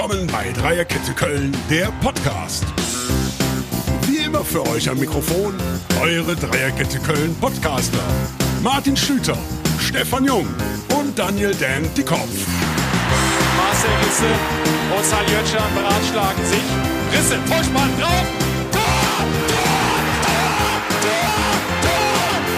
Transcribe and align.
willkommen 0.00 0.26
bei 0.28 0.50
Dreierkette 0.52 1.12
Köln, 1.12 1.54
der 1.68 1.92
Podcast. 2.00 2.64
Wie 4.06 4.24
immer 4.24 4.42
für 4.42 4.66
euch 4.68 4.88
am 4.88 4.98
Mikrofon 4.98 5.52
eure 6.00 6.34
Dreierkette 6.36 6.98
Köln 7.00 7.36
Podcaster. 7.38 7.98
Martin 8.62 8.96
Schlüter, 8.96 9.36
Stefan 9.78 10.24
Jung 10.24 10.46
und 10.98 11.18
Daniel 11.18 11.54
Dan 11.54 11.92
Dickhoff. 11.94 12.30
Marcel 13.58 13.90
Risse 14.02 14.24
und 14.96 15.04
Saljötschan 15.04 15.74
beratschlagen 15.74 16.46
sich. 16.46 16.64
Risse, 17.12 17.36
Vollspann 17.44 17.90
drauf. 18.00 18.24
Tor, 18.72 18.80
Tor, 19.48 19.68
Tor, 20.22 20.40
Tor, 21.02 21.20
Tor, 21.82 21.98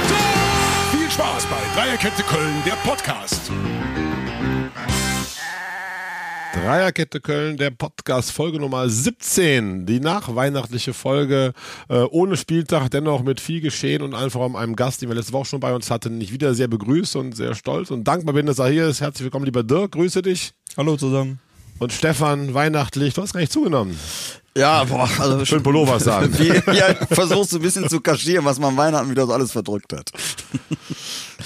Tor. 0.09 0.96
Viel 0.96 1.11
Spaß 1.11 1.46
bei 1.46 1.80
Dreierkette 1.80 2.22
Köln, 2.22 2.62
der 2.64 2.77
Podcast. 2.88 3.50
Dreierkette 6.52 7.20
Köln, 7.20 7.56
der 7.56 7.70
Podcast, 7.70 8.30
Folge 8.30 8.61
Nummer 8.61 8.87
17, 8.87 9.87
die 9.87 10.01
nachweihnachtliche 10.01 10.92
Folge 10.92 11.55
äh, 11.88 12.01
ohne 12.11 12.37
Spieltag, 12.37 12.91
dennoch 12.91 13.23
mit 13.23 13.41
viel 13.41 13.62
Geschehen 13.62 14.02
und 14.02 14.12
einfach 14.15 14.41
um 14.41 14.55
einem 14.55 14.77
Gast, 14.77 15.01
den 15.01 15.09
wir 15.09 15.16
letzte 15.16 15.33
Woche 15.33 15.47
schon 15.47 15.61
bei 15.61 15.75
uns 15.75 15.91
hatten, 15.91 16.20
ich 16.20 16.30
wieder 16.30 16.52
sehr 16.52 16.69
begrüßt 16.69 17.16
und 17.16 17.34
sehr 17.34 17.55
stolz 17.55 17.91
und 17.91 18.05
dankbar 18.05 18.34
bin, 18.34 18.45
dass 18.45 18.59
er 18.59 18.69
hier 18.69 18.87
ist. 18.87 19.01
Herzlich 19.01 19.25
willkommen, 19.25 19.47
lieber 19.47 19.62
Dirk, 19.62 19.92
grüße 19.92 20.20
dich. 20.20 20.52
Hallo 20.77 20.97
zusammen. 20.98 21.41
Und 21.78 21.91
Stefan, 21.95 22.53
weihnachtlich, 22.53 23.14
du 23.14 23.23
hast 23.23 23.33
gar 23.33 23.41
nicht 23.41 23.53
zugenommen. 23.53 23.98
Ja, 24.55 24.84
boah, 24.84 25.09
also 25.19 25.42
Schön 25.47 25.62
Pullover 25.62 25.98
sagen. 26.00 26.39
Wie, 26.39 26.48
ja, 26.77 26.95
versuchst 27.06 27.53
du 27.53 27.56
ein 27.56 27.62
bisschen 27.62 27.89
zu 27.89 28.03
kaschieren, 28.03 28.45
was 28.45 28.59
man 28.59 28.77
Weihnachten 28.77 29.11
wieder 29.11 29.27
so 29.27 29.33
alles 29.33 29.53
verdrückt 29.53 29.95
hat. 29.95 30.12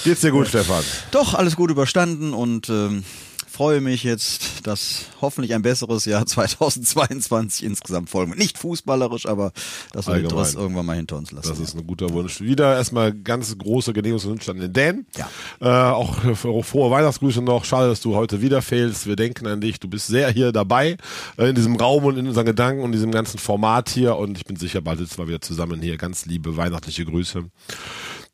Geht's 0.03 0.23
dir 0.23 0.33
gut, 0.33 0.49
Stefan? 0.49 0.83
Doch, 1.13 1.35
alles 1.35 1.55
gut 1.55 1.71
überstanden 1.71 2.35
und 2.35 2.69
ähm, 2.69 3.05
freue 3.57 3.81
mich 3.81 4.05
jetzt, 4.05 4.67
dass 4.67 5.07
hoffentlich 5.23 5.55
ein 5.55 5.63
besseres 5.63 6.05
Jahr 6.05 6.27
2022 6.27 7.65
insgesamt 7.65 8.11
folgen 8.11 8.33
wird. 8.33 8.39
Nicht 8.39 8.59
fußballerisch, 8.59 9.27
aber 9.27 9.53
dass 9.93 10.07
wir. 10.07 10.27
Driss 10.27 10.55
irgendwann 10.55 10.85
mal 10.85 10.97
hinter 10.97 11.17
uns 11.17 11.33
lassen. 11.33 11.49
Das 11.49 11.59
ist 11.59 11.75
ein 11.75 11.87
guter 11.87 12.11
Wunsch. 12.11 12.41
Wieder 12.43 12.77
erstmal 12.77 13.15
ganz 13.15 13.57
große 13.57 13.95
Genehmigungswünsche 13.95 14.51
an 14.51 14.59
den 14.59 14.73
Dan. 14.73 15.07
Ja. 15.17 15.31
Äh, 15.61 15.93
auch 15.93 16.17
frohe 16.37 16.91
Weihnachtsgrüße 16.91 17.41
noch. 17.41 17.65
Schade, 17.65 17.89
dass 17.89 18.01
du 18.01 18.15
heute 18.15 18.43
wieder 18.43 18.61
fehlst. 18.61 19.07
Wir 19.07 19.17
denken 19.17 19.47
an 19.47 19.63
dich. 19.63 19.81
Du 19.81 19.89
bist 19.89 20.09
sehr 20.09 20.31
hier 20.31 20.53
dabei 20.53 20.99
äh, 21.39 21.49
in 21.49 21.55
diesem 21.55 21.77
Raum 21.77 22.05
und 22.05 22.19
in 22.19 22.27
unseren 22.29 22.45
Gedanken 22.45 22.83
und 22.83 22.93
diesem 22.93 23.11
ganzen 23.11 23.39
Format 23.39 23.89
hier. 23.89 24.17
Und 24.17 24.37
ich 24.37 24.45
bin 24.45 24.57
sicher, 24.57 24.83
bald 24.83 24.99
sitzen 24.99 25.17
wir 25.17 25.29
wieder 25.29 25.41
zusammen 25.41 25.81
hier. 25.81 25.97
Ganz 25.97 26.27
liebe 26.27 26.59
weihnachtliche 26.59 27.07
Grüße. 27.07 27.45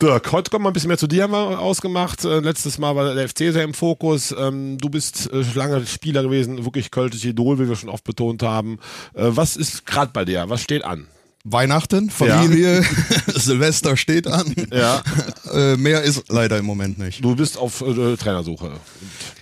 Dirk, 0.01 0.33
heute 0.33 0.51
kommen 0.51 0.65
wir 0.65 0.71
ein 0.71 0.73
bisschen 0.73 0.89
mehr 0.89 0.99
zu 0.99 1.07
dir, 1.07 1.25
haben 1.25 1.33
wir 1.33 1.61
ausgemacht. 1.61 2.25
Äh, 2.25 2.41
letztes 2.41 2.79
Mal 2.79 2.97
war 2.97 3.15
der 3.15 3.29
FC 3.29 3.39
sehr 3.53 3.63
im 3.63 3.75
Fokus. 3.75 4.35
Ähm, 4.37 4.79
du 4.79 4.89
bist 4.91 5.31
äh, 5.33 5.45
lange 5.55 5.87
Spieler 5.87 6.23
gewesen, 6.23 6.65
wirklich 6.65 6.91
kölsches 6.91 7.25
Idol, 7.25 7.59
wie 7.59 7.69
wir 7.69 7.77
schon 7.77 7.89
oft 7.89 8.05
betont 8.05 8.43
haben. 8.43 8.79
Äh, 9.15 9.29
was 9.29 9.57
ist 9.57 9.87
gerade 9.87 10.11
bei 10.13 10.25
dir? 10.25 10.45
Was 10.49 10.63
steht 10.63 10.85
an? 10.85 11.07
Weihnachten, 11.45 12.11
Familie, 12.11 12.83
Silvester 13.27 13.97
steht 13.97 14.27
an. 14.27 14.55
Ja. 14.73 15.03
Äh, 15.53 15.77
mehr 15.77 16.03
ist 16.03 16.31
leider 16.31 16.57
im 16.57 16.65
Moment 16.65 16.99
nicht. 16.99 17.23
Du 17.23 17.37
bist 17.37 17.59
auf 17.59 17.83
äh, 17.83 18.17
Trainersuche. 18.17 18.73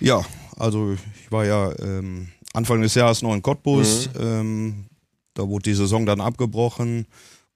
Ja, 0.01 0.25
also 0.57 0.91
ich 0.91 1.31
war 1.31 1.45
ja 1.45 1.71
ähm, 1.79 2.27
Anfang 2.51 2.81
des 2.81 2.95
Jahres 2.95 3.21
noch 3.21 3.33
in 3.33 3.41
Cottbus. 3.41 4.09
Ähm, 4.19 4.87
da 5.33 5.47
wurde 5.47 5.69
die 5.69 5.73
Saison 5.73 6.05
dann 6.05 6.19
abgebrochen. 6.19 7.05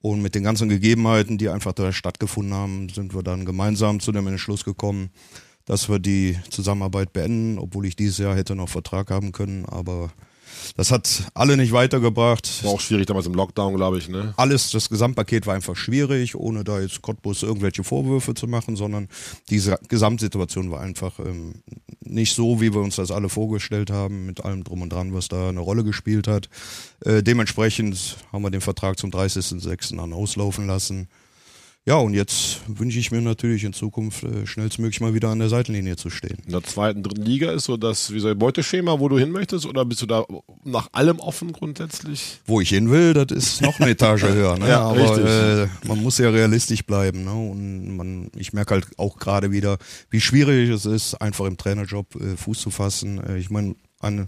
Und 0.05 0.21
mit 0.21 0.35
den 0.35 0.43
ganzen 0.43 0.69
Gegebenheiten, 0.69 1.39
die 1.39 1.49
einfach 1.49 1.73
da 1.73 1.91
stattgefunden 1.91 2.53
haben, 2.53 2.89
sind 2.89 3.15
wir 3.15 3.23
dann 3.23 3.43
gemeinsam 3.43 3.99
zu 3.99 4.11
dem 4.11 4.27
Entschluss 4.27 4.63
gekommen, 4.63 5.09
dass 5.65 5.89
wir 5.89 5.97
die 5.97 6.37
Zusammenarbeit 6.51 7.11
beenden, 7.11 7.57
obwohl 7.57 7.87
ich 7.87 7.95
dieses 7.95 8.19
Jahr 8.19 8.35
hätte 8.35 8.53
noch 8.53 8.69
Vertrag 8.69 9.09
haben 9.09 9.31
können. 9.31 9.65
Aber 9.65 10.11
das 10.75 10.91
hat 10.91 11.23
alle 11.33 11.57
nicht 11.57 11.71
weitergebracht. 11.71 12.63
War 12.63 12.71
auch 12.71 12.79
schwierig 12.79 13.05
damals 13.05 13.25
im 13.25 13.33
Lockdown, 13.33 13.75
glaube 13.75 13.97
ich, 13.97 14.09
ne? 14.09 14.33
alles, 14.37 14.71
das 14.71 14.89
Gesamtpaket 14.89 15.47
war 15.47 15.55
einfach 15.55 15.75
schwierig, 15.75 16.35
ohne 16.35 16.63
da 16.63 16.79
jetzt 16.79 17.01
Cottbus 17.01 17.43
irgendwelche 17.43 17.83
Vorwürfe 17.83 18.33
zu 18.33 18.47
machen, 18.47 18.75
sondern 18.75 19.07
diese 19.49 19.77
Gesamtsituation 19.87 20.71
war 20.71 20.81
einfach 20.81 21.19
ähm, 21.19 21.55
nicht 22.01 22.35
so, 22.35 22.61
wie 22.61 22.73
wir 22.73 22.81
uns 22.81 22.95
das 22.95 23.11
alle 23.11 23.29
vorgestellt 23.29 23.91
haben, 23.91 24.25
mit 24.25 24.43
allem 24.43 24.63
drum 24.63 24.81
und 24.81 24.91
dran, 24.91 25.13
was 25.13 25.27
da 25.27 25.49
eine 25.49 25.59
Rolle 25.59 25.83
gespielt 25.83 26.27
hat. 26.27 26.49
Äh, 27.03 27.23
dementsprechend 27.23 28.17
haben 28.31 28.43
wir 28.43 28.51
den 28.51 28.61
Vertrag 28.61 28.99
zum 28.99 29.11
30.06. 29.11 29.97
dann 29.97 30.13
auslaufen 30.13 30.67
lassen. 30.67 31.07
Ja, 31.87 31.97
und 31.97 32.15
jetzt 32.15 32.61
wünsche 32.67 32.97
ich 32.97 33.11
mir 33.11 33.21
natürlich 33.21 33.63
in 33.63 33.71
Zukunft 33.71 34.23
äh, 34.23 34.47
schnellstmöglich 34.47 35.01
mal 35.01 35.13
wieder 35.13 35.29
an 35.29 35.37
der 35.37 35.49
Seitenlinie 35.49 35.97
zu 35.97 36.09
stehen. 36.09 36.39
In 36.47 36.51
der 36.51 36.63
zweiten, 36.63 37.03
dritten 37.03 37.21
Liga 37.21 37.51
ist 37.51 37.65
so 37.65 37.77
das, 37.77 38.11
wie 38.11 38.19
soll 38.19 38.31
ich, 38.31 38.39
Beuteschema, 38.39 38.99
wo 38.99 39.07
du 39.07 39.19
hin 39.19 39.29
möchtest? 39.29 39.67
Oder 39.67 39.85
bist 39.85 40.01
du 40.01 40.07
da 40.07 40.25
nach 40.63 40.89
allem 40.93 41.19
offen 41.19 41.51
grundsätzlich? 41.53 42.39
Wo 42.47 42.59
ich 42.59 42.69
hin 42.69 42.89
will, 42.89 43.13
das 43.13 43.27
ist 43.29 43.61
noch 43.61 43.79
eine 43.79 43.91
Etage 43.91 44.23
höher. 44.23 44.57
Ne? 44.57 44.65
Ja, 44.75 44.81
Aber 44.81 44.99
richtig. 44.99 45.25
äh, 45.25 45.67
man 45.87 46.01
muss 46.01 46.17
ja 46.17 46.31
realistisch 46.31 46.83
bleiben. 46.87 47.23
Ne? 47.23 47.33
Und 47.33 47.95
man, 47.95 48.31
ich 48.35 48.51
merke 48.51 48.73
halt 48.73 48.87
auch 48.97 49.19
gerade 49.19 49.51
wieder, 49.51 49.77
wie 50.09 50.21
schwierig 50.21 50.71
es 50.71 50.87
ist, 50.87 51.13
einfach 51.21 51.45
im 51.45 51.55
Trainerjob 51.55 52.15
äh, 52.15 52.35
Fuß 52.35 52.61
zu 52.61 52.71
fassen. 52.71 53.23
Äh, 53.23 53.37
ich 53.37 53.51
meine, 53.51 53.75
an, 53.99 54.27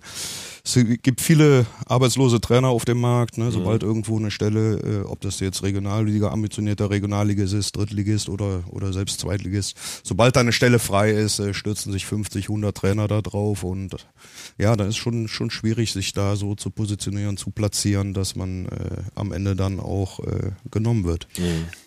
es 0.63 0.77
gibt 1.01 1.21
viele 1.21 1.65
arbeitslose 1.85 2.41
Trainer 2.41 2.69
auf 2.69 2.85
dem 2.85 2.99
Markt. 2.99 3.37
Ne? 3.37 3.51
Sobald 3.51 3.83
irgendwo 3.83 4.17
eine 4.17 4.31
Stelle, 4.31 4.79
äh, 4.79 5.05
ob 5.05 5.21
das 5.21 5.39
jetzt 5.39 5.63
Regionalliga, 5.63 6.29
ambitionierter 6.29 6.89
Regionalligist 6.89 7.53
ist, 7.53 7.75
Drittligist 7.75 8.29
oder, 8.29 8.63
oder 8.69 8.91
selbst 8.91 9.19
Zweitligist, 9.19 9.77
sobald 10.03 10.35
da 10.35 10.41
eine 10.41 10.51
Stelle 10.51 10.79
frei 10.79 11.11
ist, 11.11 11.39
äh, 11.39 11.53
stürzen 11.53 11.91
sich 11.91 12.05
50, 12.05 12.49
100 12.49 12.75
Trainer 12.75 13.07
da 13.07 13.21
drauf 13.21 13.63
und 13.63 14.07
ja, 14.57 14.75
da 14.75 14.85
ist 14.85 14.97
schon, 14.97 15.27
schon 15.27 15.49
schwierig, 15.51 15.93
sich 15.93 16.13
da 16.13 16.35
so 16.35 16.55
zu 16.55 16.69
positionieren, 16.69 17.37
zu 17.37 17.51
platzieren, 17.51 18.13
dass 18.13 18.35
man 18.35 18.65
äh, 18.65 19.03
am 19.15 19.31
Ende 19.31 19.55
dann 19.55 19.79
auch 19.79 20.19
äh, 20.19 20.51
genommen 20.71 21.05
wird. 21.05 21.27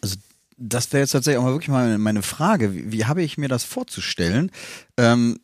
Also 0.00 0.16
das 0.56 0.92
wäre 0.92 1.02
jetzt 1.02 1.12
tatsächlich 1.12 1.38
auch 1.38 1.44
mal 1.44 1.52
wirklich 1.52 1.70
mal 1.70 1.98
meine 1.98 2.22
Frage. 2.22 2.74
Wie, 2.74 2.92
wie 2.92 3.04
habe 3.06 3.22
ich 3.22 3.38
mir 3.38 3.48
das 3.48 3.64
vorzustellen? 3.64 4.50
Ähm, 4.97 5.38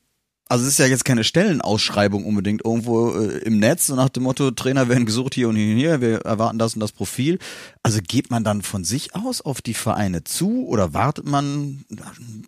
also 0.49 0.65
es 0.65 0.71
ist 0.73 0.79
ja 0.79 0.87
jetzt 0.87 1.05
keine 1.05 1.25
Stellenausschreibung 1.25 2.25
unbedingt 2.25 2.65
irgendwo 2.65 3.11
äh, 3.19 3.39
im 3.39 3.59
Netz, 3.59 3.87
so 3.89 3.97
nach 3.97 4.09
dem 4.09 4.23
Motto, 4.23 4.51
Trainer 4.53 4.89
werden 4.89 5.05
gesucht 5.07 5.35
hier 5.35 5.49
und 5.49 5.57
hier 5.57 5.73
und 5.73 5.77
hier, 5.79 6.01
wir 6.01 6.19
erwarten 6.21 6.59
das 6.59 6.75
und 6.75 6.81
das 6.81 6.93
Profil. 6.93 7.39
Also 7.83 8.01
geht 8.07 8.31
man 8.31 8.45
dann 8.45 8.63
von 8.63 8.85
sich 8.85 9.15
aus 9.15 9.41
auf 9.41 9.61
die 9.61 9.75
Vereine 9.75 10.23
zu 10.25 10.67
oder 10.69 10.95
wartet 10.95 11.27
man, 11.27 11.85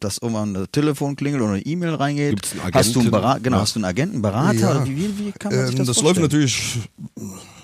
dass 0.00 0.18
irgendwann 0.18 0.54
ein 0.56 0.66
Telefon 0.72 1.16
klingelt 1.16 1.42
oder 1.42 1.52
eine 1.54 1.62
E-Mail 1.62 1.94
reingeht? 1.94 2.30
Gibt's 2.30 2.52
einen 2.52 2.72
hast 2.74 2.94
du 2.94 3.00
einen 3.00 3.08
Agenten? 3.08 3.10
Berater, 3.10 3.40
genau, 3.40 3.56
Ja. 3.56 3.62
hast 3.62 3.74
du 3.74 3.78
einen 3.78 3.84
Agenten, 3.84 4.22
Berater? 4.22 4.58
Ja. 4.58 4.86
Wie, 4.86 5.18
wie, 5.18 5.32
kann 5.32 5.54
man 5.54 5.66
sich 5.66 5.74
Ähm, 5.74 5.78
das, 5.78 5.86
das 5.88 5.98
vorstellen? 5.98 6.22
läuft 6.22 6.32
natürlich 6.32 6.78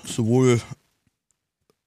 sowohl, 0.04 0.60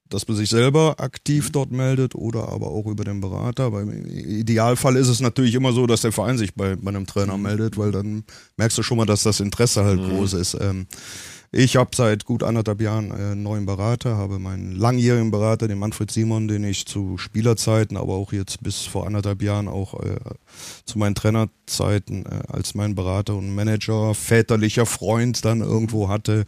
dass 0.08 0.26
man 0.28 0.36
sich 0.36 0.50
selber 0.50 0.96
aktiv 0.98 1.50
dort 1.50 1.70
meldet 1.70 2.14
oder 2.14 2.48
aber 2.48 2.68
auch 2.68 2.86
über 2.86 3.04
den 3.04 3.20
Berater. 3.20 3.72
Weil 3.72 3.88
im 3.88 4.06
Idealfall 4.06 4.96
ist 4.96 5.08
es 5.08 5.20
natürlich 5.20 5.54
immer 5.54 5.72
so, 5.72 5.86
dass 5.86 6.02
der 6.02 6.12
Verein 6.12 6.38
sich 6.38 6.54
bei, 6.54 6.76
bei 6.76 6.88
einem 6.88 7.06
Trainer 7.06 7.38
meldet, 7.38 7.76
weil 7.78 7.92
dann 7.92 8.24
merkst 8.56 8.78
du 8.78 8.82
schon 8.82 8.98
mal, 8.98 9.06
dass 9.06 9.22
das 9.22 9.40
Interesse 9.40 9.84
halt 9.84 10.00
groß 10.00 10.34
ist. 10.34 10.56
Ähm, 10.60 10.86
ich 11.50 11.76
habe 11.76 11.90
seit 11.94 12.24
gut 12.24 12.42
anderthalb 12.42 12.80
Jahren 12.80 13.10
äh, 13.10 13.14
einen 13.14 13.42
neuen 13.42 13.64
Berater, 13.64 14.16
habe 14.16 14.38
meinen 14.38 14.76
langjährigen 14.76 15.30
Berater, 15.30 15.66
den 15.66 15.78
Manfred 15.78 16.10
Simon, 16.10 16.46
den 16.46 16.64
ich 16.64 16.86
zu 16.86 17.16
Spielerzeiten, 17.16 17.96
aber 17.96 18.14
auch 18.14 18.32
jetzt 18.32 18.62
bis 18.62 18.82
vor 18.82 19.06
anderthalb 19.06 19.42
Jahren 19.42 19.68
auch 19.68 19.94
äh, 20.02 20.18
zu 20.84 20.98
meinen 20.98 21.14
Trainerzeiten 21.14 22.26
äh, 22.26 22.42
als 22.48 22.74
mein 22.74 22.94
Berater 22.94 23.34
und 23.34 23.54
Manager, 23.54 24.14
väterlicher 24.14 24.86
Freund 24.86 25.44
dann 25.44 25.60
irgendwo 25.60 26.08
hatte, 26.08 26.44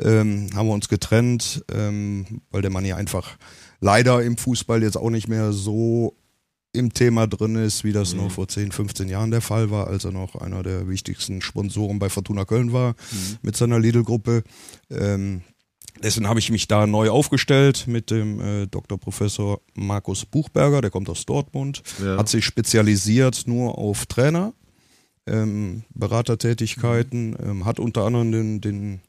ähm, 0.00 0.50
haben 0.54 0.66
wir 0.66 0.74
uns 0.74 0.88
getrennt, 0.88 1.64
ähm, 1.72 2.42
weil 2.50 2.62
der 2.62 2.70
Mann 2.70 2.84
ja 2.84 2.96
einfach 2.96 3.36
leider 3.80 4.22
im 4.22 4.36
Fußball 4.36 4.82
jetzt 4.82 4.96
auch 4.96 5.10
nicht 5.10 5.28
mehr 5.28 5.52
so 5.52 6.16
im 6.72 6.92
Thema 6.94 7.26
drin 7.26 7.56
ist, 7.56 7.82
wie 7.84 7.92
das 7.92 8.14
noch 8.14 8.30
vor 8.30 8.46
10, 8.46 8.70
15 8.72 9.08
Jahren 9.08 9.30
der 9.30 9.40
Fall 9.40 9.70
war, 9.70 9.88
als 9.88 10.04
er 10.04 10.12
noch 10.12 10.36
einer 10.36 10.62
der 10.62 10.88
wichtigsten 10.88 11.40
Sponsoren 11.42 11.98
bei 11.98 12.08
Fortuna 12.08 12.44
Köln 12.44 12.72
war 12.72 12.94
mit 13.42 13.56
seiner 13.56 13.78
Lidl-Gruppe. 13.80 14.42
Ähm, 14.90 15.42
Deswegen 16.02 16.28
habe 16.28 16.38
ich 16.38 16.50
mich 16.50 16.66
da 16.68 16.86
neu 16.86 17.10
aufgestellt 17.10 17.84
mit 17.86 18.10
dem 18.10 18.40
äh, 18.40 18.66
Dr. 18.68 18.96
Professor 18.96 19.60
Markus 19.74 20.24
Buchberger, 20.24 20.80
der 20.80 20.90
kommt 20.90 21.10
aus 21.10 21.26
Dortmund, 21.26 21.82
Ja. 22.02 22.16
hat 22.16 22.28
sich 22.28 22.44
spezialisiert 22.44 23.42
nur 23.46 23.76
auf 23.76 24.06
Trainer, 24.06 24.54
ähm, 25.26 25.82
Beratertätigkeiten, 25.92 27.36
ähm, 27.44 27.64
hat 27.66 27.78
unter 27.80 28.04
anderem 28.06 28.32
den, 28.32 28.60
den 28.60 29.00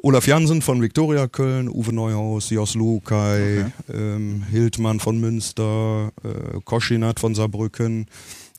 Olaf 0.00 0.28
Jansen 0.28 0.62
von 0.62 0.80
Viktoria 0.80 1.26
Köln, 1.26 1.68
Uwe 1.68 1.92
Neuhaus, 1.92 2.50
Jos 2.50 2.76
Lukai, 2.76 3.66
ähm, 3.92 4.44
Hildmann 4.48 5.00
von 5.00 5.18
Münster, 5.18 6.12
äh, 6.22 6.60
Koschinat 6.64 7.18
von 7.18 7.34
Saarbrücken, 7.34 8.06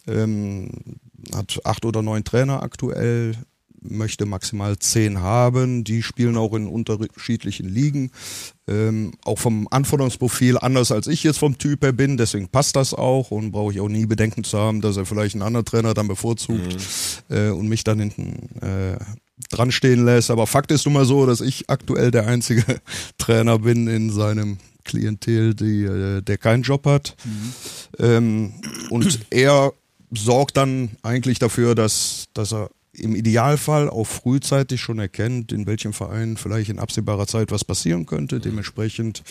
ähm, 0.06 0.69
hat 1.33 1.62
acht 1.63 1.86
oder 1.86 2.01
neun 2.01 2.25
Trainer 2.25 2.62
aktuell, 2.62 3.38
möchte 3.81 4.26
maximal 4.26 4.78
zehn 4.78 5.22
haben. 5.22 5.84
Die 5.84 6.04
spielen 6.04 6.38
auch 6.38 6.54
in 6.54 6.68
unterschiedlichen 6.68 7.68
Ligen. 7.68 8.12
Ähm, 8.68 9.14
auch 9.24 9.40
vom 9.40 9.68
Anforderungsprofil 9.70 10.58
anders 10.58 10.92
als 10.92 11.08
ich 11.08 11.24
jetzt 11.24 11.40
vom 11.40 11.58
Typ 11.58 11.84
her 11.84 11.92
bin, 11.92 12.18
deswegen 12.18 12.50
passt 12.50 12.76
das 12.76 12.94
auch 12.94 13.31
und 13.31 13.52
brauche 13.52 13.74
ich 13.74 13.80
auch 13.80 13.88
nie 13.88 14.06
Bedenken 14.06 14.44
zu 14.44 14.60
haben, 14.60 14.81
dass 14.81 14.98
er 14.98 15.06
vielleicht 15.06 15.36
einen 15.36 15.42
anderen 15.42 15.66
Trainer 15.66 15.94
dann 15.94 16.08
bevorzugt 16.08 16.78
äh, 17.30 17.50
und 17.50 17.68
mich 17.68 17.84
dann 17.84 18.00
hinten 18.00 18.62
äh, 18.62 18.98
dran 19.50 19.72
stehen 19.72 20.06
lässt. 20.06 20.30
Aber 20.30 20.46
Fakt 20.46 20.72
ist 20.72 20.86
nun 20.86 20.94
mal 20.94 21.06
so, 21.06 21.26
dass 21.26 21.42
ich 21.42 21.70
aktuell 21.70 22.12
der 22.12 22.28
einzige 22.28 22.64
Trainer 23.18 23.60
bin 23.60 23.88
in 23.88 24.12
seinem 24.12 24.58
Klientel, 24.84 25.56
die, 25.56 25.84
äh, 25.84 26.22
der 26.22 26.38
keinen 26.38 26.64
Job 26.64 26.86
hat. 26.86 27.16
Ähm, 28.00 28.54
und 28.90 29.20
er 29.30 29.72
sorgt 30.12 30.58
dann 30.58 30.90
eigentlich 31.04 31.40
dafür, 31.40 31.76
dass, 31.76 32.28
dass 32.34 32.54
er 32.54 32.70
im 32.94 33.15
Idealfall 33.15 33.89
auch 33.89 34.06
frühzeitig 34.06 34.81
schon 34.81 35.00
erkennt, 35.00 35.51
in 35.51 35.65
welchem 35.68 35.94
Verein 35.94 36.38
vielleicht 36.38 36.69
in 36.69 36.80
absehbarer 36.80 37.27
Zeit 37.27 37.51
was 37.51 37.63
passieren 37.63 38.06
könnte. 38.06 38.39
Dementsprechend 38.39 39.24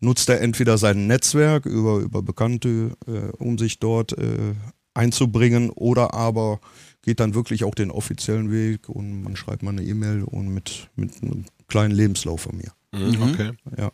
nutzt 0.00 0.28
er 0.28 0.40
entweder 0.40 0.78
sein 0.78 1.06
Netzwerk 1.06 1.66
über, 1.66 1.98
über 1.98 2.22
Bekannte, 2.22 2.96
äh, 3.06 3.32
um 3.38 3.58
sich 3.58 3.78
dort 3.78 4.16
äh, 4.18 4.54
einzubringen, 4.94 5.70
oder 5.70 6.14
aber 6.14 6.60
geht 7.02 7.20
dann 7.20 7.34
wirklich 7.34 7.64
auch 7.64 7.74
den 7.74 7.90
offiziellen 7.90 8.50
Weg 8.50 8.88
und 8.88 9.22
man 9.22 9.36
schreibt 9.36 9.62
mal 9.62 9.70
eine 9.70 9.84
E-Mail 9.84 10.22
und 10.24 10.48
mit, 10.48 10.88
mit 10.96 11.22
einem 11.22 11.44
kleinen 11.68 11.94
Lebenslauf 11.94 12.42
von 12.42 12.56
mir. 12.56 12.72
Mhm, 12.92 13.22
okay. 13.22 13.50
Ja. 13.76 13.92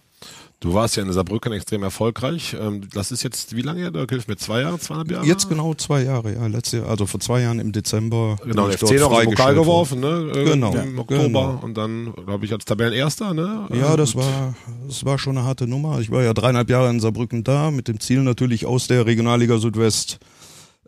Du 0.63 0.75
warst 0.75 0.95
ja 0.97 1.03
in 1.03 1.13
Saarbrücken 1.13 1.53
extrem 1.53 1.83
erfolgreich. 1.83 2.57
Ähm, 2.59 2.83
Das 2.95 3.11
ist 3.11 3.25
jetzt, 3.25 3.57
wie 3.57 3.63
lange 3.63 3.81
her? 3.81 3.91
Da 3.91 4.07
hilft 4.09 4.29
mir 4.29 4.37
zwei 4.37 4.61
Jahre, 4.61 4.79
zweieinhalb 4.79 5.11
Jahre? 5.11 5.27
Jetzt 5.27 5.49
genau 5.49 5.75
zwei 5.75 6.05
Jahre, 6.05 6.33
ja, 6.35 6.47
letztes 6.47 6.79
Jahr, 6.81 6.89
also 6.89 7.05
vor 7.07 7.19
zwei 7.19 7.41
Jahren 7.43 7.59
im 7.59 7.73
Dezember. 7.73 8.37
Genau, 8.45 8.69
der 8.69 8.79
FC 8.79 8.93
noch 9.01 9.25
Pokal 9.25 9.55
geworfen, 9.57 9.99
ne? 9.99 10.31
Äh, 10.35 10.45
Genau, 10.45 10.73
Im 10.75 10.99
Oktober. 11.01 11.23
genau. 11.25 11.59
Und 11.63 11.77
dann, 11.77 12.15
glaube 12.15 12.45
ich, 12.45 12.53
als 12.53 12.65
Tabellenerster, 12.65 13.35
ne? 13.35 13.67
Ja, 13.75 13.95
Äh, 13.95 13.97
das 13.97 14.15
war, 14.15 14.55
das 14.87 15.05
war 15.05 15.19
schon 15.19 15.37
eine 15.37 15.45
harte 15.47 15.67
Nummer. 15.67 15.99
Ich 15.99 16.11
war 16.13 16.23
ja 16.23 16.33
dreieinhalb 16.33 16.71
Jahre 16.71 16.91
in 16.91 17.01
Saarbrücken 17.01 17.43
da, 17.43 17.73
mit 17.73 17.89
dem 17.89 17.99
Ziel 17.99 18.21
natürlich 18.23 18.65
aus 18.65 18.87
der 18.87 19.05
Regionalliga 19.05 19.59
Südwest 19.59 20.21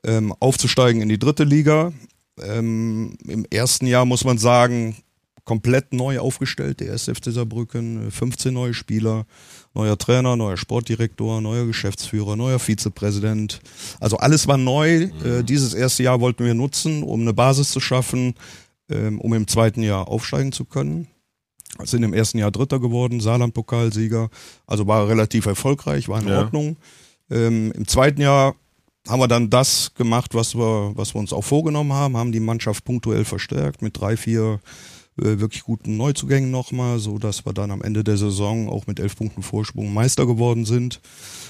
ähm, 0.05 0.33
aufzusteigen 0.39 1.03
in 1.03 1.09
die 1.09 1.19
dritte 1.19 1.43
Liga. 1.43 1.93
Ähm, 2.41 3.17
Im 3.27 3.45
ersten 3.51 3.87
Jahr 3.89 4.05
muss 4.05 4.25
man 4.25 4.39
sagen, 4.39 4.97
komplett 5.45 5.93
neu 5.93 6.21
aufgestellt, 6.21 6.81
der 6.81 6.93
SFC 6.95 7.31
Saarbrücken, 7.33 8.09
äh, 8.09 8.11
15 8.11 8.55
neue 8.55 8.73
Spieler, 8.75 9.27
neuer 9.75 9.99
Trainer, 9.99 10.37
neuer 10.37 10.57
Sportdirektor, 10.57 11.41
neuer 11.41 11.67
Geschäftsführer, 11.67 12.37
neuer 12.37 12.59
Vizepräsident. 12.59 13.61
Also 14.01 14.17
alles 14.17 14.47
war 14.47 14.57
neu. 14.57 15.11
Äh, 15.25 15.43
dieses 15.43 15.75
erste 15.75 16.03
Jahr 16.05 16.21
wollten 16.21 16.45
wir 16.45 16.55
nutzen, 16.55 17.03
um 17.03 17.21
eine 17.23 17.35
Basis 17.35 17.71
zu 17.73 17.81
schaffen, 17.81 18.35
ähm, 18.89 19.21
um 19.21 19.35
im 19.35 19.47
zweiten 19.49 19.83
Jahr 19.83 20.09
aufsteigen 20.09 20.53
zu 20.53 20.65
können 20.65 21.09
sind 21.83 22.05
im 22.05 22.15
ersten 22.15 22.39
Jahr 22.39 22.53
Dritter 22.53 22.79
geworden, 22.79 23.19
Saarland-Pokalsieger, 23.21 24.31
also 24.67 24.87
war 24.87 25.09
relativ 25.09 25.47
erfolgreich, 25.47 26.09
war 26.09 26.21
in 26.21 26.29
Ja. 26.29 26.39
Ordnung. 26.39 26.77
Ähm, 27.31 27.73
Im 27.73 27.89
zweiten 27.89 28.21
Jahr 28.21 28.55
haben 29.09 29.21
wir 29.21 29.29
dann 29.29 29.51
das 29.51 29.93
gemacht, 29.95 30.35
was 30.35 30.55
wir, 30.55 30.93
was 30.95 31.15
wir 31.15 31.19
uns 31.19 31.33
auch 31.33 31.43
vorgenommen 31.43 31.93
haben, 31.93 32.17
haben 32.17 32.33
die 32.33 32.41
Mannschaft 32.41 32.85
punktuell 32.85 33.25
verstärkt 33.25 33.83
mit 33.83 33.99
drei, 33.99 34.17
vier 34.17 34.61
äh, 35.17 35.39
wirklich 35.39 35.63
guten 35.63 35.97
Neuzugängen 35.97 36.51
nochmal, 36.51 36.99
so 36.99 37.19
dass 37.19 37.47
wir 37.47 37.53
dann 37.53 37.71
am 37.71 37.83
Ende 37.83 38.03
der 38.03 38.17
Saison 38.17 38.69
auch 38.69 38.89
mit 38.89 38.99
elf 38.99 39.17
Punkten 39.17 39.43
Vorsprung 39.43 39.93
Meister 39.95 40.27
geworden 40.27 40.65
sind. 40.65 41.01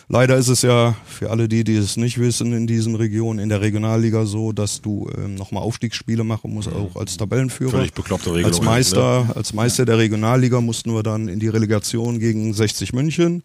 Leider 0.08 0.37
ist 0.37 0.49
es 0.49 0.61
ja 0.61 0.94
für 1.06 1.31
alle 1.31 1.49
die, 1.49 1.64
die 1.64 1.76
es 1.76 1.96
nicht 1.96 2.19
wissen, 2.19 2.52
in 2.52 2.66
diesen 2.66 2.94
Regionen, 2.94 3.38
in 3.38 3.49
der 3.49 3.62
Regionalliga 3.62 4.26
so, 4.26 4.52
dass 4.52 4.82
du 4.82 5.08
ähm, 5.16 5.34
nochmal 5.34 5.62
Aufstiegsspiele 5.62 6.25
machen 6.25 6.52
musst, 6.52 6.70
auch 6.70 6.96
als 6.96 7.16
Tabellenführer. 7.16 7.70
Völlig 7.70 7.94
bekloppte 7.94 8.34
Regelung. 8.34 8.50
Als 8.50 8.61
Meister, 8.61 9.32
als 9.34 9.55
Meister 9.55 9.87
der 9.87 9.96
Regionalliga 9.96 10.60
mussten 10.60 10.93
wir 10.93 11.02
dann 11.02 11.28
in 11.28 11.40
die 11.40 11.49
Relegation 11.49 12.19
gegen 12.19 12.52
60 12.52 12.93
München. 12.93 13.43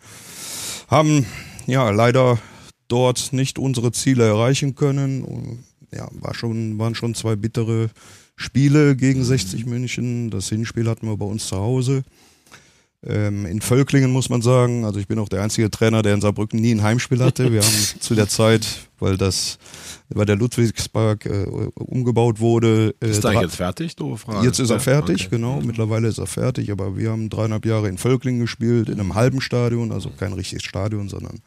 Haben 0.89 1.25
ja 1.65 1.89
leider 1.91 2.39
dort 2.89 3.31
nicht 3.31 3.57
unsere 3.57 3.93
Ziele 3.93 4.25
erreichen 4.25 4.75
können. 4.75 5.63
Ja, 5.93 6.09
war 6.11 6.33
schon, 6.33 6.77
waren 6.77 6.93
schon 6.93 7.15
zwei 7.15 7.37
bittere 7.37 7.89
Spiele 8.39 8.95
gegen 8.95 9.21
60 9.21 9.65
München. 9.65 10.29
Das 10.29 10.47
Hinspiel 10.47 10.87
hatten 10.87 11.05
wir 11.07 11.17
bei 11.17 11.25
uns 11.25 11.47
zu 11.47 11.57
Hause. 11.57 12.03
Ähm, 13.05 13.45
in 13.45 13.59
Völklingen 13.61 14.11
muss 14.11 14.29
man 14.29 14.41
sagen, 14.41 14.85
also 14.85 14.97
ich 14.99 15.07
bin 15.07 15.19
auch 15.19 15.27
der 15.27 15.41
einzige 15.41 15.69
Trainer, 15.69 16.01
der 16.01 16.13
in 16.13 16.21
Saarbrücken 16.21 16.59
nie 16.59 16.71
ein 16.71 16.81
Heimspiel 16.81 17.19
hatte. 17.21 17.51
Wir 17.51 17.61
haben 17.61 17.73
zu 17.99 18.15
der 18.15 18.29
Zeit, 18.29 18.65
weil 18.99 19.17
das, 19.17 19.57
weil 20.07 20.25
der 20.25 20.37
Ludwigspark 20.37 21.25
äh, 21.25 21.45
umgebaut 21.75 22.39
wurde, 22.39 22.95
äh, 23.01 23.09
Ist 23.09 23.25
eigentlich 23.25 23.41
jetzt 23.41 23.55
fertig? 23.57 23.95
Doofe 23.97 24.17
Frage. 24.25 24.47
Jetzt 24.47 24.59
ist 24.59 24.69
er 24.69 24.79
fertig, 24.79 25.27
okay. 25.27 25.35
genau. 25.35 25.59
Mittlerweile 25.61 26.07
ist 26.07 26.17
er 26.17 26.27
fertig, 26.27 26.71
aber 26.71 26.95
wir 26.97 27.11
haben 27.11 27.29
dreieinhalb 27.29 27.65
Jahre 27.65 27.89
in 27.89 27.97
Völklingen 27.97 28.39
gespielt, 28.39 28.87
in 28.87 29.01
einem 29.01 29.15
halben 29.15 29.41
Stadion, 29.41 29.91
also 29.91 30.09
kein 30.09 30.31
richtiges 30.31 30.63
Stadion, 30.63 31.09
sondern 31.09 31.39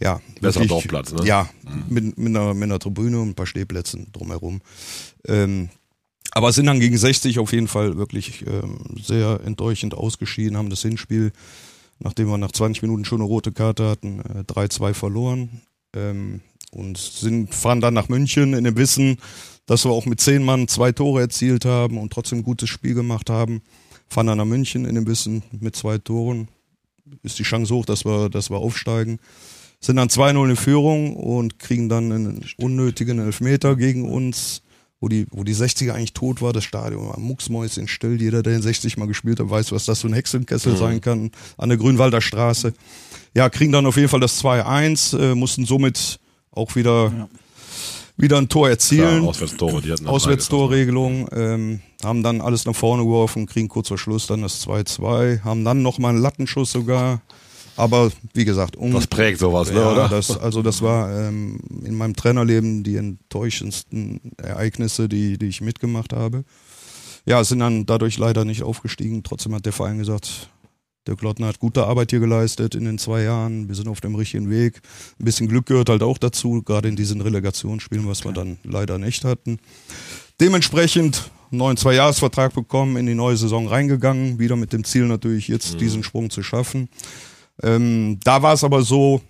ja. 0.00 0.20
Besserer 0.40 0.62
wirklich- 0.62 0.68
Dorfplatz, 0.68 1.12
ne? 1.12 1.24
Ja, 1.24 1.48
mit, 1.88 2.18
mit, 2.18 2.28
einer, 2.28 2.54
mit 2.54 2.64
einer 2.64 2.78
Tribüne 2.78 3.20
und 3.20 3.30
ein 3.30 3.34
paar 3.34 3.46
Stehplätzen 3.46 4.08
drumherum. 4.12 4.60
Ähm, 5.26 5.70
aber 6.36 6.52
sind 6.52 6.66
dann 6.66 6.80
gegen 6.80 6.98
60 6.98 7.38
auf 7.38 7.54
jeden 7.54 7.66
Fall 7.66 7.96
wirklich 7.96 8.44
ähm, 8.46 8.78
sehr 9.02 9.40
enttäuschend 9.42 9.94
ausgeschieden, 9.94 10.58
haben 10.58 10.68
das 10.68 10.82
Hinspiel, 10.82 11.32
nachdem 11.98 12.28
wir 12.28 12.36
nach 12.36 12.52
20 12.52 12.82
Minuten 12.82 13.06
schon 13.06 13.22
eine 13.22 13.28
rote 13.28 13.52
Karte 13.52 13.88
hatten, 13.88 14.20
äh, 14.20 14.40
3-2 14.40 14.92
verloren. 14.92 15.62
Ähm, 15.94 16.42
und 16.72 16.98
sind, 16.98 17.54
fahren 17.54 17.80
dann 17.80 17.94
nach 17.94 18.10
München 18.10 18.52
in 18.52 18.64
dem 18.64 18.76
Wissen, 18.76 19.16
dass 19.64 19.86
wir 19.86 19.92
auch 19.92 20.04
mit 20.04 20.20
zehn 20.20 20.44
Mann 20.44 20.68
zwei 20.68 20.92
Tore 20.92 21.22
erzielt 21.22 21.64
haben 21.64 21.96
und 21.96 22.12
trotzdem 22.12 22.40
ein 22.40 22.44
gutes 22.44 22.68
Spiel 22.68 22.92
gemacht 22.92 23.30
haben. 23.30 23.62
Fahren 24.06 24.26
dann 24.26 24.36
nach 24.36 24.44
München 24.44 24.84
in 24.84 24.94
dem 24.94 25.06
Wissen 25.06 25.42
mit 25.58 25.74
zwei 25.74 25.96
Toren. 25.96 26.48
Ist 27.22 27.38
die 27.38 27.44
Chance 27.44 27.74
hoch, 27.74 27.86
dass 27.86 28.04
wir, 28.04 28.28
dass 28.28 28.50
wir 28.50 28.58
aufsteigen. 28.58 29.20
Sind 29.80 29.96
dann 29.96 30.08
2-0 30.08 30.50
in 30.50 30.56
Führung 30.56 31.16
und 31.16 31.58
kriegen 31.58 31.88
dann 31.88 32.12
einen 32.12 32.44
unnötigen 32.58 33.20
Elfmeter 33.20 33.74
gegen 33.74 34.06
uns, 34.06 34.60
wo 35.06 35.08
die, 35.08 35.26
wo 35.30 35.44
die 35.44 35.54
60er 35.54 35.92
eigentlich 35.92 36.14
tot 36.14 36.42
war. 36.42 36.52
Das 36.52 36.64
Stadion 36.64 37.06
war 37.08 37.20
mucksmäuschen 37.20 37.86
still. 37.86 38.20
Jeder, 38.20 38.42
der 38.42 38.56
in 38.56 38.62
60 38.62 38.96
mal 38.96 39.06
gespielt 39.06 39.38
hat, 39.38 39.48
weiß, 39.48 39.70
was 39.70 39.84
das 39.84 40.00
für 40.00 40.08
ein 40.08 40.14
Hexenkessel 40.14 40.76
sein 40.76 41.00
kann. 41.00 41.30
An 41.56 41.68
der 41.68 41.78
Grünwalder 41.78 42.20
Straße. 42.20 42.74
Ja, 43.34 43.48
kriegen 43.48 43.70
dann 43.70 43.86
auf 43.86 43.96
jeden 43.96 44.08
Fall 44.08 44.18
das 44.18 44.42
2-1, 44.42 45.16
äh, 45.16 45.34
mussten 45.36 45.64
somit 45.64 46.18
auch 46.50 46.74
wieder, 46.74 47.28
wieder 48.16 48.38
ein 48.38 48.48
Tor 48.48 48.62
Klar, 48.62 48.70
erzielen. 48.70 49.24
Auswärtstore, 49.24 49.80
die 49.80 49.92
hatten 49.92 50.08
Auswärtstorregelung, 50.08 51.28
ähm, 51.32 51.80
haben 52.02 52.24
dann 52.24 52.40
alles 52.40 52.64
nach 52.64 52.74
vorne 52.74 53.04
geworfen, 53.04 53.46
kriegen 53.46 53.68
kurz 53.68 53.88
vor 53.88 53.98
Schluss 53.98 54.26
dann 54.26 54.42
das 54.42 54.66
2-2, 54.66 55.44
haben 55.44 55.64
dann 55.64 55.82
nochmal 55.82 56.14
einen 56.14 56.22
Lattenschuss 56.22 56.72
sogar. 56.72 57.20
Aber 57.76 58.10
wie 58.32 58.44
gesagt, 58.44 58.76
um, 58.76 58.92
Das 58.92 59.06
prägt 59.06 59.38
sowas, 59.38 59.70
ne, 59.70 59.80
ja, 59.80 59.92
oder? 59.92 60.08
Das, 60.08 60.36
also 60.36 60.62
das 60.62 60.80
war 60.80 61.10
ähm, 61.28 61.58
in 61.84 61.94
meinem 61.94 62.16
Trainerleben 62.16 62.82
die 62.82 62.96
enttäuschendsten 62.96 64.32
Ereignisse, 64.38 65.08
die, 65.08 65.38
die 65.38 65.46
ich 65.46 65.60
mitgemacht 65.60 66.12
habe. 66.12 66.44
Ja, 67.26 67.42
sind 67.44 67.58
dann 67.58 67.86
dadurch 67.86 68.18
leider 68.18 68.44
nicht 68.44 68.62
aufgestiegen. 68.62 69.22
Trotzdem 69.22 69.54
hat 69.54 69.66
der 69.66 69.72
Verein 69.72 69.98
gesagt, 69.98 70.48
der 71.06 71.16
Klottner 71.16 71.48
hat 71.48 71.60
gute 71.60 71.86
Arbeit 71.86 72.10
hier 72.10 72.20
geleistet 72.20 72.74
in 72.74 72.84
den 72.84 72.98
zwei 72.98 73.22
Jahren. 73.22 73.68
Wir 73.68 73.74
sind 73.74 73.88
auf 73.88 74.00
dem 74.00 74.14
richtigen 74.14 74.50
Weg. 74.50 74.80
Ein 75.20 75.24
bisschen 75.24 75.48
Glück 75.48 75.66
gehört 75.66 75.88
halt 75.88 76.02
auch 76.02 76.18
dazu, 76.18 76.62
gerade 76.62 76.88
in 76.88 76.96
diesen 76.96 77.20
Relegationsspielen, 77.20 78.08
was 78.08 78.24
wir 78.24 78.32
dann 78.32 78.58
leider 78.64 78.98
nicht 78.98 79.24
hatten. 79.24 79.58
Dementsprechend 80.40 81.30
einen 81.50 81.58
neuen 81.58 81.76
Zweijahresvertrag 81.76 82.54
bekommen, 82.54 82.96
in 82.96 83.06
die 83.06 83.14
neue 83.14 83.36
Saison 83.36 83.68
reingegangen, 83.68 84.38
wieder 84.38 84.56
mit 84.56 84.72
dem 84.72 84.84
Ziel 84.84 85.06
natürlich 85.06 85.48
jetzt 85.48 85.80
diesen 85.80 86.02
Sprung 86.02 86.30
zu 86.30 86.42
schaffen. 86.42 86.88
Ähm, 87.62 88.18
da 88.22 88.42
war 88.42 88.54
es 88.54 88.64
aber 88.64 88.82
so, 88.82 89.20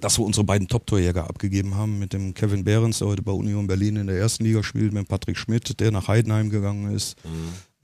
dass 0.00 0.18
wir 0.18 0.24
unsere 0.24 0.44
beiden 0.44 0.68
Top-Torjäger 0.68 1.28
abgegeben 1.28 1.74
haben 1.74 1.98
mit 1.98 2.12
dem 2.12 2.34
Kevin 2.34 2.64
Behrens, 2.64 2.98
der 2.98 3.08
heute 3.08 3.22
bei 3.22 3.32
Union 3.32 3.66
Berlin 3.66 3.96
in 3.96 4.06
der 4.06 4.18
ersten 4.18 4.44
Liga 4.44 4.62
spielt, 4.62 4.92
mit 4.92 5.08
Patrick 5.08 5.38
Schmidt, 5.38 5.80
der 5.80 5.90
nach 5.90 6.08
Heidenheim 6.08 6.50
gegangen 6.50 6.94
ist. 6.94 7.16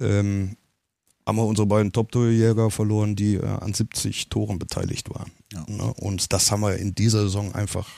Ähm, 0.00 0.56
haben 1.26 1.36
wir 1.36 1.46
unsere 1.46 1.66
beiden 1.66 1.92
Top-Torjäger 1.92 2.70
verloren, 2.70 3.14
die 3.16 3.36
äh, 3.36 3.46
an 3.46 3.72
70 3.72 4.28
Toren 4.28 4.58
beteiligt 4.58 5.08
waren. 5.10 5.30
Ne? 5.68 5.94
Und 5.94 6.32
das 6.32 6.50
haben 6.50 6.60
wir 6.62 6.76
in 6.76 6.94
dieser 6.94 7.22
Saison 7.22 7.54
einfach 7.54 7.88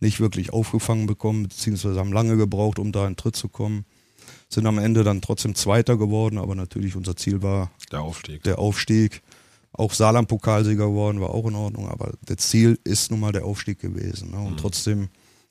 nicht 0.00 0.18
wirklich 0.18 0.52
aufgefangen 0.52 1.06
bekommen, 1.06 1.42
beziehungsweise 1.44 1.98
haben 2.00 2.12
lange 2.12 2.36
gebraucht, 2.38 2.78
um 2.78 2.90
da 2.90 3.06
in 3.06 3.16
Tritt 3.16 3.36
zu 3.36 3.48
kommen. 3.48 3.84
Sind 4.48 4.66
am 4.66 4.78
Ende 4.78 5.04
dann 5.04 5.20
trotzdem 5.20 5.54
Zweiter 5.54 5.96
geworden, 5.96 6.38
aber 6.38 6.54
natürlich 6.54 6.96
unser 6.96 7.14
Ziel 7.16 7.42
war 7.42 7.70
Der 7.92 8.00
Aufstieg. 8.02 8.42
der 8.44 8.58
Aufstieg. 8.58 9.20
Auch 9.72 9.94
Saarland-Pokalsieger 9.94 10.86
geworden, 10.86 11.20
war 11.20 11.30
auch 11.30 11.46
in 11.46 11.54
Ordnung, 11.54 11.88
aber 11.88 12.12
das 12.24 12.38
Ziel 12.38 12.78
ist 12.84 13.10
nun 13.10 13.20
mal 13.20 13.32
der 13.32 13.44
Aufstieg 13.44 13.78
gewesen. 13.78 14.32
Ne? 14.32 14.38
Und 14.38 14.58
trotzdem 14.58 15.08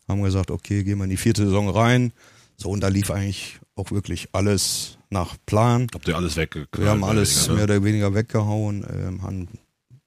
haben 0.08 0.20
wir 0.20 0.26
gesagt, 0.26 0.52
okay, 0.52 0.84
gehen 0.84 0.98
wir 0.98 1.06
in 1.06 1.10
die 1.10 1.18
vierte 1.18 1.46
Saison 1.46 1.70
rein. 1.70 2.12
So, 2.58 2.70
und 2.70 2.82
da 2.82 2.90
lief 2.90 3.12
eigentlich 3.12 3.60
auch 3.76 3.92
wirklich 3.92 4.30
alles 4.34 4.98
nach 5.10 5.38
Plan. 5.46 5.88
Habt 5.94 6.08
ihr 6.08 6.18
alles 6.18 6.36
weggeknallt? 6.36 6.78
Wir 6.78 6.90
haben 6.90 7.00
mehr 7.00 7.10
alles 7.10 7.48
mehr 7.48 7.58
weniger, 7.58 7.58
ne? 7.58 7.64
oder 7.64 7.84
weniger 7.86 8.14
weggehauen, 8.14 8.86
ähm, 8.94 9.22
haben 9.22 9.48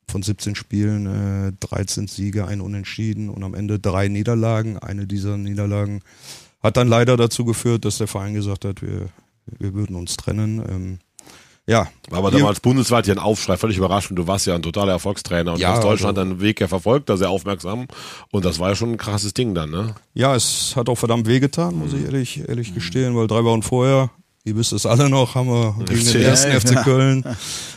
von 0.09 0.23
17 0.23 0.55
Spielen 0.55 1.07
äh, 1.49 1.53
13 1.61 2.07
Siege, 2.07 2.47
ein 2.47 2.61
Unentschieden 2.61 3.31
und 3.31 3.43
am 3.43 3.55
Ende 3.55 3.79
drei 3.79 4.09
Niederlagen. 4.09 4.79
Eine 4.79 5.07
dieser 5.07 5.39
Niederlagen 5.39 6.03
hat 6.63 6.77
dann 6.77 6.89
leider 6.89 7.17
dazu 7.17 7.47
geführt, 7.47 7.87
dass 7.87 7.99
der 7.99 8.07
Verein 8.07 8.35
gesagt 8.35 8.67
hat, 8.67 8.83
wir, 8.83 9.09
wir 9.47 9.73
würden 9.73 9.97
uns 9.97 10.17
trennen. 10.19 10.63
Ähm, 10.69 10.99
ja, 11.67 11.89
War 12.11 12.19
aber 12.19 12.31
damals 12.31 12.61
bundesweit 12.61 13.07
ja 13.07 13.15
ein 13.15 13.19
Aufschrei, 13.19 13.57
völlig 13.57 13.77
überraschend. 13.77 14.19
Du 14.19 14.27
warst 14.27 14.47
ja 14.47 14.55
ein 14.55 14.63
totaler 14.63 14.93
Erfolgstrainer 14.93 15.53
und 15.53 15.61
Ja, 15.61 15.73
ganz 15.73 15.85
Deutschland 15.85 16.19
also- 16.19 16.31
deinen 16.31 16.41
Weg 16.41 16.61
ja 16.61 16.69
verfolgt, 16.69 17.09
da 17.09 17.17
sehr 17.17 17.31
aufmerksam. 17.31 17.87
Und 18.31 18.45
das 18.45 18.59
war 18.59 18.71
ja 18.71 18.75
schon 18.75 18.93
ein 18.93 18.97
krasses 18.99 19.33
Ding 19.35 19.55
dann, 19.55 19.71
ne? 19.71 19.95
Ja, 20.15 20.35
es 20.35 20.75
hat 20.75 20.89
auch 20.89 20.97
verdammt 20.97 21.27
wehgetan, 21.27 21.77
muss 21.77 21.93
ich 21.93 22.05
ehrlich, 22.05 22.49
ehrlich 22.49 22.75
gestehen, 22.75 23.17
weil 23.17 23.27
drei 23.29 23.45
Wochen 23.45 23.63
vorher 23.63 24.11
ihr 24.45 24.57
wisst 24.57 24.73
es 24.73 24.87
alle 24.87 25.09
noch, 25.09 25.37
haben 25.37 25.47
wir 25.49 25.77
gegen 25.87 26.05
den 26.05 26.23
ersten 26.23 26.51
ja. 26.53 26.59
FC 26.59 26.83
Köln, 26.83 27.25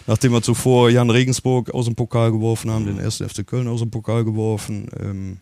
nachdem 0.07 0.31
wir 0.31 0.41
zuvor 0.41 0.89
Jan 0.89 1.11
Regensburg 1.11 1.71
aus 1.71 1.85
dem 1.85 1.93
Pokal 1.93 2.31
geworfen 2.31 2.71
haben, 2.71 2.87
den 2.87 2.97
ersten 2.99 3.29
FC 3.29 3.45
Köln 3.45 3.67
aus 3.67 3.81
dem 3.81 3.91
Pokal 3.91 4.25
geworfen. 4.25 4.89
Ähm, 4.99 5.37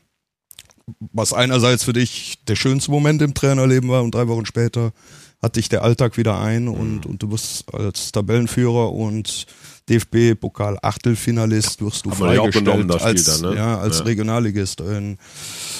was 1.13 1.31
einerseits 1.31 1.85
für 1.85 1.93
dich 1.93 2.43
der 2.47 2.57
schönste 2.57 2.91
Moment 2.91 3.21
im 3.21 3.33
Trainerleben 3.33 3.89
war 3.89 4.03
und 4.03 4.13
drei 4.13 4.27
Wochen 4.27 4.45
später 4.45 4.91
hat 5.43 5.57
dich 5.57 5.67
der 5.69 5.83
Alltag 5.83 6.17
wieder 6.17 6.39
ein 6.39 6.67
und, 6.67 7.05
und 7.05 7.21
du 7.21 7.29
wirst 7.31 7.71
als 7.73 8.11
Tabellenführer 8.13 8.91
und 8.93 9.45
DFB-Pokal 9.89 10.77
Achtelfinalist 10.81 11.81
wirst 11.81 12.05
du 12.05 12.09
ja 12.11 12.15
auch 12.15 12.17
freigestellt 12.19 12.93
Spiel 12.93 13.01
als, 13.01 13.41
dann, 13.41 13.51
ne? 13.51 13.57
ja, 13.57 13.77
als 13.77 13.99
Ja. 13.99 14.05
Regionalligist. 14.05 14.79
Ähm, 14.79 15.17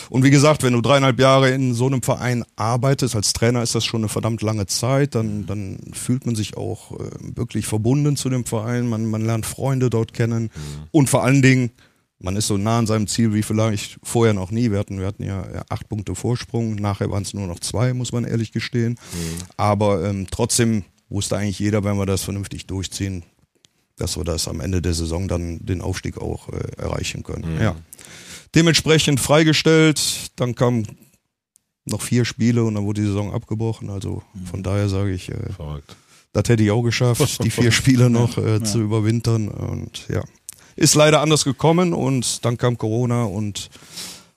Und 0.09 0.23
wie 0.25 0.29
gesagt, 0.29 0.63
wenn 0.63 0.73
du 0.73 0.81
dreieinhalb 0.81 1.17
Jahre 1.19 1.51
in 1.51 1.73
so 1.73 1.85
einem 1.87 2.01
Verein 2.01 2.43
arbeitest, 2.57 3.15
als 3.15 3.31
Trainer 3.31 3.63
ist 3.63 3.75
das 3.75 3.85
schon 3.85 4.01
eine 4.01 4.09
verdammt 4.09 4.41
lange 4.41 4.65
Zeit, 4.65 5.15
dann, 5.15 5.45
dann 5.45 5.79
fühlt 5.93 6.25
man 6.25 6.35
sich 6.35 6.57
auch 6.57 6.91
äh, 6.99 7.03
wirklich 7.35 7.65
verbunden 7.65 8.17
zu 8.17 8.29
dem 8.29 8.45
Verein, 8.45 8.87
man, 8.89 9.05
man 9.05 9.25
lernt 9.25 9.45
Freunde 9.45 9.89
dort 9.89 10.13
kennen 10.13 10.49
und 10.91 11.09
vor 11.09 11.23
allen 11.23 11.41
Dingen, 11.41 11.71
man 12.23 12.37
ist 12.37 12.47
so 12.47 12.57
nah 12.57 12.79
an 12.79 12.87
seinem 12.87 13.05
Ziel 13.07 13.33
wie 13.33 13.43
vielleicht 13.43 13.99
vorher 14.01 14.33
noch 14.33 14.49
nie. 14.49 14.71
Wir 14.71 14.79
hatten, 14.79 14.99
wir 14.99 15.05
hatten 15.05 15.23
ja 15.23 15.45
ja, 15.53 15.63
acht 15.69 15.89
Punkte 15.89 16.15
Vorsprung, 16.15 16.75
nachher 16.75 17.11
waren 17.11 17.23
es 17.23 17.33
nur 17.33 17.47
noch 17.47 17.59
zwei, 17.59 17.93
muss 17.93 18.13
man 18.13 18.23
ehrlich 18.23 18.53
gestehen. 18.53 18.97
Aber 19.57 20.05
ähm, 20.05 20.27
trotzdem 20.31 20.85
wusste 21.09 21.37
eigentlich 21.37 21.59
jeder, 21.59 21.83
wenn 21.83 21.97
wir 21.97 22.05
das 22.05 22.23
vernünftig 22.23 22.65
durchziehen, 22.65 23.23
dass 23.97 24.15
wir 24.15 24.23
das 24.23 24.47
am 24.47 24.61
Ende 24.61 24.81
der 24.81 24.93
Saison 24.93 25.27
dann 25.27 25.59
den 25.65 25.81
Aufstieg 25.81 26.17
auch 26.17 26.47
äh, 26.47 26.81
erreichen 26.81 27.23
können. 27.23 27.59
Ja. 27.61 27.75
Dementsprechend 28.55 29.19
freigestellt, 29.19 30.31
dann 30.37 30.55
kamen 30.55 30.87
noch 31.85 32.01
vier 32.01 32.23
Spiele 32.23 32.63
und 32.63 32.75
dann 32.75 32.85
wurde 32.85 33.01
die 33.01 33.07
Saison 33.07 33.33
abgebrochen. 33.33 33.89
Also 33.89 34.23
von 34.49 34.63
daher 34.63 34.87
sage 34.87 35.11
ich, 35.11 35.29
äh, 35.29 35.35
das 36.31 36.47
hätte 36.47 36.63
ich 36.63 36.71
auch 36.71 36.83
geschafft, 36.83 37.43
die 37.43 37.49
vier 37.49 37.71
Spiele 37.73 38.09
noch 38.09 38.37
äh, 38.37 38.63
zu 38.63 38.79
überwintern. 38.79 39.49
Und 39.49 40.07
ja, 40.07 40.23
ist 40.75 40.95
leider 40.95 41.21
anders 41.21 41.43
gekommen 41.43 41.93
und 41.93 42.43
dann 42.45 42.57
kam 42.57 42.77
Corona 42.77 43.23
und 43.23 43.69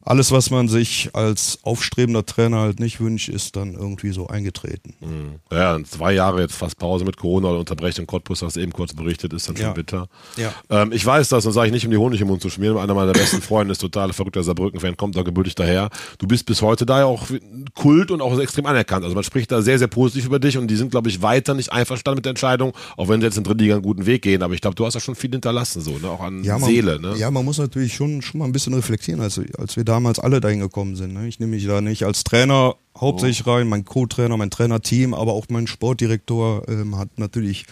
alles, 0.07 0.31
was 0.31 0.51
man 0.51 0.69
sich 0.69 1.11
als 1.15 1.59
aufstrebender 1.63 2.25
Trainer 2.25 2.61
halt 2.61 2.79
nicht 2.79 3.01
wünscht, 3.01 3.29
ist 3.29 3.57
dann 3.57 3.75
irgendwie 3.75 4.13
so 4.13 4.29
eingetreten. 4.29 4.95
Mhm. 5.01 5.41
Ja, 5.51 5.75
und 5.75 5.89
zwei 5.89 6.13
Jahre 6.13 6.41
jetzt 6.43 6.55
fast 6.55 6.79
Pause 6.79 7.05
mit 7.05 7.17
Corona 7.17 7.49
oder 7.49 7.59
Unterbrechung. 7.59 8.07
Cottbus, 8.07 8.41
hast 8.43 8.55
du 8.57 8.61
eben 8.61 8.73
kurz 8.73 8.95
berichtet, 8.95 9.33
ist 9.33 9.49
dann 9.49 9.57
schon 9.57 9.67
Ja. 9.67 9.73
bitter. 9.73 10.09
Ja. 10.37 10.55
Ähm, 10.71 10.93
ich 10.93 11.05
weiß 11.05 11.29
das 11.29 11.45
und 11.45 11.53
sage 11.53 11.67
ich 11.67 11.73
nicht, 11.73 11.85
um 11.85 11.91
die 11.91 11.97
Honig 11.97 12.21
im 12.21 12.29
Mund 12.29 12.41
zu 12.41 12.51
schmieren. 12.51 12.79
Einer 12.79 12.95
meiner 12.95 13.13
besten 13.13 13.43
Freunde 13.43 13.73
ist 13.73 13.81
total 13.81 14.13
verrückter 14.13 14.45
Saarbrücken-Fan, 14.45 14.97
kommt 14.97 15.17
da 15.17 15.23
gebürtig 15.23 15.57
daher. 15.57 15.91
Du 16.19 16.29
bist 16.29 16.47
bis 16.47 16.63
heute 16.63 16.87
da 16.87 17.01
ja 17.01 17.05
auch 17.07 17.27
Kult 17.75 18.13
und 18.13 18.21
auch 18.23 18.39
extrem 18.39 18.67
anerkannt. 18.67 19.03
Also 19.03 19.17
man 19.17 19.25
spricht 19.25 19.51
da 19.51 19.61
sehr, 19.61 19.79
sehr 19.79 19.89
positiv 19.89 20.27
über 20.27 20.39
dich 20.39 20.57
und 20.57 20.69
die 20.69 20.77
sind, 20.77 20.93
glaube 20.93 21.09
ich, 21.09 21.21
weiter 21.21 21.55
nicht 21.55 21.73
einverstanden 21.73 22.19
mit 22.19 22.25
der 22.27 22.31
Entscheidung, 22.31 22.75
auch 22.97 23.09
wenn 23.09 23.21
sie 23.21 23.27
jetzt 23.27 23.39
in 23.39 23.45
Drittliga 23.45 23.75
einen 23.75 23.83
guten 23.83 24.07
Weg 24.07 24.23
gehen. 24.23 24.43
Aber 24.45 24.55
ich 24.55 24.61
glaube, 24.61 24.77
du 24.77 24.87
hast 24.87 24.95
da 24.95 25.01
schon 25.01 25.17
viel 25.17 25.31
hinterlassen, 25.31 25.83
so, 25.83 25.99
ne? 25.99 26.09
auch 26.09 26.21
an 26.21 26.43
man, 26.43 26.63
Seele. 26.63 27.01
Ne? 27.01 27.17
Ja, 27.17 27.31
man 27.33 27.45
muss 27.45 27.59
natürlich 27.59 27.95
schon, 27.95 28.23
schon 28.23 28.39
mal 28.39 28.45
ein 28.45 28.53
bisschen 28.53 28.75
reflektieren, 28.75 29.21
als, 29.21 29.41
als 29.59 29.77
wir 29.77 29.85
damals 29.97 30.19
alle 30.19 30.41
dahin 30.41 30.61
gekommen 30.61 30.95
sind. 30.95 31.15
Ne? 31.15 31.26
Ich 31.26 31.41
nehme 31.41 31.53
mich 31.53 31.67
da 31.67 31.81
nicht 31.81 32.05
als 32.05 32.23
Trainer 32.23 32.76
hauptsächlich 32.97 33.47
rein, 33.47 33.67
mein 33.67 33.87
Co-Trainer, 33.87 34.37
mein 34.37 34.50
Trainerteam, 34.50 35.15
aber 35.15 35.33
auch 35.33 35.47
mein 35.49 35.67
Sportdirektor 35.67 36.69
ähm, 36.69 36.99
hat 36.99 37.19
natürlich 37.19 37.65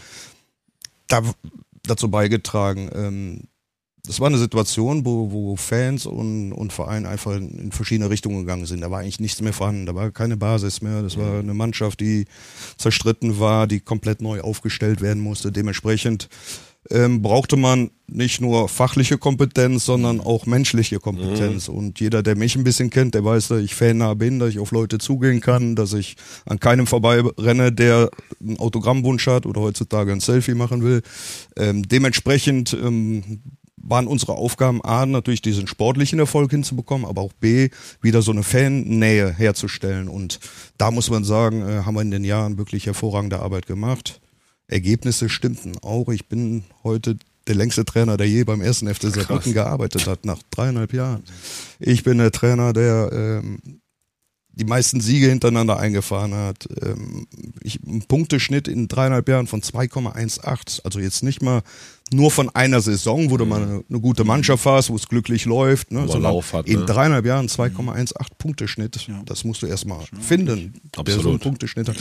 da, 1.06 1.22
dazu 1.82 2.10
beigetragen. 2.10 2.90
Ähm, 2.94 3.40
das 4.06 4.20
war 4.20 4.28
eine 4.28 4.38
Situation, 4.38 5.04
wo, 5.04 5.32
wo 5.32 5.56
Fans 5.56 6.06
und, 6.06 6.52
und 6.52 6.72
Verein 6.72 7.04
einfach 7.04 7.32
in, 7.32 7.58
in 7.58 7.72
verschiedene 7.72 8.08
Richtungen 8.08 8.40
gegangen 8.40 8.64
sind. 8.64 8.80
Da 8.80 8.90
war 8.90 9.00
eigentlich 9.00 9.20
nichts 9.20 9.42
mehr 9.42 9.52
vorhanden, 9.52 9.84
da 9.84 9.94
war 9.94 10.10
keine 10.10 10.38
Basis 10.38 10.80
mehr. 10.80 11.02
Das 11.02 11.18
war 11.18 11.40
eine 11.40 11.54
Mannschaft, 11.54 12.00
die 12.00 12.24
zerstritten 12.78 13.38
war, 13.38 13.66
die 13.66 13.80
komplett 13.80 14.22
neu 14.22 14.40
aufgestellt 14.40 15.02
werden 15.02 15.22
musste. 15.22 15.52
Dementsprechend 15.52 16.28
ähm, 16.90 17.22
brauchte 17.22 17.56
man 17.56 17.90
nicht 18.06 18.40
nur 18.40 18.68
fachliche 18.68 19.16
Kompetenz, 19.16 19.86
sondern 19.86 20.20
auch 20.20 20.46
menschliche 20.46 21.00
Kompetenz. 21.00 21.68
Und 21.68 22.00
jeder, 22.00 22.22
der 22.22 22.36
mich 22.36 22.54
ein 22.56 22.64
bisschen 22.64 22.90
kennt, 22.90 23.14
der 23.14 23.24
weiß, 23.24 23.48
dass 23.48 23.60
ich 23.62 23.74
fannah 23.74 24.14
bin, 24.14 24.38
dass 24.38 24.50
ich 24.50 24.58
auf 24.58 24.72
Leute 24.72 24.98
zugehen 24.98 25.40
kann, 25.40 25.74
dass 25.74 25.94
ich 25.94 26.16
an 26.44 26.60
keinem 26.60 26.86
vorbeirenne, 26.86 27.72
der 27.72 28.10
einen 28.40 28.58
Autogrammwunsch 28.58 29.26
hat 29.26 29.46
oder 29.46 29.62
heutzutage 29.62 30.12
ein 30.12 30.20
Selfie 30.20 30.54
machen 30.54 30.82
will. 30.82 31.02
Ähm, 31.56 31.88
dementsprechend 31.88 32.74
ähm, 32.74 33.40
waren 33.76 34.06
unsere 34.06 34.32
Aufgaben 34.32 34.82
A, 34.84 35.06
natürlich 35.06 35.42
diesen 35.42 35.66
sportlichen 35.66 36.18
Erfolg 36.18 36.50
hinzubekommen, 36.50 37.06
aber 37.06 37.22
auch 37.22 37.32
B, 37.32 37.70
wieder 38.00 38.22
so 38.22 38.32
eine 38.32 38.42
Fannähe 38.42 39.32
herzustellen. 39.32 40.08
Und 40.08 40.40
da 40.78 40.90
muss 40.90 41.10
man 41.10 41.24
sagen, 41.24 41.62
äh, 41.62 41.82
haben 41.84 41.94
wir 41.94 42.02
in 42.02 42.10
den 42.10 42.24
Jahren 42.24 42.58
wirklich 42.58 42.86
hervorragende 42.86 43.40
Arbeit 43.40 43.66
gemacht. 43.66 44.20
Ergebnisse 44.68 45.28
stimmten 45.28 45.76
auch. 45.82 46.08
Ich 46.08 46.28
bin 46.28 46.64
heute 46.82 47.16
der 47.46 47.54
längste 47.54 47.84
Trainer, 47.84 48.16
der 48.16 48.28
je 48.28 48.44
beim 48.44 48.62
ersten 48.62 48.92
FC 48.92 49.02
Saarbrücken 49.02 49.52
gearbeitet 49.52 50.06
hat, 50.06 50.24
nach 50.24 50.40
dreieinhalb 50.50 50.92
Jahren. 50.92 51.22
Ich 51.78 52.02
bin 52.02 52.18
der 52.18 52.32
Trainer, 52.32 52.72
der 52.72 53.10
ähm, 53.12 53.58
die 54.56 54.64
meisten 54.64 55.00
Siege 55.00 55.28
hintereinander 55.28 55.78
eingefahren 55.78 56.32
hat. 56.32 56.68
Ähm, 56.82 57.26
ich, 57.62 57.82
ein 57.82 58.04
Punkteschnitt 58.06 58.68
in 58.68 58.88
dreieinhalb 58.88 59.28
Jahren 59.28 59.46
von 59.46 59.60
2,18. 59.60 60.80
Also 60.84 61.00
jetzt 61.00 61.22
nicht 61.22 61.42
mal 61.42 61.62
nur 62.12 62.30
von 62.30 62.50
einer 62.50 62.80
Saison, 62.80 63.30
wo 63.30 63.36
du 63.36 63.46
mal 63.46 63.62
eine, 63.62 63.84
eine 63.88 64.00
gute 64.00 64.24
Mannschaft 64.24 64.64
hast, 64.66 64.90
wo 64.90 64.96
es 64.96 65.08
glücklich 65.08 65.44
läuft, 65.44 65.90
ne, 65.90 66.06
Lauf 66.06 66.52
hat, 66.52 66.66
in 66.66 66.80
ne? 66.80 66.86
dreieinhalb 66.86 67.26
Jahren 67.26 67.48
2,18 67.48 68.14
Punkteschnitt. 68.38 69.08
Das 69.26 69.44
musst 69.44 69.62
du 69.62 69.66
erstmal 69.66 70.04
finden, 70.20 70.46
der 70.46 70.92
so 70.94 71.00
einen 71.00 71.08
Absolut. 71.08 71.42
Punkteschnitt 71.42 71.88
hat. 71.88 71.96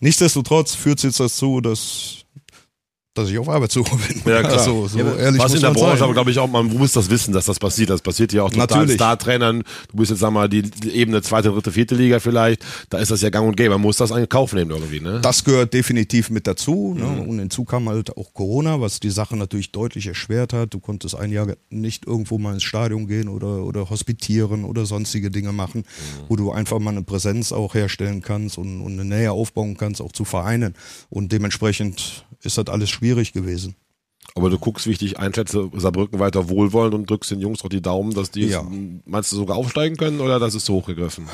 Nichtsdestotrotz 0.00 0.74
führt 0.74 0.98
es 0.98 1.04
jetzt 1.04 1.20
dazu, 1.20 1.60
dass 1.60 2.25
dass 3.16 3.28
ich 3.30 3.38
auf 3.38 3.48
Arbeitssuche 3.48 3.96
bin. 3.96 4.22
Ja, 4.32 4.40
klar. 4.42 4.52
Also, 4.58 4.86
so 4.88 4.98
Ja, 4.98 5.14
ehrlich 5.16 5.40
Was 5.40 5.54
in 5.54 5.60
der 5.60 5.70
Branche, 5.72 5.96
sein. 5.98 6.02
aber 6.04 6.12
glaube 6.12 6.30
ich 6.30 6.38
auch, 6.38 6.48
man 6.48 6.66
muss 6.66 6.92
das 6.92 7.10
wissen, 7.10 7.32
dass 7.32 7.46
das 7.46 7.58
passiert. 7.58 7.90
Das 7.90 8.00
passiert 8.02 8.32
ja 8.32 8.42
auch 8.42 8.50
total 8.50 8.66
Natürlich. 8.66 8.94
Star-Trainern. 8.94 9.62
Du 9.90 9.96
bist 9.96 10.10
jetzt, 10.10 10.20
sag 10.20 10.30
mal, 10.32 10.48
die, 10.48 10.62
Ebene 10.92 11.22
zweite, 11.22 11.50
dritte, 11.50 11.72
vierte 11.72 11.94
Liga 11.94 12.20
vielleicht. 12.20 12.64
Da 12.90 12.98
ist 12.98 13.10
das 13.10 13.22
ja 13.22 13.30
gang 13.30 13.48
und 13.48 13.56
gäbe. 13.56 13.70
Man 13.70 13.80
muss 13.82 13.96
das 13.96 14.10
in 14.10 14.28
Kauf 14.28 14.52
nehmen 14.52 14.70
irgendwie, 14.70 15.00
ne? 15.00 15.20
Das 15.22 15.44
gehört 15.44 15.72
definitiv 15.74 16.30
mit 16.30 16.46
dazu. 16.46 16.94
Ne? 16.96 17.04
Mhm. 17.04 17.20
Und 17.28 17.38
hinzu 17.38 17.64
kam 17.64 17.88
halt 17.88 18.16
auch 18.16 18.32
Corona, 18.34 18.80
was 18.80 19.00
die 19.00 19.10
Sache 19.10 19.36
natürlich 19.36 19.72
deutlich 19.72 20.06
erschwert 20.06 20.52
hat. 20.52 20.74
Du 20.74 20.80
konntest 20.80 21.14
ein 21.16 21.30
Jahr 21.32 21.46
nicht 21.70 22.06
irgendwo 22.06 22.38
mal 22.38 22.54
ins 22.54 22.62
Stadion 22.62 23.06
gehen 23.06 23.28
oder, 23.28 23.64
oder 23.64 23.88
hospitieren 23.90 24.64
oder 24.64 24.86
sonstige 24.86 25.30
Dinge 25.30 25.52
machen, 25.52 25.80
Mhm. 25.86 26.24
wo 26.28 26.36
du 26.36 26.52
einfach 26.52 26.78
mal 26.78 26.90
eine 26.90 27.02
Präsenz 27.02 27.52
auch 27.52 27.74
herstellen 27.74 28.20
kannst 28.22 28.58
und, 28.58 28.80
und 28.80 28.92
eine 28.92 29.04
Nähe 29.04 29.32
aufbauen 29.32 29.76
kannst, 29.76 30.00
auch 30.02 30.12
zu 30.12 30.24
Vereinen. 30.24 30.74
Und 31.10 31.32
dementsprechend 31.32 32.24
ist 32.42 32.58
das 32.58 32.66
alles 32.68 32.90
schwierig 32.90 33.05
gewesen. 33.14 33.76
Aber 34.34 34.50
du 34.50 34.58
guckst, 34.58 34.86
wie 34.86 34.90
ich 34.90 34.98
dich 34.98 35.18
einschätze, 35.18 35.70
Saarbrücken 35.74 36.18
weiter 36.18 36.48
wohlwollend 36.48 36.94
und 36.94 37.08
drückst 37.08 37.30
den 37.30 37.40
Jungs 37.40 37.60
doch 37.60 37.68
die 37.68 37.80
Daumen, 37.80 38.12
dass 38.12 38.30
die, 38.30 38.46
Ja. 38.46 38.66
meinst 39.04 39.32
du, 39.32 39.36
sogar 39.36 39.56
aufsteigen 39.56 39.96
können 39.96 40.20
oder 40.20 40.38
das 40.38 40.54
ist 40.54 40.66
so 40.66 40.74
hochgegriffen? 40.74 41.26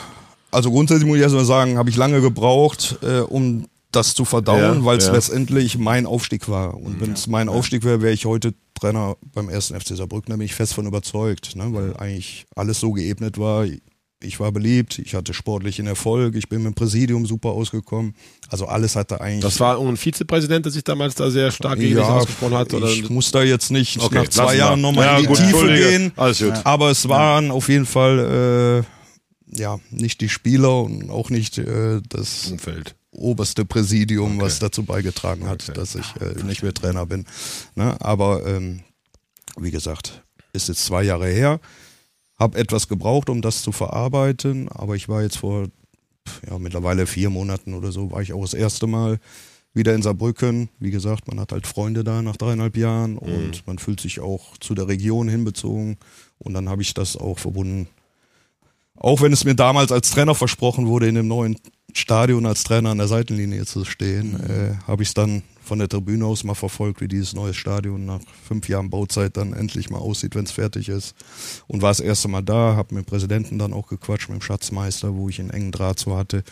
Also 0.50 0.70
grundsätzlich 0.70 1.06
muss 1.08 1.16
ich 1.16 1.22
erstmal 1.22 1.44
sagen, 1.46 1.78
habe 1.78 1.88
ich 1.90 1.96
lange 1.96 2.20
gebraucht, 2.20 2.98
äh, 3.02 3.20
um 3.20 3.66
das 3.90 4.14
zu 4.14 4.24
verdauen, 4.24 4.80
Ja, 4.80 4.84
weil 4.84 4.98
es 4.98 5.06
ja. 5.06 5.12
letztendlich 5.12 5.78
mein 5.78 6.06
Aufstieg 6.06 6.48
war. 6.48 6.74
Und 6.74 7.00
wenn 7.00 7.12
es 7.12 7.26
mein 7.26 7.48
Aufstieg 7.48 7.84
wäre, 7.84 8.02
wäre 8.02 8.12
ich 8.12 8.24
heute 8.26 8.54
Trainer 8.78 9.16
beim 9.34 9.48
ersten 9.48 9.78
FC 9.78 9.96
Saarbrücken, 9.96 10.30
da 10.30 10.36
bin 10.36 10.44
ich 10.44 10.54
fest 10.54 10.74
von 10.74 10.86
überzeugt, 10.86 11.56
ne? 11.56 11.72
weil 11.72 11.96
eigentlich 11.96 12.46
alles 12.54 12.80
so 12.80 12.92
geebnet 12.92 13.38
war. 13.38 13.64
Ich 14.22 14.38
war 14.40 14.52
beliebt, 14.52 14.98
ich 14.98 15.14
hatte 15.14 15.34
sportlichen 15.34 15.86
Erfolg, 15.86 16.36
ich 16.36 16.48
bin 16.48 16.62
mit 16.62 16.72
dem 16.72 16.74
Präsidium 16.74 17.26
super 17.26 17.50
ausgekommen. 17.50 18.14
Also 18.48 18.66
alles 18.66 18.94
hatte 18.96 19.20
eigentlich. 19.20 19.40
Das 19.42 19.58
war 19.60 19.78
ein 19.80 19.96
Vizepräsident, 19.96 20.64
der 20.64 20.72
sich 20.72 20.84
damals 20.84 21.14
da 21.16 21.30
sehr 21.30 21.50
stark 21.50 21.78
gegen 21.78 21.96
dich 21.96 22.04
ausgesprochen 22.04 22.54
hat? 22.54 22.72
Oder? 22.74 22.88
ich 22.88 23.08
muss 23.10 23.30
da 23.32 23.42
jetzt 23.42 23.70
nicht 23.70 24.00
Okay, 24.00 24.14
nach 24.16 24.28
zwei. 24.28 24.56
Jahren 24.56 24.80
nochmal 24.80 25.06
Ja, 25.06 25.16
in 25.16 25.22
die 25.22 25.26
gut, 25.28 25.38
Tiefe 25.38 25.66
gehen. 25.74 26.12
Alles 26.16 26.38
gut. 26.38 26.52
Aber 26.64 26.90
es 26.90 27.08
waren 27.08 27.50
auf 27.50 27.68
jeden 27.68 27.86
Fall 27.86 28.84
äh, 29.52 29.58
ja 29.60 29.78
nicht 29.90 30.20
die 30.20 30.28
Spieler 30.28 30.82
und 30.82 31.10
auch 31.10 31.28
nicht 31.30 31.58
äh, 31.58 32.00
das 32.08 32.46
Umfeld. 32.50 32.94
oberste 33.10 33.64
Präsidium, 33.64 34.36
Okay. 34.36 34.42
was 34.46 34.58
dazu 34.60 34.84
beigetragen 34.84 35.48
hat, 35.48 35.64
Okay. 35.68 35.72
dass 35.78 35.94
ich 35.96 36.06
äh, 36.20 36.42
nicht 36.44 36.62
mehr 36.62 36.72
Trainer 36.74 37.06
bin. 37.06 37.26
Ne? 37.74 37.96
Aber 38.00 38.46
ähm, 38.46 38.80
wie 39.58 39.70
gesagt, 39.70 40.22
ist 40.52 40.68
jetzt 40.68 40.84
zwei 40.84 41.02
Jahre 41.02 41.26
her. 41.28 41.60
Habe 42.42 42.58
etwas 42.58 42.88
gebraucht, 42.88 43.30
um 43.30 43.40
das 43.40 43.62
zu 43.62 43.70
verarbeiten, 43.70 44.68
aber 44.68 44.96
ich 44.96 45.08
war 45.08 45.22
jetzt 45.22 45.38
vor 45.38 45.68
ja, 46.50 46.58
mittlerweile 46.58 47.06
vier 47.06 47.30
Monaten 47.30 47.72
oder 47.74 47.92
so, 47.92 48.10
war 48.10 48.20
ich 48.20 48.32
auch 48.32 48.42
das 48.42 48.52
erste 48.52 48.88
Mal 48.88 49.20
wieder 49.74 49.94
in 49.94 50.02
Saarbrücken. 50.02 50.68
Wie 50.80 50.90
gesagt, 50.90 51.28
man 51.28 51.38
hat 51.38 51.52
halt 51.52 51.68
Freunde 51.68 52.02
da 52.02 52.20
nach 52.20 52.36
dreieinhalb 52.36 52.76
Jahren 52.76 53.16
und 53.16 53.64
man 53.64 53.78
fühlt 53.78 54.00
sich 54.00 54.18
auch 54.18 54.56
zu 54.58 54.74
der 54.74 54.88
Region 54.88 55.28
hinbezogen. 55.28 55.98
Und 56.38 56.54
dann 56.54 56.68
habe 56.68 56.82
ich 56.82 56.94
das 56.94 57.16
auch 57.16 57.38
verbunden. 57.38 57.86
Auch 58.96 59.20
wenn 59.20 59.32
es 59.32 59.44
mir 59.44 59.54
damals 59.54 59.92
als 59.92 60.10
Trainer 60.10 60.34
versprochen 60.34 60.88
wurde, 60.88 61.06
in 61.06 61.14
dem 61.14 61.28
neuen 61.28 61.56
Stadion 61.92 62.44
als 62.44 62.64
Trainer 62.64 62.90
an 62.90 62.98
der 62.98 63.06
Seitenlinie 63.06 63.66
zu 63.66 63.84
stehen, 63.84 64.40
äh, 64.40 64.74
habe 64.88 65.04
ich 65.04 65.10
es 65.10 65.14
dann 65.14 65.44
von 65.64 65.78
der 65.78 65.88
Tribüne 65.88 66.24
aus 66.26 66.44
mal 66.44 66.54
verfolgt, 66.54 67.00
wie 67.00 67.08
dieses 67.08 67.32
neue 67.34 67.54
Stadion 67.54 68.04
nach 68.06 68.20
fünf 68.46 68.68
Jahren 68.68 68.90
Bauzeit 68.90 69.36
dann 69.36 69.52
endlich 69.52 69.90
mal 69.90 69.98
aussieht, 69.98 70.34
wenn 70.34 70.44
es 70.44 70.52
fertig 70.52 70.88
ist. 70.88 71.14
Und 71.68 71.82
war 71.82 71.90
das 71.90 72.00
erste 72.00 72.28
Mal 72.28 72.42
da, 72.42 72.74
habe 72.76 72.94
mit 72.94 73.04
dem 73.04 73.08
Präsidenten 73.08 73.58
dann 73.58 73.72
auch 73.72 73.86
gequatscht, 73.88 74.28
mit 74.28 74.40
dem 74.40 74.42
Schatzmeister, 74.42 75.14
wo 75.14 75.28
ich 75.28 75.40
einen 75.40 75.50
engen 75.50 75.72
Draht 75.72 75.98
zu 75.98 76.16
hatte. 76.16 76.42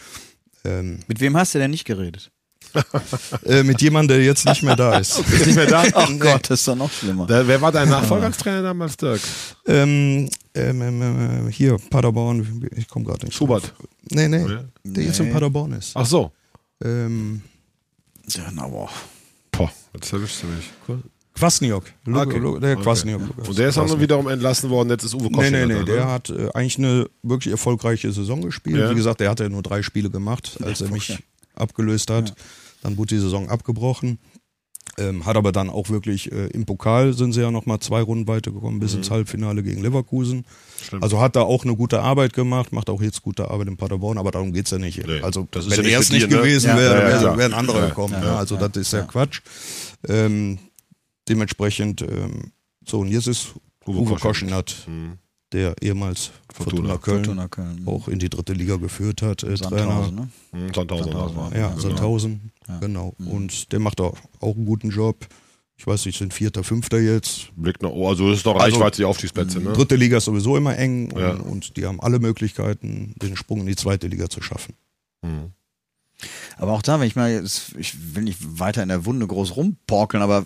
Ähm, 0.65 1.01
Mit 1.09 1.21
wem 1.21 1.37
hast 1.37 1.55
du 1.55 1.59
denn 1.59 1.71
nicht 1.71 1.85
geredet? 1.85 2.31
äh, 3.47 3.63
mit 3.65 3.81
jemandem, 3.83 4.19
der 4.19 4.25
jetzt 4.25 4.45
nicht 4.47 4.63
mehr 4.63 4.77
da 4.77 4.99
ist. 4.99 5.19
Ist 5.33 5.47
nicht 5.47 5.57
mehr 5.57 5.67
da? 5.67 5.83
Ach 5.95 6.11
Gott, 6.21 6.51
das 6.51 6.61
ist 6.61 6.69
doch 6.69 6.77
noch 6.77 6.93
schlimmer. 6.93 7.27
Da, 7.27 7.45
wer 7.49 7.61
war 7.61 7.73
dein 7.73 7.89
Nachfolger 7.89 8.27
als 8.27 8.37
Trainer 8.37 8.63
damals, 8.63 8.97
Dirk? 8.97 9.21
Ähm, 9.67 10.29
ähm, 10.55 10.83
ähm, 10.83 11.03
ähm, 11.03 11.49
hier, 11.49 11.79
Paderborn, 11.91 12.69
ich 12.77 12.87
komme 12.87 13.07
gerade 13.07 13.25
nicht. 13.27 13.35
Schubert. 13.35 13.63
drauf. 13.65 13.89
Nee, 14.11 14.29
nee, 14.29 14.47
Ja. 14.47 14.65
der 14.85 15.05
jetzt 15.05 15.19
in. 15.19 15.33
Paderborn 15.33 15.73
ist. 15.73 15.93
Ach 15.97 16.07
so. 16.07 16.31
Ähm, 16.85 17.43
Ja, 18.37 18.51
na, 18.53 18.67
boah. 18.69 18.89
Jetzt 19.93 20.13
erwischst 20.13 20.43
du 20.43 20.47
mich. 20.47 21.01
Kwasniok. 21.35 21.85
Lu- 22.05 22.19
Okay. 22.21 22.41
Der 22.61 22.73
Okay. 22.73 22.83
Kwasniok. 22.83 23.23
Und 23.49 23.59
der 23.59 23.69
ist 23.69 23.79
auch 23.79 23.87
nur 23.87 24.01
wiederum 24.01 24.29
entlassen 24.29 24.71
worden, 24.71 24.91
jetzt 24.91 25.05
ist 25.05 25.15
Uwe 25.15 25.25
Nee, 25.25 25.31
Koschel. 25.31 25.51
nee, 25.67 25.75
nee, 25.75 25.79
da, 25.81 25.85
der 25.85 26.05
ne? 26.05 26.11
hat 26.11 26.31
äh, 26.31 26.49
eigentlich 26.55 26.79
eine 26.79 27.09
wirklich 27.23 27.51
erfolgreiche 27.53 28.11
Saison 28.13 28.41
gespielt. 28.43 28.77
Ja. 28.79 28.91
Wie 28.91 28.95
gesagt, 28.95 29.21
der 29.21 29.31
hat 29.31 29.41
ja 29.41 29.49
nur 29.49 29.63
drei 29.63 29.83
Spiele 29.83 30.11
gemacht, 30.11 30.59
als 30.63 30.81
er 30.81 30.91
mich 30.91 31.19
abgelöst 31.55 32.11
hat. 32.11 32.35
Dann 32.83 32.97
wurde 32.97 33.15
die 33.15 33.21
Saison 33.21 33.49
abgebrochen. 33.49 34.19
Ähm, 34.99 35.25
hat 35.25 35.37
aber 35.37 35.53
dann 35.53 35.71
auch 35.71 35.89
wirklich 35.89 36.31
äh, 36.33 36.47
im 36.49 36.67
Pokal 36.67 37.13
sind 37.15 37.33
sie 37.33 37.41
ja 37.41 37.51
nochmal 37.51 37.79
zwei 37.79 38.03
Runden 38.03 38.27
weitergekommen, 38.27 38.81
bis 38.81 38.95
ins 38.95 39.11
Halbfinale 39.11 39.63
gegen 39.63 39.83
Leverkusen. 39.83 40.39
Mhm. 40.39 40.45
Stimmt. 40.85 41.03
Also 41.03 41.21
hat 41.21 41.37
da 41.37 41.43
auch 41.43 41.65
eine 41.65 41.77
gute 41.77 42.01
Arbeit 42.03 42.33
gemacht, 42.33 42.73
macht 42.73 42.91
auch 42.91 43.01
jetzt 43.01 43.23
gute 43.23 43.51
Arbeit 43.51 43.69
in 43.69 43.77
Paderborn, 43.77 44.19
aber 44.19 44.31
darum 44.31 44.53
geht's 44.53 44.71
ja 44.73 44.79
nicht. 44.79 45.07
Nee, 45.07 45.21
also 45.21 45.47
das 45.51 45.67
ist 45.67 45.71
wenn 45.71 45.77
ja 45.79 45.83
nicht 45.85 45.93
er 45.95 46.01
es 46.01 46.11
nicht 46.11 46.31
ne? 46.31 46.37
gewesen 46.37 46.69
Ja. 46.71 46.77
wäre, 46.77 46.95
Ja, 46.95 47.01
ja, 47.01 47.09
wäre 47.09 47.19
klar. 47.21 47.39
wär 47.39 47.81
Ja. 47.83 47.87
gekommen. 47.89 48.15
Ja. 48.15 48.25
Ja, 48.25 48.37
also 48.39 48.57
das 48.57 48.71
ist 48.77 48.93
ja, 48.93 49.03
Quatsch. 49.03 49.41
Ähm, 50.09 50.59
dementsprechend, 51.29 52.03
ähm, 52.03 52.53
so 52.87 53.01
und 53.01 53.09
jetzt 53.09 53.27
ist 53.29 53.55
Uwe 53.87 54.01
Uwe. 54.01 54.17
Koschinat, 54.17 54.75
Mhm. 54.87 55.19
Der 55.53 55.75
ehemals 55.83 56.31
Fortuna, 56.53 56.97
Köln 56.99 57.25
Fortuna 57.25 57.49
Köln. 57.49 57.83
auch 57.87 58.09
in 58.09 58.19
die 58.19 58.29
dritte 58.29 58.53
Liga 58.53 58.77
geführt 58.77 59.23
hat, 59.23 59.43
äh, 59.43 59.55
Trainer. 59.55 59.79
Sandhausen, 59.79 60.15
ne? 60.15 60.29
Mhm, 60.53 60.75
Sandhausen. 60.75 61.13
Sandhausen. 61.13 61.59
Ja, 61.59 61.69
genau. 61.69 61.81
Sandhausen, 61.81 62.53
Ja. 62.69 62.79
genau. 62.79 63.15
Und 63.19 63.73
der 63.73 63.79
macht 63.81 64.01
auch, 64.01 64.17
auch 64.41 64.55
einen 64.55 64.67
guten 64.67 64.91
Job. 64.91 65.27
Ich 65.77 65.87
weiß 65.87 66.05
nicht, 66.07 66.19
sind 66.19 66.35
Vierter, 66.35 66.63
Fünfter 66.63 67.01
jetzt. 67.01 67.49
Blick 67.57 67.81
nach, 67.83 67.91
oh, 67.91 68.09
also 68.09 68.29
das 68.29 68.39
ist 68.39 68.47
doch 68.47 68.55
Also- 68.61 68.77
Reichweite, 68.77 68.99
die 68.99 69.05
Aufstiegsplätze, 69.07 69.61
ne? 69.61 69.73
Dritte 69.73 69.97
Liga 69.97 70.19
ist 70.19 70.27
sowieso 70.27 70.57
immer 70.57 70.77
eng 70.77 71.11
und, 71.13 71.21
Ja. 71.21 71.33
und 71.33 71.77
die 71.77 71.87
haben 71.87 72.01
alle 72.01 72.19
Möglichkeiten, 72.19 73.15
den 73.23 73.35
Sprung 73.37 73.61
in 73.61 73.67
die 73.67 73.77
zweite 73.77 74.07
Liga 74.07 74.29
zu 74.29 74.43
schaffen. 74.43 74.75
Mhm. 75.23 75.53
Aber 76.59 76.73
auch 76.73 76.83
da, 76.83 77.01
wenn 77.01 77.07
ich 77.07 77.17
mal, 77.17 77.33
jetzt, 77.33 77.75
ich 77.79 78.15
will 78.15 78.25
nicht 78.25 78.39
weiter 78.61 78.83
in 78.83 78.91
der 78.91 79.07
Wunde 79.07 79.27
groß 79.27 79.57
rumporkeln, 79.57 80.23
aber 80.23 80.45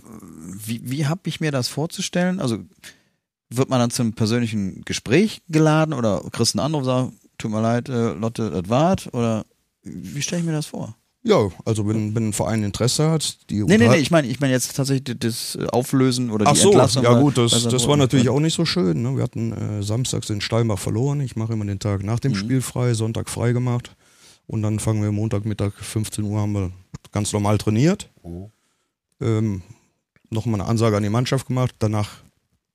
wie, 0.64 0.80
wie 0.88 1.06
habe 1.06 1.22
ich 1.24 1.40
mir 1.40 1.50
das 1.50 1.66
vorzustellen? 1.66 2.38
Also 2.38 2.58
wird 3.56 3.68
man 3.70 3.78
dann 3.80 3.90
zum 3.90 4.12
persönlichen 4.12 4.82
Gespräch 4.84 5.42
geladen 5.48 5.94
oder 5.94 6.22
kriegst 6.32 6.54
du 6.54 6.58
einen 6.58 6.66
Anruf 6.66 6.82
und 6.82 6.86
sagst, 6.86 7.12
tut 7.38 7.50
mir 7.50 7.60
leid, 7.62 7.88
äh, 7.88 8.12
Lotte, 8.12 8.50
das 8.50 8.68
war's? 8.68 9.12
Oder 9.12 9.44
wie 9.82 10.22
stelle 10.22 10.40
ich 10.40 10.46
mir 10.46 10.52
das 10.52 10.66
vor? 10.66 10.96
Ja, 11.26 11.48
also 11.64 11.88
wenn, 11.88 12.14
wenn 12.14 12.28
ein 12.28 12.32
Verein 12.34 12.62
Interesse 12.62 13.10
hat, 13.10 13.48
die 13.48 13.64
Nee, 13.64 13.78
nee, 13.78 13.88
nee, 13.88 13.96
ich 13.96 14.10
meine 14.10 14.28
ich 14.28 14.40
meine 14.40 14.52
jetzt 14.52 14.76
tatsächlich 14.76 15.18
das 15.18 15.56
Auflösen 15.72 16.30
oder 16.30 16.46
Ach 16.46 16.52
die 16.52 16.58
so, 16.60 16.68
Entlassung. 16.68 17.02
ja 17.02 17.18
gut, 17.18 17.38
das, 17.38 17.52
das 17.52 17.62
Saarbrücken. 17.62 17.88
war 17.88 17.96
natürlich 17.96 18.28
auch 18.28 18.40
nicht 18.40 18.52
so 18.54 18.66
schön. 18.66 19.02
Ne? 19.02 19.16
Wir 19.16 19.22
hatten 19.22 19.52
äh, 19.52 19.82
samstags 19.82 20.28
in 20.28 20.42
Steinbach 20.42 20.78
verloren. 20.78 21.20
Ich 21.20 21.34
mache 21.34 21.54
immer 21.54 21.64
den 21.64 21.78
Tag 21.78 22.02
nach 22.04 22.20
dem 22.20 22.32
Mhm. 22.32 22.36
Spiel 22.36 22.60
frei, 22.60 22.92
Sonntag 22.92 23.30
frei 23.30 23.52
gemacht. 23.52 23.96
Und 24.46 24.60
dann 24.60 24.78
fangen 24.78 25.02
wir 25.02 25.12
Montagmittag 25.12 25.72
15 25.80 26.24
Uhr 26.24 26.38
haben 26.42 26.52
wir 26.52 26.70
ganz 27.10 27.32
normal 27.32 27.56
trainiert. 27.56 28.10
Oh. 28.22 28.50
Ähm, 29.22 29.62
Nochmal 30.30 30.60
eine 30.60 30.68
Ansage 30.68 30.96
an 30.96 31.02
die 31.04 31.08
Mannschaft 31.10 31.46
gemacht. 31.46 31.74
Danach 31.78 32.10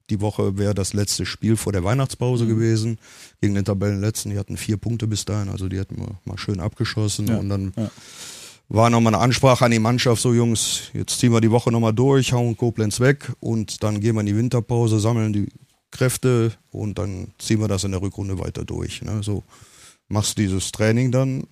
die 0.09 0.21
Woche 0.21 0.57
wäre 0.57 0.73
das 0.73 0.93
letzte 0.93 1.25
Spiel 1.25 1.55
vor 1.57 1.71
der 1.71 1.83
Weihnachtspause 1.83 2.45
Mhm. 2.45 2.49
gewesen. 2.49 2.97
Gegen 3.41 3.55
den 3.55 3.65
Tabellenletzten. 3.65 4.31
Die 4.31 4.37
hatten 4.39 4.57
vier 4.57 4.77
Punkte 4.77 5.07
bis 5.07 5.25
dahin. 5.25 5.49
Also 5.49 5.69
die 5.69 5.77
hätten 5.77 5.97
wir 5.97 6.19
mal 6.25 6.37
schön 6.37 6.59
abgeschossen. 6.59 7.27
Ja, 7.27 7.37
Und 7.37 7.49
dann 7.49 7.73
ja. 7.77 7.89
war 8.69 8.89
nochmal 8.89 9.13
eine 9.15 9.23
Ansprache 9.23 9.65
an 9.65 9.71
die 9.71 9.79
Mannschaft, 9.79 10.21
so 10.21 10.33
Jungs, 10.33 10.83
jetzt 10.93 11.19
ziehen 11.19 11.31
wir 11.31 11.41
die 11.41 11.51
Woche 11.51 11.71
nochmal 11.71 11.93
durch, 11.93 12.33
hauen 12.33 12.55
Koblenz 12.57 12.99
weg 12.99 13.31
und 13.39 13.81
dann 13.83 13.99
gehen 13.99 14.15
wir 14.15 14.19
in 14.21 14.27
die 14.27 14.35
Winterpause, 14.35 15.00
sammeln 15.00 15.33
die 15.33 15.48
Kräfte 15.91 16.51
und 16.72 17.00
dann 17.00 17.29
ziehen 17.39 17.59
wir 17.61 17.67
das 17.67 17.83
in 17.83 17.91
der 17.91 18.01
Rückrunde 18.01 18.37
weiter 18.37 18.63
durch. 18.65 19.01
Ne? 19.01 19.24
So 19.24 19.43
machst 20.07 20.37
dieses 20.37 20.72
Training 20.72 21.11
dann, 21.11 21.45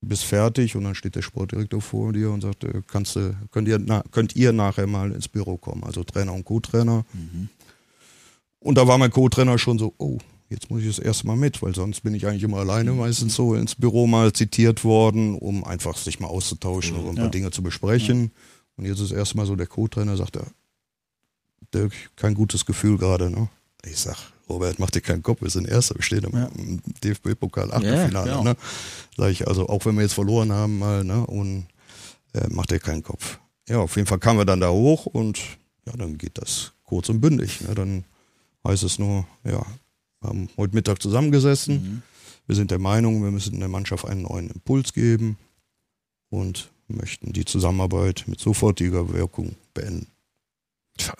bist 0.00 0.24
fertig 0.24 0.74
und 0.76 0.84
dann 0.84 0.94
steht 0.94 1.14
der 1.14 1.22
Sportdirektor 1.22 1.80
vor 1.80 2.12
dir 2.12 2.30
und 2.30 2.40
sagt, 2.40 2.64
äh, 2.64 2.82
kannst 2.88 3.16
du, 3.16 3.36
könnt 3.52 3.66
ihr, 3.68 3.78
na, 3.78 4.02
könnt 4.10 4.34
ihr 4.36 4.52
nachher 4.52 4.86
mal 4.86 5.12
ins 5.12 5.28
Büro 5.28 5.56
kommen, 5.56 5.84
also 5.84 6.02
Trainer 6.04 6.32
und 6.32 6.44
Co-Trainer. 6.44 7.04
Und 8.66 8.74
da 8.78 8.88
war 8.88 8.98
mein 8.98 9.12
Co-Trainer 9.12 9.58
schon 9.58 9.78
so, 9.78 9.94
oh, 9.98 10.18
jetzt 10.48 10.70
muss 10.70 10.80
ich 10.80 10.88
das 10.88 10.98
erstmal 10.98 11.36
mit, 11.36 11.62
weil 11.62 11.72
sonst 11.72 12.00
bin 12.00 12.14
ich 12.14 12.26
eigentlich 12.26 12.42
immer 12.42 12.58
alleine 12.58 12.90
meistens 12.92 13.36
so 13.36 13.54
ins 13.54 13.76
Büro 13.76 14.08
mal 14.08 14.32
zitiert 14.32 14.82
worden, 14.82 15.36
um 15.36 15.62
einfach 15.62 15.96
sich 15.96 16.18
mal 16.18 16.26
auszutauschen 16.26 16.96
oder 16.96 17.10
ein 17.10 17.14
paar 17.14 17.24
Ja. 17.26 17.30
Dinge 17.30 17.52
zu 17.52 17.62
besprechen. 17.62 18.32
Und 18.76 18.84
jetzt 18.84 18.98
ist 18.98 19.12
erstmal 19.12 19.46
so 19.46 19.54
der 19.54 19.68
Co-Trainer, 19.68 20.16
sagt 20.16 20.36
er, 20.36 20.46
Dirk, 21.72 21.92
kein 22.16 22.34
gutes 22.34 22.66
Gefühl 22.66 22.98
gerade, 22.98 23.30
ne? 23.30 23.48
Ich 23.84 23.98
sag, 23.98 24.16
Robert, 24.48 24.80
mach 24.80 24.90
dir 24.90 25.00
keinen 25.00 25.22
Kopf, 25.22 25.42
wir 25.42 25.50
sind 25.50 25.68
Erster, 25.68 25.94
wir 25.94 26.02
stehen 26.02 26.24
im, 26.24 26.32
Ja. 26.36 26.50
DFB-Pokal 27.04 27.68
Ja, 27.68 27.74
Achtelfinale, 27.74 28.30
genau. 28.30 28.42
ne? 28.44 28.56
Sag 29.16 29.30
ich, 29.30 29.46
also 29.46 29.68
auch 29.68 29.84
wenn 29.86 29.94
wir 29.94 30.02
jetzt 30.02 30.14
verloren 30.14 30.50
haben 30.52 30.78
mal, 30.78 31.04
ne? 31.04 31.24
Und 31.24 31.66
äh, 32.34 32.46
mach 32.50 32.66
dir 32.66 32.80
keinen 32.80 33.04
Kopf. 33.04 33.38
Ja, 33.68 33.78
auf 33.78 33.94
jeden 33.94 34.08
Fall 34.08 34.18
kamen 34.18 34.40
wir 34.40 34.44
dann 34.44 34.60
da 34.60 34.70
hoch 34.70 35.06
und 35.06 35.38
ja, 35.86 35.92
dann 35.96 36.18
geht 36.18 36.38
das 36.38 36.72
kurz 36.84 37.08
und 37.08 37.20
bündig. 37.20 37.60
Ne? 37.60 37.74
Dann 37.74 38.04
heißt 38.66 38.82
es 38.82 38.98
nur, 38.98 39.26
ja, 39.44 39.64
wir 40.20 40.28
haben 40.30 40.48
heute 40.56 40.74
Mittag 40.74 41.00
zusammengesessen. 41.02 41.74
Mhm. 41.74 42.02
Wir 42.46 42.56
sind 42.56 42.70
der 42.70 42.78
Meinung, 42.78 43.22
wir 43.22 43.30
müssen 43.30 43.58
der 43.58 43.68
Mannschaft 43.68 44.04
einen 44.06 44.22
neuen 44.22 44.50
Impuls 44.50 44.92
geben 44.92 45.36
und 46.30 46.70
möchten 46.88 47.32
die 47.32 47.44
Zusammenarbeit 47.44 48.24
mit 48.26 48.38
sofortiger 48.40 49.12
Wirkung 49.12 49.56
beenden. 49.74 50.06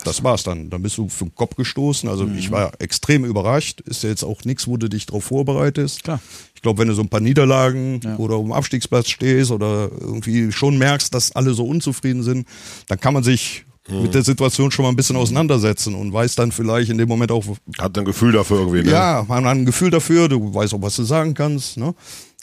Das 0.03 0.23
war's 0.23 0.41
dann. 0.43 0.71
Dann 0.71 0.81
bist 0.81 0.97
du 0.97 1.07
den 1.19 1.35
Kopf 1.35 1.55
gestoßen. 1.55 2.09
Also 2.09 2.25
Mhm. 2.25 2.37
ich 2.37 2.49
war 2.49 2.71
extrem 2.81 3.23
überrascht. 3.25 3.81
Ist 3.81 4.01
ja 4.01 4.09
jetzt 4.09 4.23
auch 4.23 4.43
nichts, 4.43 4.67
wo 4.67 4.75
du 4.77 4.87
dich 4.89 5.05
drauf 5.05 5.25
vorbereitest. 5.25 6.03
Klar. 6.03 6.19
Ich 6.55 6.61
glaube, 6.63 6.79
wenn 6.79 6.87
du 6.87 6.95
so 6.95 7.03
ein 7.03 7.09
paar 7.09 7.19
Niederlagen 7.19 7.99
Ja. 8.03 8.15
oder 8.17 8.39
um 8.39 8.51
Abstiegsplatz 8.53 9.09
stehst 9.09 9.51
oder 9.51 9.91
irgendwie 9.91 10.51
schon 10.51 10.79
merkst, 10.79 11.13
dass 11.13 11.31
alle 11.33 11.53
so 11.53 11.65
unzufrieden 11.67 12.23
sind, 12.23 12.47
dann 12.87 12.99
kann 12.99 13.13
man 13.13 13.23
sich 13.23 13.65
Mhm. 13.87 14.01
mit 14.01 14.13
der 14.13 14.23
Situation 14.23 14.71
schon 14.71 14.83
mal 14.83 14.89
ein 14.89 14.95
bisschen 14.95 15.15
auseinandersetzen 15.15 15.95
und 15.95 16.11
weiß 16.11 16.35
dann 16.35 16.51
vielleicht 16.51 16.89
in 16.89 16.97
dem 16.97 17.07
Moment 17.07 17.31
auch, 17.31 17.43
Hat 17.77 17.97
ein 17.97 18.05
Gefühl 18.05 18.33
dafür 18.33 18.59
irgendwie, 18.59 18.83
ne? 18.83 18.91
ja, 18.91 19.25
man 19.27 19.45
hat 19.45 19.55
ein 19.55 19.65
Gefühl 19.65 19.89
dafür, 19.89 20.27
du 20.27 20.53
weißt 20.53 20.73
auch, 20.73 20.81
was 20.81 20.95
du 20.97 21.03
sagen 21.03 21.33
kannst. 21.33 21.77
Ne? 21.77 21.93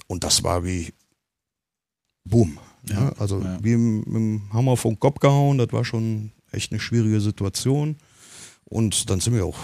Und 0.07 0.25
das 0.25 0.43
war 0.43 0.65
wie 0.65 0.93
Boom. 2.25 2.59
Ja, 2.89 3.01
Ne? 3.01 3.13
Also 3.19 3.41
ja. 3.41 3.59
wie 3.63 3.73
im, 3.73 4.03
im 4.05 4.43
Hammer 4.53 4.77
vom 4.77 4.99
Kopf 4.99 5.19
gehauen, 5.21 5.59
das 5.59 5.73
war 5.73 5.85
schon 5.85 6.33
echt 6.53 6.71
eine 6.73 6.81
schwierige 6.81 7.21
Situation. 7.21 7.97
Und 8.65 9.09
dann 9.11 9.21
sind 9.21 9.35
wir 9.35 9.45
auch, 9.45 9.59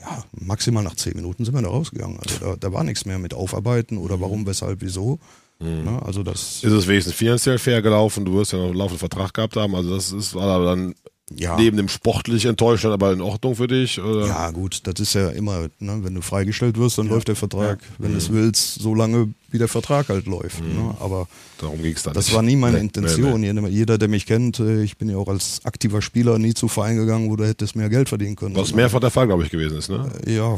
ja, 0.00 0.24
maximal 0.32 0.82
nach 0.82 0.96
zehn 0.96 1.14
Minuten 1.14 1.44
sind 1.44 1.54
wir 1.54 1.62
da 1.62 1.68
rausgegangen. 1.68 2.18
Also 2.18 2.38
da, 2.40 2.56
da 2.56 2.72
war 2.72 2.84
nichts 2.84 3.04
mehr 3.04 3.18
mit 3.18 3.34
Aufarbeiten 3.34 3.98
oder 3.98 4.20
warum, 4.20 4.46
weshalb, 4.46 4.80
wieso. 4.80 5.18
Ne? 5.60 6.00
Also 6.04 6.22
das, 6.24 6.64
Ist 6.64 6.72
es 6.72 6.88
wenigstens 6.88 7.14
finanziell 7.14 7.58
fair 7.58 7.82
gelaufen? 7.82 8.24
Du 8.24 8.34
wirst 8.34 8.52
ja 8.52 8.58
noch 8.58 8.66
einen 8.66 8.74
laufenden 8.74 8.98
Vertrag 8.98 9.32
gehabt 9.32 9.54
haben. 9.56 9.74
Also 9.76 9.94
das 9.94 10.10
ist, 10.10 10.34
war 10.34 10.48
aber 10.48 10.64
dann 10.64 10.94
ja. 11.38 11.56
neben 11.56 11.76
dem 11.76 11.88
sportlich 11.88 12.44
enttäuschend, 12.44 12.92
aber 12.92 13.12
in 13.12 13.20
Ordnung 13.20 13.56
für 13.56 13.66
dich? 13.68 14.00
Oder? 14.00 14.26
Ja, 14.26 14.50
gut, 14.50 14.80
das 14.84 15.00
ist 15.00 15.14
ja 15.14 15.28
immer, 15.30 15.68
ne, 15.78 16.00
wenn 16.02 16.14
du 16.14 16.20
freigestellt 16.20 16.78
wirst, 16.78 16.98
dann 16.98 17.08
läuft 17.08 17.28
der 17.28 17.36
Vertrag, 17.36 17.80
wenn 17.98 18.12
du 18.12 18.18
es 18.18 18.30
willst, 18.32 18.74
so 18.80 18.94
lange, 18.94 19.32
wie 19.50 19.58
der 19.58 19.68
Vertrag 19.68 20.08
halt 20.08 20.26
läuft. 20.26 20.60
Ne? 20.60 20.94
Aber 21.00 21.28
Darum 21.58 21.82
ging 21.82 21.94
es 21.94 22.02
dann 22.02 22.14
das 22.14 22.26
nicht. 22.26 22.34
war 22.34 22.42
nie 22.42 22.56
meine 22.56 22.76
Nee, 22.78 22.84
Intention. 22.84 23.40
nee, 23.40 23.46
Jeder, 23.48 23.68
jeder, 23.68 23.98
der 23.98 24.08
mich 24.08 24.26
kennt, 24.26 24.58
äh, 24.60 24.82
ich 24.82 24.96
bin 24.96 25.08
ja 25.10 25.16
auch 25.16 25.28
als 25.28 25.60
aktiver 25.64 26.00
Spieler 26.02 26.38
nie 26.38 26.54
zu 26.54 26.68
Verein 26.68 26.96
gegangen, 26.96 27.28
wo 27.30 27.36
du 27.36 27.46
hättest 27.46 27.76
mehr 27.76 27.88
Geld 27.88 28.08
verdienen 28.08 28.36
können. 28.36 28.54
nee. 28.54 28.60
Was 28.60 28.74
mehrfach 28.74 29.00
der 29.00 29.10
Fall, 29.10 29.26
glaube 29.26 29.44
ich, 29.44 29.50
gewesen 29.50 29.78
ist, 29.78 29.88
ne? 29.90 30.10
Ja, 30.26 30.56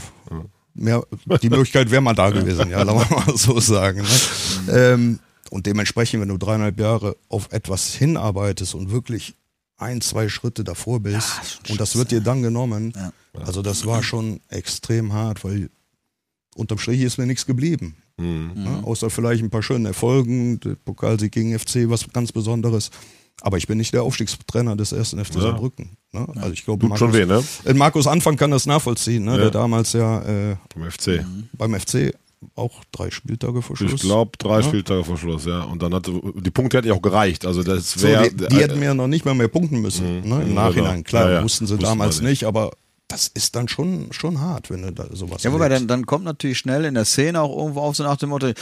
mehr, 0.75 1.03
die 1.43 1.51
Möglichkeit 1.51 1.91
wäre 1.91 2.03
mal 2.03 2.15
da 2.15 2.31
gewesen, 2.31 2.71
ja, 2.71 2.83
lass 2.83 3.11
mal 3.11 3.37
so 3.37 3.59
sagen. 3.61 4.03
Ne? 4.67 4.73
Ähm, 4.73 5.19
und 5.51 5.67
dementsprechend, 5.67 6.21
wenn 6.21 6.29
du 6.29 6.37
dreieinhalb 6.39 6.81
Jahre 6.81 7.17
auf 7.29 7.49
etwas 7.53 7.95
hinarbeitest 7.95 8.75
und 8.75 8.91
wirklich 8.91 9.35
ein, 9.77 10.01
zwei 10.01 10.29
Schritte 10.29 10.63
davor 10.65 11.01
bist 11.01 11.17
ist 11.43 11.67
schon 11.67 11.73
und 11.73 11.81
das 11.81 11.97
wird 11.97 12.11
dir 12.11 12.21
dann 12.21 12.43
genommen, 12.43 12.93
Ja. 12.95 13.13
also 13.45 13.61
das 13.63 13.85
war 13.87 14.03
schon 14.03 14.41
extrem 14.49 15.13
hart, 15.13 15.45
weil 15.45 15.69
unterm 16.55 16.79
Strich 16.79 17.01
ist 17.01 17.19
mir 17.19 17.27
nichts 17.27 17.47
geblieben. 17.47 17.97
Mhm. 18.17 18.53
Ne? 18.55 18.81
Außer 18.85 19.11
vielleicht 19.11 19.43
ein 19.43 19.51
paar 19.51 19.63
schönen 19.63 19.87
Erfolgen, 19.87 20.61
der 20.61 20.77
Pokalsieg 20.77 21.33
gegen 21.33 21.59
FC, 21.59 21.89
was 21.89 22.07
ganz 22.13 22.31
Besonderes. 22.31 22.91
Aber 23.41 23.57
ich 23.59 23.67
bin 23.67 23.79
nicht 23.79 23.93
der 23.93 24.05
Aufstiegstrainer 24.05 24.77
des 24.77 24.93
ersten 24.93 25.23
FC 25.23 25.35
Ja. 25.35 25.41
Saarbrücken. 25.43 25.97
Ne? 26.13 26.25
Also 26.37 26.53
ich 26.53 26.65
glaube, 26.65 26.83
Tut 26.83 26.91
Markus, 26.91 26.99
schon 27.01 27.13
weh, 27.13 27.27
ne? 27.27 27.43
äh, 27.65 27.75
Markus 27.75 28.07
Anfang 28.07 28.37
kann 28.37 28.53
das 28.53 28.67
nachvollziehen, 28.67 29.25
ne? 29.25 29.33
Ja. 29.33 29.39
der 29.39 29.51
damals 29.51 29.93
ja 29.95 30.23
äh, 30.23 30.57
Vom 30.73 30.89
FC. 30.89 31.25
beim 31.59 31.75
FC 31.79 32.15
auch 32.57 32.85
drei 32.93 33.11
Spieltage 33.11 33.63
vor 33.63 33.77
Schluss. 33.77 33.95
Ich 33.95 34.01
glaube, 34.03 34.33
drei 34.39 34.61
Ja. 34.61 34.63
Spieltage 34.63 35.05
vor 35.05 35.19
Schluss, 35.19 35.45
ja. 35.47 35.63
Und 35.63 35.83
dann 35.83 35.93
hatte, 35.95 36.13
die 36.37 36.51
Punkte 36.51 36.77
hätten 36.79 36.89
ja 36.89 36.95
auch 36.95 37.03
gereicht. 37.03 37.47
Also 37.47 37.63
das 37.63 37.93
So, 37.93 38.07
wäre. 38.07 38.31
die, 38.31 38.47
die 38.49 38.57
hätten 38.57 38.79
mir 38.79 38.95
noch 38.95 39.09
nicht 39.09 39.25
mal 39.25 39.35
mehr 39.35 39.49
punkten 39.49 39.81
müssen. 39.81 40.21
Ne? 40.29 40.43
Im 40.43 40.49
Mhm, 40.51 40.55
Nachhinein, 40.55 40.93
genau. 40.97 41.03
klar, 41.03 41.29
Ja, 41.31 41.35
ja. 41.39 41.43
wussten 41.45 41.67
sie 41.67 41.75
Wussten 41.75 41.85
damals 41.85 42.21
nicht, 42.21 42.45
aber 42.45 42.71
das 43.09 43.29
ist 43.29 43.55
dann 43.55 43.69
schon, 43.69 44.13
schon 44.13 44.41
hart, 44.41 44.71
wenn 44.71 44.83
du 44.83 44.93
da 44.93 45.07
sowas 45.13 45.43
Ja, 45.43 45.53
wobei 45.53 45.69
dann, 45.69 45.87
dann 45.87 46.07
kommt 46.07 46.25
natürlich 46.25 46.59
schnell 46.59 46.85
in 46.85 46.95
der 46.95 47.05
Szene 47.05 47.41
auch 47.41 47.57
irgendwo 47.57 47.81
auf 47.81 47.97
so 47.97 48.03
nach 48.03 48.17
dem 48.17 48.31
Motto, 48.31 48.53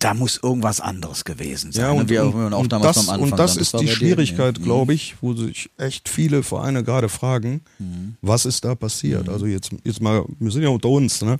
da 0.00 0.12
muss 0.12 0.40
irgendwas 0.42 0.80
anderes 0.80 1.24
gewesen 1.24 1.70
sein. 1.70 1.84
Ja, 1.84 1.90
und, 1.92 2.18
auch 2.18 2.34
und, 2.34 2.52
und, 2.52 2.72
das, 2.72 3.08
und 3.08 3.38
das 3.38 3.56
ist 3.56 3.78
die 3.78 3.88
Schwierigkeit, 3.88 4.58
ja. 4.58 4.64
glaube 4.64 4.92
ich, 4.92 5.14
wo 5.20 5.34
sich 5.34 5.70
echt 5.78 6.08
viele 6.08 6.42
Vereine 6.42 6.82
gerade 6.82 7.08
fragen, 7.08 7.62
Mhm. 7.78 8.16
was 8.20 8.44
ist 8.44 8.64
da 8.64 8.74
passiert? 8.74 9.28
Also 9.28 9.46
jetzt, 9.46 9.70
jetzt 9.84 10.00
mal, 10.00 10.24
wir 10.38 10.50
sind 10.50 10.62
ja 10.62 10.68
unter 10.68 10.88
uns, 10.88 11.22
ne? 11.22 11.38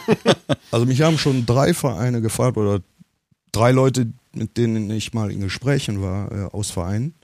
also 0.70 0.86
mich 0.86 1.02
haben 1.02 1.18
schon 1.18 1.44
drei 1.46 1.74
Vereine 1.74 2.20
gefragt 2.20 2.56
oder 2.56 2.80
drei 3.52 3.70
Leute, 3.72 4.10
mit 4.34 4.56
denen 4.56 4.90
ich 4.90 5.12
mal 5.12 5.30
in 5.30 5.40
Gesprächen 5.40 6.00
war, 6.02 6.32
äh, 6.32 6.44
aus 6.52 6.70
Vereinen. 6.70 7.14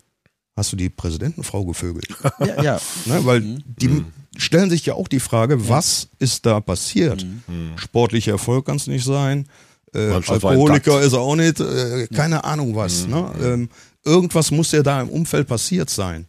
Hast 0.59 0.73
du 0.73 0.77
die 0.77 0.89
Präsidentenfrau 0.91 1.65
gevögelt? 1.65 2.09
Ja, 2.41 2.63
ja. 2.63 2.81
Ne, 3.07 3.25
weil 3.25 3.41
Mhm. 3.41 3.63
die 3.67 4.05
stellen 4.37 4.71
sich 4.71 4.85
ja 4.87 4.95
auch 4.95 5.07
die 5.09 5.21
Frage, 5.21 5.69
was 5.69 6.09
ist 6.19 6.45
da 6.47 6.59
passiert? 6.61 7.25
Mhm. 7.25 7.73
Sportlicher 7.77 8.33
Erfolg 8.33 8.67
kann 8.67 8.77
es 8.77 8.89
nicht 8.89 9.05
sein. 9.05 9.47
Äh, 9.95 10.11
Alkoholiker 10.11 11.01
ist 11.01 11.13
er 11.13 11.21
auch 11.21 11.37
nicht. 11.37 11.61
Äh, 11.61 12.09
keine 12.09 12.43
Ahnung 12.45 12.75
was. 12.75 13.07
Mhm. 13.07 13.11
Ne? 13.13 13.33
Ähm, 13.43 13.69
irgendwas 14.05 14.51
muss 14.51 14.73
ja 14.73 14.83
da 14.83 15.01
im 15.01 15.09
Umfeld 15.09 15.47
passiert 15.47 15.91
sein. 15.91 16.27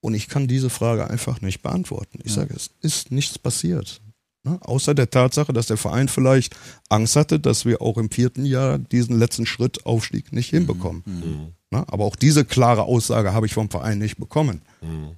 Und 0.00 0.14
ich 0.14 0.28
kann 0.28 0.48
diese 0.48 0.68
Frage 0.68 1.08
einfach 1.08 1.40
nicht 1.40 1.62
beantworten. 1.62 2.18
Ich 2.24 2.32
sage, 2.32 2.52
es 2.54 2.70
ist 2.82 3.10
nichts 3.12 3.38
passiert. 3.38 4.00
Ne? 4.42 4.58
Außer 4.62 4.94
der 4.94 5.08
Tatsache, 5.08 5.52
dass 5.54 5.66
der 5.68 5.78
Verein 5.78 6.08
vielleicht 6.08 6.54
Angst 6.90 7.16
hatte, 7.16 7.40
dass 7.40 7.64
wir 7.64 7.80
auch 7.80 7.96
im 7.98 8.10
vierten 8.10 8.44
Jahr 8.44 8.78
diesen 8.78 9.18
letzten 9.18 9.46
Schritt 9.46 9.86
Aufstieg 9.86 10.32
nicht 10.32 10.52
Mhm. 10.52 10.56
hinbekommen. 10.58 11.54
Ne? 11.74 11.84
Aber 11.88 12.04
auch 12.04 12.16
diese 12.16 12.44
klare 12.44 12.82
Aussage 12.82 13.32
habe 13.32 13.46
ich 13.46 13.54
vom 13.54 13.68
Verein 13.68 13.98
nicht 13.98 14.16
bekommen. 14.18 14.62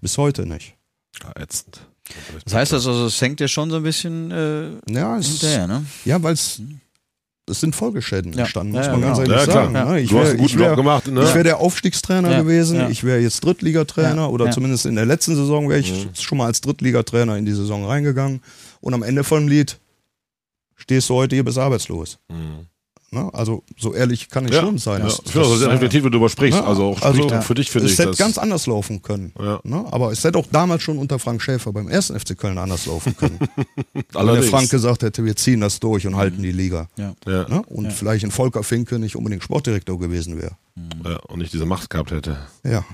Bis 0.01 0.17
heute 0.17 0.47
nicht. 0.47 0.75
Ja, 1.23 1.33
ätzend. 1.43 1.81
Das 2.45 2.55
heißt 2.55 2.73
also, 2.73 3.07
es 3.07 3.21
hängt 3.21 3.41
dir 3.41 3.49
schon 3.49 3.69
so 3.71 3.77
ein 3.77 3.83
bisschen 3.83 4.31
äh, 4.31 4.69
Ja, 4.93 5.19
es, 5.19 5.27
hinterher, 5.29 5.67
ne? 5.67 5.85
ja 6.05 6.23
weil 6.23 6.35
es 6.35 6.61
es 7.49 7.61
sind 7.61 7.77
Folgeschäden 7.77 8.33
Ja. 8.33 8.41
entstanden, 8.41 8.75
Ja, 8.75 8.81
muss 8.81 8.87
ja, 8.87 8.93
man 8.93 9.01
ganz 9.03 9.19
genau. 9.19 9.31
ehrlich 9.35 9.47
Ja, 9.47 9.53
klar. 9.53 9.65
sagen. 9.65 9.75
Ja. 9.77 9.85
ne? 9.93 10.01
Ich 10.01 10.11
Du 10.11 10.19
hast 10.19 10.23
wär- 10.25 10.31
einen 10.31 10.39
guten 10.39 10.51
ich 10.53 10.59
wär- 10.59 10.67
Job 10.69 10.77
gemacht, 10.77 11.07
ne? 11.07 11.23
Ich 11.23 11.35
wäre 11.35 11.45
der 11.45 11.59
Aufstiegstrainer 11.61 12.31
Ja, 12.33 12.41
gewesen, 12.43 12.77
ja. 12.77 12.89
ich 12.89 13.05
wäre 13.05 13.21
jetzt 13.21 13.45
Drittligatrainer 13.45 14.23
Ja, 14.23 14.27
oder 14.29 14.47
ja. 14.47 14.51
zumindest 14.51 14.87
in 14.87 14.95
der 14.97 15.07
letzten 15.07 15.37
Saison 15.37 15.69
wäre 15.69 15.79
ich 15.81 15.93
Mhm. 16.07 16.15
schon 16.15 16.39
mal 16.39 16.47
als 16.47 16.61
Drittligatrainer 16.61 17.37
in 17.37 17.45
die 17.45 17.53
Saison 17.53 17.85
reingegangen 17.85 18.41
und 18.81 18.95
am 18.95 19.03
Ende 19.05 19.23
vom 19.25 19.47
Lied 19.47 19.79
stehst 20.77 21.09
du 21.09 21.15
heute 21.15 21.37
hier 21.37 21.45
bis 21.45 21.57
arbeitslos. 21.59 22.19
Mhm. 22.29 22.67
Ne? 23.13 23.31
Also 23.33 23.63
so 23.79 23.95
ehrlich 23.95 24.29
kann 24.29 24.47
ich 24.47 24.53
Ja, 24.53 24.61
schon 24.63 24.79
sein. 24.79 24.99
ja. 24.99 25.05
Das- 25.07 25.21
Ich 25.25 25.31
finde 25.31 25.49
das 25.49 25.59
sehr 25.61 25.71
reflektiert, 25.71 26.03
wenn 26.03 26.11
du 26.11 26.19
darüber 26.19 26.29
sprichst. 26.29 26.59
Ja, 26.59 26.67
Also 26.67 26.87
auch 26.87 27.03
also, 27.03 27.29
für 27.43 27.55
dich, 27.55 27.71
finde 27.71 27.87
es 27.87 27.93
ich. 27.93 27.99
hätte 28.01 28.11
das- 28.11 28.19
ganz 28.19 28.37
anders 28.37 28.67
laufen 28.67 29.01
können. 29.01 29.33
Ja. 29.39 29.61
Ne? 29.63 29.85
Aber 29.93 30.11
es 30.11 30.25
hätte 30.25 30.39
auch 30.39 30.47
damals 30.51 30.83
schon 30.83 30.99
unter 30.99 31.19
Frank 31.21 31.41
Schäfer 31.41 31.73
beim 31.73 31.89
ersten 31.89 32.19
FC 32.19 32.35
Köln 32.37 32.59
anders 32.59 32.87
laufen 32.87 33.17
können. 33.17 33.39
Wenn 34.13 34.27
der. 34.27 34.43
Frank 34.43 34.71
gesagt 34.71 35.03
hätte, 35.05 35.25
wir 35.25 35.37
ziehen 35.37 35.61
das 35.61 35.79
durch 35.79 36.07
und 36.07 36.17
halten 36.17 36.43
die 36.43 36.53
Liga. 36.53 36.89
Ja. 36.97 37.15
ja, 37.27 37.49
Ne? 37.49 37.63
Und 37.69 37.93
vielleicht 37.93 38.25
ein 38.25 38.31
Volker 38.33 38.63
Finke 38.65 38.99
nicht 38.99 39.15
unbedingt 39.15 39.43
Sportdirektor 39.45 39.99
gewesen 39.99 40.37
wäre. 40.41 40.53
ja, 41.05 41.17
und 41.29 41.39
nicht 41.39 41.53
diese 41.53 41.65
Macht 41.67 41.89
gehabt 41.91 42.11
hätte. 42.11 42.37
Ja. 42.65 42.85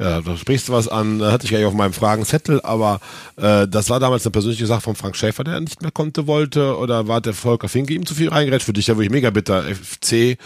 Ja, 0.00 0.22
da 0.22 0.34
sprichst 0.34 0.68
du 0.68 0.72
was 0.72 0.88
an, 0.88 1.18
da 1.18 1.30
hatte 1.30 1.44
ich 1.44 1.52
nicht 1.52 1.64
auf 1.66 1.74
meinem 1.74 1.92
Fragenzettel, 1.92 2.62
aber 2.62 3.00
äh, 3.36 3.68
das 3.68 3.90
war 3.90 4.00
damals 4.00 4.24
eine 4.24 4.30
persönliche 4.30 4.64
Sache 4.64 4.80
von 4.80 4.96
Frank 4.96 5.14
Schäfer, 5.14 5.44
der 5.44 5.60
nicht 5.60 5.82
mehr 5.82 5.90
konnte, 5.90 6.26
wollte, 6.26 6.78
oder 6.78 7.06
war 7.06 7.20
der 7.20 7.34
Volker 7.34 7.68
Finke 7.68 7.92
ihm 7.92 8.06
zu 8.06 8.14
viel 8.14 8.30
reingerätscht? 8.30 8.64
Für 8.64 8.72
dich 8.72 8.86
ja 8.86 8.94
wirklich 8.96 9.10
mega 9.10 9.28
bitter. 9.28 9.62
FC, 9.62 10.38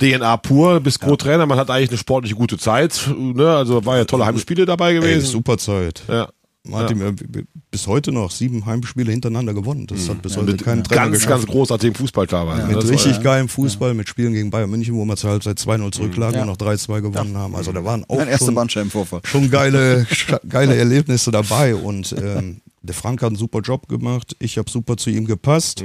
DNA 0.00 0.38
pur, 0.38 0.80
bist 0.80 1.00
Co-Trainer, 1.00 1.44
man 1.44 1.58
hat 1.58 1.68
eigentlich 1.68 1.90
eine 1.90 1.98
sportliche 1.98 2.34
gute 2.36 2.56
Zeit, 2.56 2.98
ne? 3.18 3.54
also 3.54 3.84
war 3.84 3.98
ja 3.98 4.06
tolle 4.06 4.24
Heimspiele 4.24 4.64
dabei 4.64 4.94
Ey, 4.94 5.00
gewesen. 5.00 5.26
super 5.26 5.58
Zeit. 5.58 6.02
Ja. 6.08 6.28
Martin, 6.64 7.00
wir 7.00 7.14
wir- 7.18 7.44
bis 7.72 7.86
heute 7.88 8.12
noch 8.12 8.30
sieben 8.30 8.66
Heimspiele 8.66 9.10
hintereinander 9.10 9.52
gewonnen. 9.52 9.86
Das 9.88 10.08
hat 10.08 10.22
bis 10.22 10.36
heute 10.36 10.46
Mhm. 10.46 10.52
Mit 10.52 10.64
kein 10.64 10.84
Trainer 10.84 11.02
ganz, 11.02 11.14
geschafft. 11.16 11.30
ganz 11.30 11.46
großartigem 11.46 11.94
Fußball 11.96 12.26
teilweise. 12.28 12.62
ne? 12.62 12.68
mit 12.68 12.76
Das 12.76 12.84
war 12.84 12.90
richtig 12.92 13.16
ja- 13.16 13.22
geilem 13.22 13.48
Fußball, 13.48 13.94
mit 13.94 14.08
Spielen 14.08 14.32
gegen 14.32 14.50
Bayern 14.50 14.70
München, 14.70 14.94
wo 14.94 15.04
wir 15.04 15.16
zur 15.16 15.30
Halbzeit 15.30 15.58
2-0 15.58 15.90
zurücklagen 15.92 16.36
Ja. 16.36 16.40
und 16.42 16.46
noch 16.48 16.56
3-2 16.56 17.00
gewonnen 17.00 17.36
haben. 17.36 17.56
Also 17.56 17.72
da 17.72 17.84
waren 17.84 18.04
auch 18.08 18.18
erster 18.24 18.52
schon, 18.52 19.20
schon 19.24 19.50
geile, 19.50 20.06
geile 20.48 20.76
Erlebnisse 20.76 21.32
dabei. 21.32 21.74
Und 21.74 22.14
ähm, 22.22 22.60
der 22.82 22.94
Frank 22.94 23.22
hat 23.22 23.28
einen 23.28 23.36
super 23.36 23.60
Job 23.60 23.88
gemacht. 23.88 24.36
Ich 24.38 24.56
habe 24.58 24.70
super 24.70 24.96
zu 24.96 25.10
ihm 25.10 25.26
gepasst. 25.26 25.82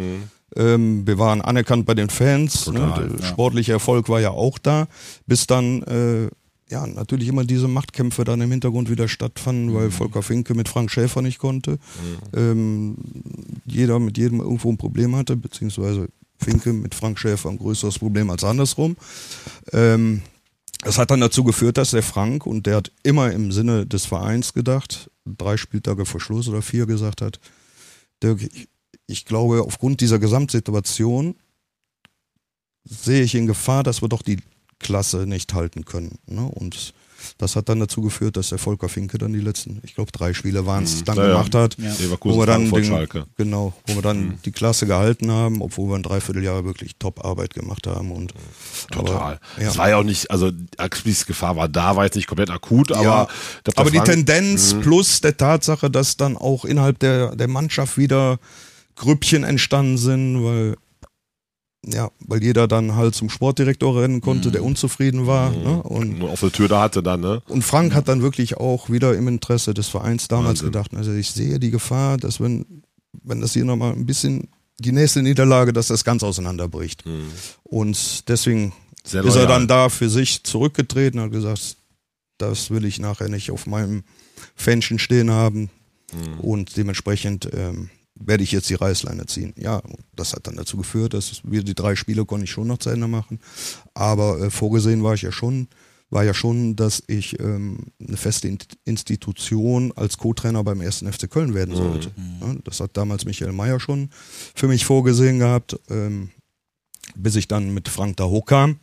Ähm, 0.56 1.06
wir 1.08 1.18
waren 1.18 1.42
anerkannt 1.42 1.86
bei 1.88 1.94
den 1.96 2.10
Fans. 2.10 2.68
Ne? 2.68 2.80
Total, 2.80 3.10
Der 3.10 3.26
sportliche 3.26 3.72
Erfolg 3.74 4.10
war 4.10 4.20
ja 4.22 4.30
auch 4.32 4.58
da. 4.60 4.88
Bis 5.26 5.48
dann 5.48 5.82
äh, 5.84 6.30
ja 6.70 6.86
natürlich 6.86 7.28
immer 7.28 7.46
diese 7.46 7.68
Machtkämpfe 7.68 8.24
dann 8.24 8.42
im 8.42 8.52
Hintergrund 8.52 8.90
wieder 8.90 9.08
stattfanden, 9.08 9.74
weil 9.74 9.92
Volker 9.92 10.22
Finke 10.22 10.54
mit 10.54 10.68
Frank 10.68 10.92
Schäfer 10.92 11.22
nicht 11.22 11.40
konnte. 11.40 11.80
Ähm, 12.34 12.96
jeder 13.66 14.00
mit 14.00 14.18
jedem 14.18 14.40
irgendwo 14.40 14.72
ein 14.72 14.78
Problem 14.78 15.16
hatte, 15.16 15.36
beziehungsweise 15.38 16.10
Finke 16.38 16.74
mit 16.74 16.94
Frank 16.94 17.20
Schäfer 17.20 17.50
ein 17.50 17.58
größeres 17.58 18.00
Problem 18.00 18.30
als 18.30 18.44
andersrum. 18.44 18.98
Ähm, 19.72 20.22
das 20.82 20.98
hat 20.98 21.10
dann 21.10 21.22
dazu 21.22 21.44
geführt, 21.44 21.78
dass 21.78 21.92
der 21.92 22.04
Frank, 22.04 22.46
und 22.46 22.66
der 22.66 22.76
hat 22.78 22.92
immer 23.04 23.32
im 23.32 23.52
Sinne 23.52 23.86
des 23.86 24.06
Vereins 24.06 24.54
gedacht, 24.54 25.10
drei 25.26 25.58
Spieltage 25.58 26.06
vor 26.06 26.22
Schluss 26.22 26.48
oder 26.48 26.62
vier 26.62 26.86
gesagt 26.86 27.22
hat, 27.22 27.40
Dirk, 28.22 28.42
ich, 28.42 28.68
ich 29.08 29.26
glaube, 29.26 29.64
aufgrund 29.64 30.02
dieser 30.02 30.20
Gesamtsituation 30.20 31.36
sehe 32.84 33.24
ich 33.24 33.36
in 33.36 33.48
Gefahr, 33.48 33.84
dass 33.84 34.02
wir 34.02 34.10
doch 34.10 34.22
die 34.22 34.38
Klasse 34.80 35.26
nicht 35.28 35.54
halten 35.54 35.86
können. 35.86 36.20
Ne? 36.28 36.42
Und 36.42 36.94
das 37.40 37.56
hat 37.56 37.68
dann 37.68 37.80
dazu 37.80 38.02
geführt, 38.04 38.38
dass 38.38 38.50
der 38.50 38.60
Volker 38.60 38.90
Finke 38.90 39.18
dann 39.18 39.34
die 39.34 39.40
letzten, 39.40 39.80
ich 39.84 39.96
glaube, 39.96 40.12
drei 40.12 40.34
Spiele 40.36 40.68
waren 40.68 40.84
es, 40.84 41.04
dann 41.04 41.16
Mhm. 41.16 41.22
Ja, 41.24 41.28
ja. 41.28 41.34
gemacht 41.34 41.56
hat. 41.56 41.76
Ja. 41.80 41.92
Wo 42.22 42.38
wir 42.40 42.46
dann 42.46 42.70
den, 42.70 43.08
genau, 43.38 43.74
wo 43.88 43.96
wir 43.96 44.02
dann 44.04 44.38
die 44.46 44.52
Klasse 44.52 44.86
gehalten 44.86 45.32
haben, 45.32 45.62
obwohl 45.62 45.90
wir 45.90 45.96
ein 45.96 46.04
Dreivierteljahr 46.04 46.64
wirklich 46.64 46.96
Top-Arbeit 47.00 47.56
gemacht 47.56 47.88
haben 47.88 48.12
und 48.12 48.34
Total. 48.92 49.16
Aber, 49.16 49.32
ja. 49.58 49.66
Das 49.66 49.78
war 49.80 49.90
ja 49.90 49.98
auch 49.98 50.04
nicht, 50.04 50.30
also 50.30 50.52
explizit 50.78 51.26
Gefahr 51.28 51.56
war 51.56 51.68
da, 51.68 51.96
war 51.96 52.06
jetzt 52.06 52.16
nicht 52.16 52.28
komplett 52.28 52.52
akut, 52.52 52.92
aber, 52.92 53.28
glaub, 53.64 53.80
aber 53.80 53.90
die 53.92 53.98
Frank- 53.98 54.10
Mhm. 54.10 54.26
Tendenz 54.26 54.76
plus 54.82 55.20
der 55.20 55.36
Tatsache, 55.36 55.90
dass 55.90 56.18
dann 56.18 56.38
auch 56.38 56.66
innerhalb 56.66 57.00
der, 57.00 57.36
der 57.36 57.48
Mannschaft 57.48 57.98
wieder 57.98 58.38
Grüppchen 58.96 59.44
entstanden 59.44 59.98
sind, 59.98 60.44
weil 60.44 60.76
ja, 61.88 62.12
weil 62.20 62.44
jeder 62.44 62.68
dann 62.68 62.96
halt 62.96 63.16
zum 63.16 63.30
Sportdirektor 63.30 64.02
rennen 64.02 64.22
konnte, 64.22 64.50
Mhm. 64.50 64.52
der 64.54 64.64
unzufrieden 64.64 65.26
war. 65.28 65.52
Ne? 65.52 65.82
Und, 65.84 66.20
nur 66.20 66.30
auf 66.30 66.40
der 66.42 66.52
Tür 66.52 66.68
da 66.68 66.82
hatte 66.82 67.02
dann, 67.02 67.22
ne? 67.22 67.42
und 67.48 67.64
Frank 67.64 67.94
hat 67.96 68.08
dann 68.08 68.22
wirklich 68.22 68.58
auch 68.58 68.90
wieder 68.90 69.16
im 69.16 69.28
Interesse 69.28 69.74
des 69.74 69.88
Vereins 69.88 70.28
damals 70.28 70.60
Wahnsinn. 70.60 70.66
gedacht, 70.68 70.94
also 70.96 71.12
ich 71.14 71.32
sehe 71.32 71.60
die 71.60 71.72
Gefahr, 71.72 72.18
dass 72.18 72.40
wenn, 72.40 72.84
wenn 73.24 73.42
das 73.42 73.54
hier 73.54 73.66
nochmal 73.66 73.94
ein 73.94 74.06
bisschen 74.06 74.50
die 74.80 74.92
nächste 74.92 75.24
Niederlage, 75.24 75.74
dass 75.74 75.88
das 75.88 76.04
ganz 76.04 76.22
auseinanderbricht. 76.24 77.04
Und 77.64 78.28
deswegen 78.30 78.66
Mhm. 78.66 78.72
Sehr 79.10 79.24
ist 79.24 79.36
er 79.36 79.48
dann 79.48 79.68
da 79.70 79.88
für 79.90 80.10
sich 80.10 80.44
zurückgetreten 80.44 81.20
und 81.20 81.28
hat 81.28 81.32
gesagt, 81.32 81.78
das 82.38 82.70
will 82.72 82.84
ich 82.86 83.00
nachher 83.00 83.30
nicht 83.30 83.52
auf 83.52 83.66
meinem 83.66 84.04
Fähnchen 84.56 85.00
stehen 85.00 85.32
haben. 85.32 85.70
Mhm. 86.14 86.40
Und 86.42 86.78
dementsprechend 86.78 87.50
ähm, 87.54 87.90
werde 88.20 88.44
ich 88.44 88.52
jetzt 88.52 88.70
die 88.70 88.76
Reißleine 88.76 89.26
ziehen. 89.26 89.54
Ja, 89.58 89.82
das 90.16 90.34
hat 90.34 90.48
dann 90.48 90.56
dazu 90.56 90.78
geführt, 90.78 91.14
dass 91.14 91.42
wir 91.44 91.64
die 91.64 91.76
drei 91.76 91.96
Spiele 91.96 92.26
konnte 92.26 92.46
ich 92.46 92.52
schon 92.52 92.68
noch 92.68 92.78
zu 92.80 92.90
Ende 92.90 93.08
machen. 93.08 93.40
Aber 93.94 94.40
äh, 94.42 94.50
vorgesehen 94.50 95.04
war 95.04 95.14
ich 95.14 95.22
ja 95.22 95.32
schon, 95.32 95.68
war 96.10 96.24
ja 96.24 96.34
schon, 96.34 96.76
dass 96.76 97.04
ich 97.08 97.40
ähm, 97.40 97.88
eine 98.00 98.18
feste 98.18 98.48
In- 98.48 98.58
Institution 98.86 99.92
als 99.96 100.18
Co-Trainer 100.18 100.64
beim 100.64 100.82
ersten 100.82 101.12
FC 101.12 101.30
Köln 101.30 101.54
werden 101.54 101.76
sollte. 101.76 102.12
Ja, 102.42 102.56
das 102.64 102.80
hat 102.80 102.96
damals 102.96 103.26
Michael 103.26 103.52
Mayer 103.52 103.80
schon 103.80 104.10
für 104.56 104.68
mich 104.68 104.86
vorgesehen 104.86 105.40
gehabt, 105.40 105.78
ähm, 105.90 106.30
bis 107.16 107.36
ich 107.36 107.48
dann 107.48 107.74
mit 107.74 107.90
Frank 107.90 108.18
da 108.18 108.26
hochkam. 108.26 108.80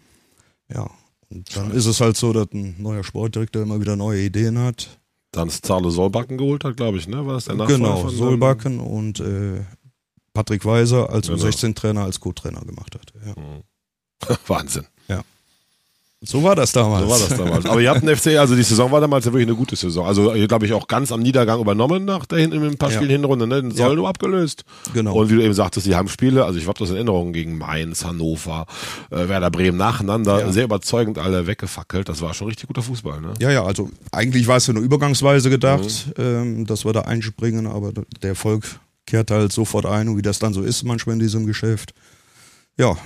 Ja, 0.73 0.91
und 1.31 1.57
dann 1.57 1.71
ist 1.73 1.87
es 1.87 2.01
halt 2.01 2.17
so, 2.17 2.33
dass 2.33 2.49
ein 2.53 2.75
neuer 2.79 3.05
Sportdirektor 3.05 3.63
immer 3.63 3.81
wieder 3.81 3.97
neue 3.97 4.23
Ideen 4.23 4.59
hat. 4.59 5.01
Dann 5.35 5.49
ist 5.49 5.67
Zarle 5.67 5.91
Solbacken 5.91 6.39
geholt 6.39 6.65
hat, 6.65 6.77
glaube 6.77 6.99
ich, 6.99 7.09
ne? 7.09 7.27
War 7.27 7.35
das 7.35 7.47
der 7.47 7.57
Nachfolger 7.57 7.79
Genau, 7.85 7.97
von 7.97 8.11
Solbakken 8.11 8.81
und 8.81 9.21
äh, 9.21 9.63
Patrick 10.33 10.65
Weiser 10.65 11.11
als 11.11 11.27
Genau. 11.29 11.43
U16-Trainer, 11.45 12.03
als 12.05 12.21
Co-Trainer 12.21 12.61
gemacht 12.61 12.95
hat. 12.95 13.13
Ja. 13.27 14.37
Wahnsinn. 14.47 14.87
So 16.27 16.43
war 16.43 16.57
das 16.57 16.73
damals. 16.73 17.05
So 17.05 17.11
war 17.11 17.19
das 17.19 17.29
damals. 17.37 17.67
Aber 17.67 17.81
ihr 17.81 17.91
habt 17.91 18.03
einen 18.03 18.17
FC, 18.17 18.39
also 18.39 18.57
die 18.57 18.63
Saison 18.63 18.91
war 18.91 19.01
damals 19.01 19.25
ja 19.27 19.33
wirklich 19.33 19.47
eine 19.49 19.57
gute 19.57 19.77
Saison. 19.77 20.07
Also 20.07 20.33
ihr 20.35 20.49
glaube 20.49 20.67
ich 20.67 20.73
auch 20.73 20.89
ganz 20.89 21.13
am 21.13 21.21
Niedergang 21.21 21.61
übernommen 21.61 22.05
nach 22.05 22.25
der 22.27 22.39
hin, 22.39 22.53
in 22.53 22.63
ein 22.63 22.77
paar 22.79 22.91
Ja. 22.91 22.97
Spielen 22.97 23.11
Hinrunde, 23.11 23.47
ne? 23.47 23.61
Den 23.63 23.71
Soldo 23.73 24.07
abgelöst. 24.09 24.65
Genau. 24.95 25.15
Und 25.15 25.31
wie 25.31 25.35
du 25.37 25.43
eben 25.43 25.55
sagtest, 25.55 25.87
die 25.87 25.95
Heimspiele, 25.95 26.45
also 26.45 26.59
ich 26.59 26.67
habe 26.67 26.79
das 26.79 26.89
in 26.91 26.97
Erinnerung 26.97 27.33
gegen 27.33 27.59
Mainz, 27.59 28.05
Hannover, 28.05 28.67
äh, 29.11 29.29
Werder 29.29 29.51
Bremen 29.51 29.77
nacheinander, 29.77 30.41
Ja. 30.41 30.53
sehr 30.53 30.65
überzeugend 30.65 31.19
alle 31.19 31.47
weggefackelt. 31.47 32.09
Das 32.09 32.23
war 32.23 32.33
schon 32.35 32.49
richtig 32.49 32.69
guter 32.69 32.83
Fußball, 32.83 33.21
ne? 33.21 33.35
Ja, 33.41 33.51
ja, 33.51 33.65
also 33.65 33.91
eigentlich 34.13 34.47
war 34.47 34.57
es 34.57 34.67
ja 34.67 34.73
nur 34.73 34.83
übergangsweise 34.83 35.51
gedacht, 35.51 36.07
Mhm. 36.17 36.25
ähm, 36.25 36.67
dass 36.67 36.85
wir 36.85 36.93
da 36.93 37.03
einspringen, 37.03 37.67
aber 37.67 37.93
der 37.93 38.31
Erfolg 38.31 38.65
kehrt 39.07 39.31
halt 39.31 39.53
sofort 39.53 39.85
ein 39.85 40.09
und 40.09 40.17
wie 40.17 40.23
das 40.23 40.39
dann 40.39 40.55
so 40.55 40.63
ist 40.63 40.83
manchmal 40.85 41.15
in 41.15 41.21
diesem 41.21 41.45
Geschäft. 41.47 41.93
Ja, 42.79 42.97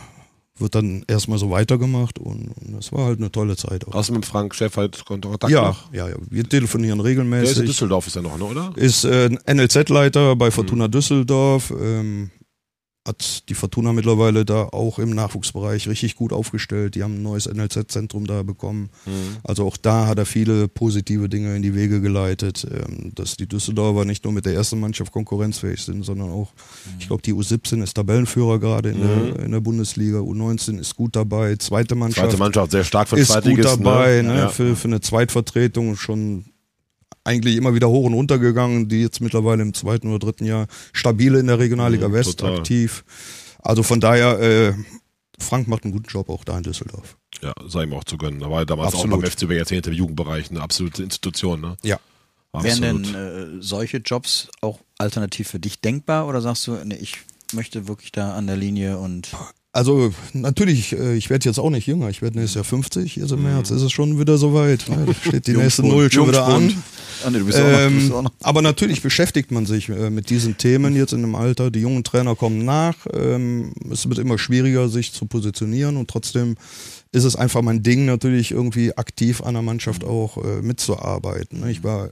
wird 0.60 0.74
dann 0.74 1.04
erstmal 1.08 1.38
so 1.38 1.50
weitergemacht 1.50 2.18
und, 2.18 2.48
und 2.48 2.72
das 2.76 2.92
war 2.92 3.06
halt 3.06 3.18
eine 3.18 3.30
tolle 3.30 3.56
Zeit 3.56 3.86
auch. 3.86 3.94
Außer 3.94 4.12
mit 4.12 4.26
Frank 4.26 4.54
Chef 4.54 4.76
halt 4.76 5.04
Kontakt 5.04 5.48
Ja, 5.52 5.68
noch? 5.68 5.92
ja, 5.92 6.08
ja. 6.08 6.16
Wir 6.30 6.48
telefonieren 6.48 6.98
Der 6.98 7.06
ist 7.06 7.16
in 7.16 7.20
regelmäßig. 7.26 7.66
Düsseldorf, 7.66 8.06
ist 8.06 8.16
er 8.16 8.22
noch, 8.22 8.38
ne, 8.38 8.44
oder? 8.44 8.72
Ist 8.76 9.04
äh, 9.04 9.28
NLZ-Leiter 9.46 10.36
bei 10.36 10.50
Fortuna 10.50 10.86
Mhm. 10.86 10.90
Düsseldorf. 10.92 11.72
Ähm, 11.80 12.30
hat 13.08 13.48
die 13.48 13.54
Fortuna 13.54 13.92
mittlerweile 13.92 14.44
da 14.44 14.64
auch 14.64 14.98
im 14.98 15.10
Nachwuchsbereich 15.10 15.88
richtig 15.88 16.14
gut 16.14 16.32
aufgestellt. 16.32 16.94
Die 16.94 17.02
haben 17.02 17.16
ein 17.16 17.22
neues 17.22 17.46
NLZ-Zentrum 17.46 18.26
da 18.26 18.42
bekommen. 18.42 18.90
Mhm. 19.06 19.38
Also 19.42 19.66
auch 19.66 19.76
da 19.76 20.06
hat 20.06 20.18
er 20.18 20.26
viele 20.26 20.68
positive 20.68 21.28
Dinge 21.28 21.56
in 21.56 21.62
die 21.62 21.74
Wege 21.74 22.00
geleitet, 22.00 22.66
ähm, 22.70 23.12
dass 23.14 23.36
die 23.36 23.46
Düsseldorfer 23.46 24.04
nicht 24.04 24.24
nur 24.24 24.32
mit 24.32 24.44
der 24.44 24.54
ersten 24.54 24.78
Mannschaft 24.78 25.10
konkurrenzfähig 25.12 25.82
sind, 25.82 26.04
sondern 26.04 26.30
auch, 26.30 26.52
ich 27.00 27.08
glaube, 27.08 27.22
die 27.22 27.34
U17 27.34 27.82
ist 27.82 27.94
Tabellenführer 27.94 28.58
gerade 28.60 28.90
in, 28.90 29.00
der, 29.00 29.44
in 29.44 29.52
der 29.52 29.60
Bundesliga, 29.60 30.18
U19 30.18 30.78
ist 30.78 30.94
gut 30.94 31.16
dabei, 31.16 31.56
zweite 31.56 31.94
Mannschaft 31.94 32.28
Zweite 32.28 32.38
Mannschaft, 32.38 32.70
sehr 32.70 32.84
stark 32.84 33.08
für 33.08 33.16
ist 33.18 33.28
gut 33.28 33.42
Zweitligisten. 33.42 33.84
dabei, 33.84 34.22
ne? 34.22 34.28
ne? 34.28 34.38
Ja. 34.38 34.48
Für, 34.48 34.76
für 34.76 34.88
eine 34.88 35.00
Zweitvertretung 35.00 35.96
schon 35.96 36.44
eigentlich 37.28 37.56
immer 37.56 37.74
wieder 37.74 37.88
hoch 37.88 38.04
und 38.06 38.14
runter 38.14 38.38
gegangen, 38.38 38.88
die 38.88 39.02
jetzt 39.02 39.20
mittlerweile 39.20 39.62
im 39.62 39.74
zweiten 39.74 40.08
oder 40.08 40.18
dritten 40.18 40.44
Jahr 40.46 40.66
stabil 40.92 41.34
in 41.34 41.46
der 41.46 41.58
Regionalliga 41.58 42.08
Mhm, 42.08 42.12
West 42.14 42.38
total. 42.40 42.58
aktiv. 42.58 43.04
Also 43.60 43.82
von 43.82 44.00
daher, 44.00 44.40
äh, 44.40 44.72
Frank 45.38 45.68
macht 45.68 45.84
einen 45.84 45.92
guten 45.92 46.08
Job 46.08 46.28
auch 46.30 46.42
da 46.44 46.56
in 46.56 46.64
Düsseldorf. 46.64 47.16
Ja, 47.42 47.52
sei 47.66 47.84
ihm 47.84 47.92
auch 47.92 48.04
zu 48.04 48.16
gönnen. 48.16 48.40
Da 48.40 48.50
war 48.50 48.60
er 48.60 48.66
damals 48.66 48.94
Absolut. 48.94 49.14
auch 49.18 49.20
beim 49.22 49.30
FC 49.30 49.42
über 49.42 49.54
Jahrzehnte 49.54 49.90
im 49.90 49.96
Jugendbereich 49.96 50.50
eine 50.50 50.60
absolute 50.62 51.02
Institution. 51.02 51.60
Ne? 51.60 51.76
Ja. 51.84 51.98
Wären 52.52 52.82
Absolut. 52.82 53.06
denn 53.14 53.58
äh, 53.58 53.62
solche 53.62 53.98
Jobs 53.98 54.48
auch 54.62 54.80
alternativ 54.96 55.48
für 55.48 55.60
dich 55.60 55.80
denkbar 55.80 56.26
oder 56.26 56.40
sagst 56.40 56.66
du, 56.66 56.72
nee, 56.84 56.96
ich 56.96 57.18
möchte 57.52 57.86
wirklich 57.86 58.10
da 58.10 58.34
an 58.34 58.46
der 58.46 58.56
Linie 58.56 58.98
und 58.98 59.28
Also 59.72 60.12
natürlich, 60.32 60.92
äh, 60.92 61.14
ich 61.14 61.28
werde 61.28 61.44
jetzt 61.44 61.58
auch 61.58 61.68
nicht 61.70 61.86
jünger, 61.86 62.08
ich 62.08 62.22
werde 62.22 62.38
nächstes 62.38 62.54
Jahr 62.56 62.64
50, 62.64 63.16
jetzt 63.16 63.30
im 63.32 63.42
März 63.42 63.70
ist 63.70 63.82
es 63.82 63.92
schon 63.92 64.18
wieder 64.18 64.38
soweit. 64.38 64.88
Ne? 64.88 65.04
Da 65.06 65.14
steht 65.14 65.46
die 65.46 65.52
nächste 65.56 65.82
Null 65.86 66.10
schon 66.10 66.28
wieder 66.28 66.46
an. 66.46 66.82
Ah, 67.24 67.30
nee, 67.30 67.38
Ähm, 67.54 68.08
noch. 68.08 68.30
aber 68.40 68.62
natürlich 68.62 69.02
beschäftigt 69.02 69.50
man 69.50 69.66
sich 69.66 69.88
äh, 69.88 70.08
mit 70.08 70.30
diesen 70.30 70.56
Themen 70.56 70.96
jetzt 70.96 71.12
in 71.12 71.20
dem 71.20 71.34
Alter. 71.34 71.70
Die 71.70 71.80
jungen 71.80 72.02
Trainer 72.02 72.34
kommen 72.34 72.64
nach. 72.64 72.94
Ähm, 73.12 73.72
es 73.92 74.08
wird 74.08 74.18
immer 74.18 74.38
schwieriger, 74.38 74.88
sich 74.88 75.12
zu 75.12 75.26
positionieren 75.26 75.96
und 75.96 76.08
trotzdem 76.08 76.56
ist 77.12 77.24
es 77.24 77.36
einfach 77.36 77.60
mein 77.62 77.82
Ding, 77.82 78.06
natürlich 78.06 78.52
irgendwie 78.52 78.96
aktiv 78.96 79.42
an 79.42 79.54
der 79.54 79.62
Mannschaft 79.62 80.02
auch 80.02 80.38
äh, 80.38 80.62
mitzuarbeiten. 80.62 81.60
ne? 81.60 81.70
Ich 81.70 81.84
war 81.84 82.10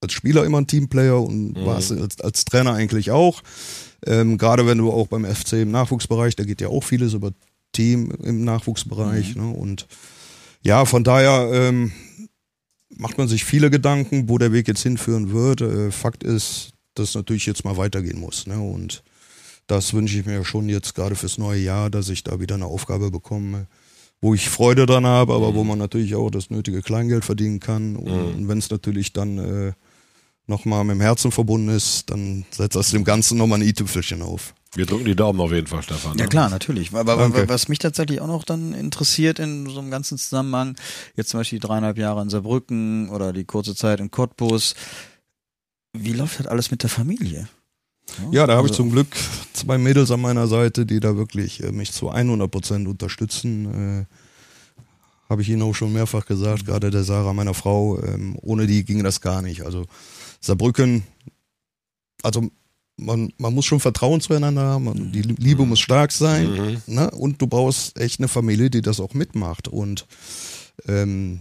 als 0.00 0.12
Spieler 0.12 0.44
immer 0.44 0.58
ein 0.60 0.66
Teamplayer 0.66 1.20
und 1.20 1.54
war 1.64 1.78
es 1.78 1.90
als, 1.90 2.20
als 2.20 2.44
Trainer 2.44 2.74
eigentlich 2.74 3.10
auch. 3.10 3.42
Ähm, 4.06 4.38
Gerade 4.38 4.66
wenn 4.66 4.78
du 4.78 4.90
auch 4.90 5.08
beim 5.08 5.24
FC 5.24 5.54
im 5.54 5.70
Nachwuchsbereich, 5.70 6.36
da 6.36 6.44
geht 6.44 6.60
ja 6.60 6.68
auch 6.68 6.84
vieles 6.84 7.14
über 7.14 7.32
Team 7.72 8.10
im 8.22 8.44
Nachwuchsbereich. 8.44 9.36
Ne? 9.36 9.48
Und 9.48 9.86
ja, 10.62 10.84
von 10.84 11.04
daher 11.04 11.50
ähm, 11.52 11.92
macht 12.96 13.18
man 13.18 13.28
sich 13.28 13.44
viele 13.44 13.70
Gedanken, 13.70 14.28
wo 14.28 14.38
der 14.38 14.52
Weg 14.52 14.68
jetzt 14.68 14.82
hinführen 14.82 15.32
wird. 15.32 15.60
Äh, 15.60 15.90
Fakt 15.90 16.24
ist, 16.24 16.72
dass 16.94 17.10
es 17.10 17.14
natürlich 17.14 17.46
jetzt 17.46 17.64
mal 17.64 17.76
weitergehen 17.76 18.20
muss. 18.20 18.46
Ne? 18.46 18.60
Und 18.60 19.02
das 19.66 19.92
wünsche 19.92 20.18
ich 20.18 20.26
mir 20.26 20.44
schon 20.44 20.68
jetzt 20.68 20.94
gerade 20.94 21.14
fürs 21.14 21.38
neue 21.38 21.60
Jahr, 21.60 21.90
dass 21.90 22.08
ich 22.08 22.24
da 22.24 22.40
wieder 22.40 22.54
eine 22.54 22.66
Aufgabe 22.66 23.10
bekomme, 23.10 23.66
wo 24.20 24.34
ich 24.34 24.48
Freude 24.48 24.86
dran 24.86 25.06
habe, 25.06 25.34
aber 25.34 25.54
wo 25.54 25.62
man 25.62 25.78
natürlich 25.78 26.14
auch 26.14 26.30
das 26.30 26.50
nötige 26.50 26.82
Kleingeld 26.82 27.24
verdienen 27.24 27.60
kann. 27.60 27.94
Und 27.94 28.48
wenn 28.48 28.58
es 28.58 28.70
natürlich 28.70 29.12
dann 29.12 29.38
äh, 29.38 29.72
nochmal 30.48 30.84
mit 30.84 30.94
dem 30.96 31.00
Herzen 31.00 31.30
verbunden 31.30 31.68
ist, 31.68 32.10
dann 32.10 32.44
setzt 32.50 32.76
das 32.76 32.90
dem 32.90 33.04
Ganzen 33.04 33.38
nochmal 33.38 33.60
ein 33.60 33.68
i-Tüpfelchen 33.68 34.22
auf. 34.22 34.54
Wir 34.74 34.84
drücken 34.86 35.06
die 35.06 35.16
Daumen 35.16 35.40
auf 35.40 35.50
jeden 35.50 35.66
Fall, 35.66 35.82
Stefan. 35.82 36.18
Ja 36.18 36.24
ne? 36.24 36.28
klar, 36.28 36.50
natürlich. 36.50 36.92
Aber, 36.92 37.12
aber 37.12 37.22
Danke. 37.30 37.48
was 37.48 37.68
mich 37.68 37.78
tatsächlich 37.78 38.20
auch 38.20 38.26
noch 38.26 38.44
dann 38.44 38.74
interessiert 38.74 39.38
in 39.38 39.66
so 39.66 39.78
einem 39.78 39.90
ganzen 39.90 40.18
Zusammenhang, 40.18 40.76
jetzt 41.16 41.30
zum 41.30 41.40
Beispiel 41.40 41.58
die 41.58 41.66
dreieinhalb 41.66 41.96
Jahre 41.96 42.20
in 42.22 42.28
Saarbrücken 42.28 43.08
oder 43.08 43.32
die 43.32 43.44
kurze 43.44 43.74
Zeit 43.74 44.00
in 44.00 44.10
Cottbus, 44.10 44.74
wie 45.94 46.12
läuft 46.12 46.38
das 46.40 46.46
alles 46.46 46.70
mit 46.70 46.82
der 46.82 46.90
Familie? 46.90 47.48
Ja, 48.30 48.46
da 48.46 48.56
habe 48.56 48.66
ich 48.66 48.72
Also- 48.72 48.82
zum 48.84 48.90
Glück 48.90 49.08
zwei 49.52 49.78
Mädels 49.78 50.10
an 50.10 50.20
meiner 50.20 50.46
Seite, 50.46 50.86
die 50.86 51.00
da 51.00 51.16
wirklich 51.16 51.62
äh, 51.62 51.72
mich 51.72 51.92
zu 51.92 52.10
100 52.10 52.50
Prozent 52.50 52.88
unterstützen. 52.88 54.06
Äh, 54.06 54.14
habe 55.30 55.42
ich 55.42 55.48
Ihnen 55.50 55.62
auch 55.62 55.74
schon 55.74 55.92
mehrfach 55.92 56.24
gesagt, 56.24 56.64
gerade 56.64 56.90
der 56.90 57.04
Sarah, 57.04 57.34
meiner 57.34 57.52
Frau. 57.52 58.00
Ähm, 58.02 58.38
ohne 58.40 58.66
die 58.66 58.84
ging 58.84 59.02
das 59.04 59.20
gar 59.20 59.42
nicht. 59.42 59.62
Also 59.62 59.84
Saarbrücken, 60.40 61.04
also 62.22 62.48
man, 62.96 63.32
man 63.38 63.54
muss 63.54 63.64
schon 63.64 63.80
Vertrauen 63.80 64.20
zueinander 64.20 64.62
haben. 64.62 64.84
Man, 64.84 65.12
die 65.12 65.22
Liebe 65.22 65.64
muss 65.64 65.80
stark 65.80 66.12
sein. 66.12 66.82
Ne? 66.86 67.10
Und 67.12 67.40
du 67.40 67.46
brauchst 67.46 67.98
echt 67.98 68.20
eine 68.20 68.28
Familie, 68.28 68.70
die 68.70 68.82
das 68.82 69.00
auch 69.00 69.14
mitmacht. 69.14 69.68
Und 69.68 70.06
ähm, 70.86 71.40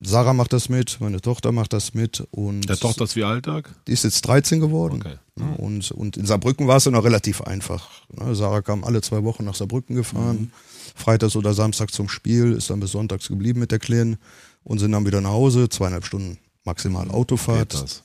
Sarah 0.00 0.32
macht 0.32 0.52
das 0.52 0.68
mit, 0.68 1.00
meine 1.00 1.20
Tochter 1.20 1.52
macht 1.52 1.72
das 1.72 1.94
mit. 1.94 2.26
Und 2.30 2.68
Der 2.68 2.76
Tochter 2.76 3.04
ist 3.04 3.16
wie 3.16 3.24
Alltag? 3.24 3.74
die 3.86 3.92
ist 3.92 4.04
jetzt 4.04 4.22
13 4.22 4.60
geworden. 4.60 5.00
Okay. 5.00 5.16
Ja, 5.38 5.46
und, 5.56 5.90
und 5.90 6.16
in 6.16 6.26
Saarbrücken 6.26 6.68
war 6.68 6.76
es 6.76 6.84
ja 6.84 6.90
noch 6.90 7.04
relativ 7.04 7.40
einfach. 7.42 7.90
Ne, 8.12 8.34
Sarah 8.34 8.62
kam 8.62 8.84
alle 8.84 9.02
zwei 9.02 9.24
Wochen 9.24 9.44
nach 9.44 9.54
Saarbrücken 9.54 9.96
gefahren. 9.96 10.52
Freitags 10.94 11.36
oder 11.36 11.54
Samstag 11.54 11.90
zum 11.92 12.08
Spiel, 12.08 12.52
ist 12.52 12.70
dann 12.70 12.80
bis 12.80 12.92
sonntags 12.92 13.28
geblieben 13.28 13.60
mit 13.60 13.72
der 13.72 13.78
Kleinen 13.78 14.16
und 14.62 14.78
sind 14.78 14.92
dann 14.92 15.06
wieder 15.06 15.20
nach 15.20 15.30
Hause. 15.30 15.68
Zweieinhalb 15.68 16.04
Stunden 16.04 16.38
maximal 16.64 17.10
Autofahrt. 17.10 18.04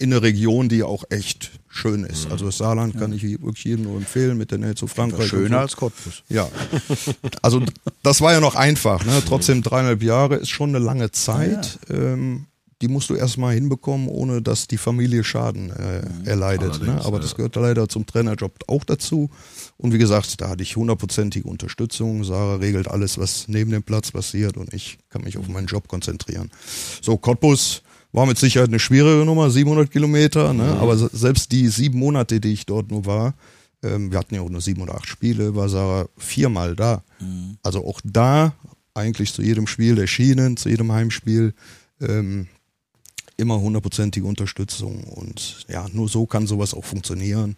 In 0.00 0.12
einer 0.12 0.22
Region, 0.22 0.70
die 0.70 0.82
auch 0.82 1.04
echt 1.10 1.50
schön 1.68 2.04
ist. 2.04 2.30
Also 2.30 2.46
das 2.46 2.56
Saarland 2.56 2.98
kann 2.98 3.12
ich 3.12 3.22
wirklich 3.22 3.64
jedem 3.64 3.84
nur 3.84 3.96
empfehlen, 3.98 4.38
mit 4.38 4.50
der 4.50 4.56
Nähe 4.56 4.74
zu 4.74 4.86
Frankreich. 4.86 5.24
und 5.24 5.28
so. 5.28 5.36
Schöner 5.36 5.60
als 5.60 5.76
Cottbus. 5.76 6.22
Ja, 6.30 6.48
also 7.42 7.62
das 8.02 8.22
war 8.22 8.32
ja 8.32 8.40
noch 8.40 8.54
einfach. 8.54 9.04
Ne? 9.04 9.22
Trotzdem 9.26 9.62
dreieinhalb 9.62 10.02
Jahre 10.02 10.36
ist 10.36 10.48
schon 10.48 10.70
eine 10.70 10.78
lange 10.78 11.10
Zeit. 11.12 11.78
Ähm, 11.90 12.46
die 12.80 12.88
musst 12.88 13.10
du 13.10 13.14
erstmal 13.14 13.54
hinbekommen, 13.54 14.08
ohne 14.08 14.40
dass 14.40 14.66
die 14.66 14.78
Familie 14.78 15.22
Schaden 15.22 15.70
äh, 15.70 16.28
erleidet. 16.28 16.82
Ne? 16.82 16.98
Aber 17.04 17.18
ja. 17.18 17.22
das 17.22 17.34
gehört 17.34 17.54
leider 17.56 17.88
zum 17.88 18.06
Trainerjob 18.06 18.52
auch 18.68 18.84
dazu. 18.84 19.28
Und 19.76 19.92
wie 19.92 19.98
gesagt, 19.98 20.40
da 20.40 20.48
hatte 20.48 20.62
ich 20.62 20.76
hundertprozentige 20.76 21.46
Unterstützung. 21.46 22.24
Sarah 22.24 22.56
regelt 22.56 22.88
alles, 22.88 23.18
was 23.18 23.48
neben 23.48 23.70
dem 23.70 23.82
Platz 23.82 24.12
passiert 24.12 24.56
und 24.56 24.72
ich 24.72 24.98
kann 25.10 25.24
mich 25.24 25.36
auf 25.36 25.46
meinen 25.48 25.66
Job 25.66 25.88
konzentrieren. 25.88 26.50
So, 27.02 27.18
Cottbus 27.18 27.82
war 28.12 28.26
mit 28.26 28.38
Sicherheit 28.38 28.68
eine 28.68 28.78
schwierige 28.80 29.24
Nummer, 29.24 29.50
700 29.50 29.90
Kilometer, 29.90 30.52
ne? 30.52 30.64
aber 30.80 30.96
se- 30.96 31.10
selbst 31.12 31.52
die 31.52 31.68
sieben 31.68 31.98
Monate, 31.98 32.40
die 32.40 32.52
ich 32.52 32.66
dort 32.66 32.90
nur 32.90 33.06
war, 33.06 33.34
ähm, 33.82 34.10
wir 34.10 34.18
hatten 34.18 34.34
ja 34.34 34.40
auch 34.42 34.50
nur 34.50 34.60
sieben 34.60 34.82
oder 34.82 34.94
acht 34.96 35.06
Spiele, 35.08 35.54
war 35.54 35.68
Sarah 35.68 36.08
viermal 36.16 36.74
da. 36.76 37.02
Also 37.62 37.86
auch 37.86 38.00
da 38.04 38.54
eigentlich 38.94 39.32
zu 39.32 39.42
jedem 39.42 39.66
Spiel 39.66 39.94
der 39.94 40.06
Schienen, 40.06 40.56
zu 40.56 40.68
jedem 40.68 40.90
Heimspiel 40.92 41.54
ähm, 42.00 42.46
immer 43.36 43.58
hundertprozentige 43.60 44.26
Unterstützung 44.26 45.04
und 45.04 45.64
ja, 45.68 45.86
nur 45.92 46.08
so 46.08 46.26
kann 46.26 46.46
sowas 46.46 46.74
auch 46.74 46.84
funktionieren, 46.84 47.56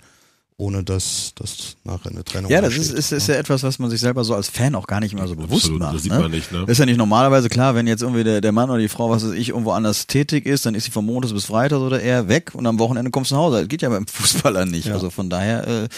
ohne 0.58 0.84
dass 0.84 1.32
das 1.34 1.76
nachher 1.84 2.10
eine 2.10 2.22
Trennung 2.24 2.50
Ja, 2.50 2.60
das 2.60 2.76
ist, 2.76 2.92
ist, 2.92 3.10
ist 3.12 3.26
ja 3.28 3.34
etwas, 3.34 3.62
was 3.62 3.78
man 3.78 3.90
sich 3.90 4.00
selber 4.00 4.22
so 4.24 4.34
als 4.34 4.48
Fan 4.48 4.74
auch 4.74 4.86
gar 4.86 5.00
nicht 5.00 5.12
immer 5.12 5.26
so 5.26 5.34
bewusst 5.34 5.64
Absolut, 5.64 5.80
macht. 5.80 5.94
das 5.96 6.02
sieht 6.02 6.12
ne? 6.12 6.18
man 6.20 6.30
nicht, 6.30 6.52
ne? 6.52 6.64
Ist 6.66 6.78
ja 6.78 6.86
nicht 6.86 6.98
normalerweise 6.98 7.48
klar, 7.48 7.74
wenn 7.74 7.86
jetzt 7.86 8.02
irgendwie 8.02 8.22
der, 8.24 8.40
der 8.40 8.52
Mann 8.52 8.70
oder 8.70 8.78
die 8.78 8.88
Frau, 8.88 9.10
was 9.10 9.24
weiß 9.26 9.32
ich, 9.32 9.48
irgendwo 9.48 9.72
anders 9.72 10.06
tätig 10.06 10.46
ist, 10.46 10.64
dann 10.66 10.74
ist 10.74 10.84
sie 10.84 10.90
von 10.90 11.04
Montags 11.04 11.32
bis 11.32 11.46
Freitags 11.46 11.80
oder 11.82 12.00
eher 12.00 12.28
weg 12.28 12.50
und 12.54 12.66
am 12.66 12.78
Wochenende 12.78 13.10
kommst 13.10 13.30
du 13.30 13.34
nach 13.34 13.42
Hause. 13.42 13.58
Das 13.60 13.68
geht 13.68 13.82
ja 13.82 13.88
beim 13.88 14.06
Fußballer 14.06 14.64
nicht. 14.66 14.86
Ja. 14.86 14.94
Also 14.94 15.10
von 15.10 15.28
daher 15.30 15.66
äh, 15.66 15.88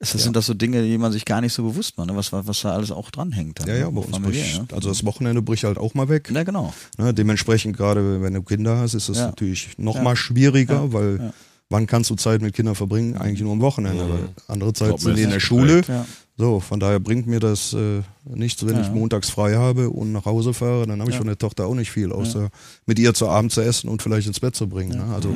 ist 0.00 0.12
das, 0.12 0.22
sind 0.24 0.36
das 0.36 0.44
so 0.46 0.54
Dinge, 0.54 0.82
die 0.82 0.98
man 0.98 1.12
sich 1.12 1.24
gar 1.24 1.40
nicht 1.40 1.52
so 1.54 1.62
bewusst 1.62 1.96
macht, 1.96 2.08
ne? 2.08 2.16
was, 2.16 2.30
was 2.32 2.60
da 2.60 2.72
alles 2.72 2.90
auch 2.90 3.10
dranhängt. 3.10 3.60
dann, 3.60 3.68
Ja, 3.68 3.74
ja, 3.76 3.86
ne? 3.86 3.92
bei 3.92 4.00
uns 4.02 4.18
bricht, 4.18 4.58
ne? 4.58 4.66
also 4.72 4.88
das 4.90 5.04
Wochenende 5.06 5.40
bricht 5.40 5.64
halt 5.64 5.78
auch 5.78 5.94
mal 5.94 6.08
weg. 6.10 6.30
Ja, 6.34 6.42
genau. 6.42 6.74
Ne, 6.98 7.14
dementsprechend 7.14 7.76
gerade, 7.76 8.20
wenn 8.20 8.34
du 8.34 8.42
Kinder 8.42 8.76
hast, 8.78 8.92
ist 8.94 9.08
das 9.08 9.18
Ja. 9.18 9.26
natürlich 9.26 9.68
noch 9.78 9.94
Ja. 9.94 10.02
mal 10.02 10.16
schwieriger, 10.16 10.74
Ja. 10.74 10.92
weil 10.92 11.18
Ja. 11.22 11.32
Wann 11.74 11.86
kannst 11.88 12.08
du 12.10 12.14
Zeit 12.14 12.40
mit 12.40 12.54
Kindern 12.54 12.76
verbringen? 12.76 13.16
Eigentlich 13.16 13.42
nur 13.42 13.52
am 13.52 13.60
Wochenende, 13.60 14.08
weil 14.08 14.28
andere 14.48 14.72
Zeit 14.72 14.98
sind 15.00 15.16
die 15.18 15.22
in 15.22 15.30
der 15.30 15.40
Schule. 15.40 15.82
Ja. 15.88 16.06
So, 16.36 16.58
von 16.60 16.80
daher 16.80 16.98
bringt 17.00 17.26
mir 17.26 17.38
das 17.40 17.72
äh, 17.74 18.02
nichts, 18.24 18.64
wenn 18.66 18.74
Ja. 18.76 18.82
ich 18.82 18.90
montags 18.90 19.30
frei 19.30 19.54
habe 19.56 19.90
und 19.90 20.12
nach 20.12 20.24
Hause 20.24 20.52
fahre, 20.54 20.86
dann 20.86 21.00
habe 21.00 21.10
ich 21.10 21.16
von 21.16 21.26
der 21.26 21.38
Tochter 21.38 21.66
auch 21.66 21.74
nicht 21.74 21.90
viel, 21.92 22.10
außer 22.12 22.48
mit 22.86 22.98
ihr 22.98 23.12
zu 23.14 23.28
Abend 23.28 23.52
zu 23.52 23.60
essen 23.60 23.88
und 23.88 24.02
vielleicht 24.02 24.26
ins 24.26 24.40
Bett 24.40 24.54
zu 24.56 24.68
bringen. 24.68 24.96
Ne? 24.98 25.14
Also 25.14 25.28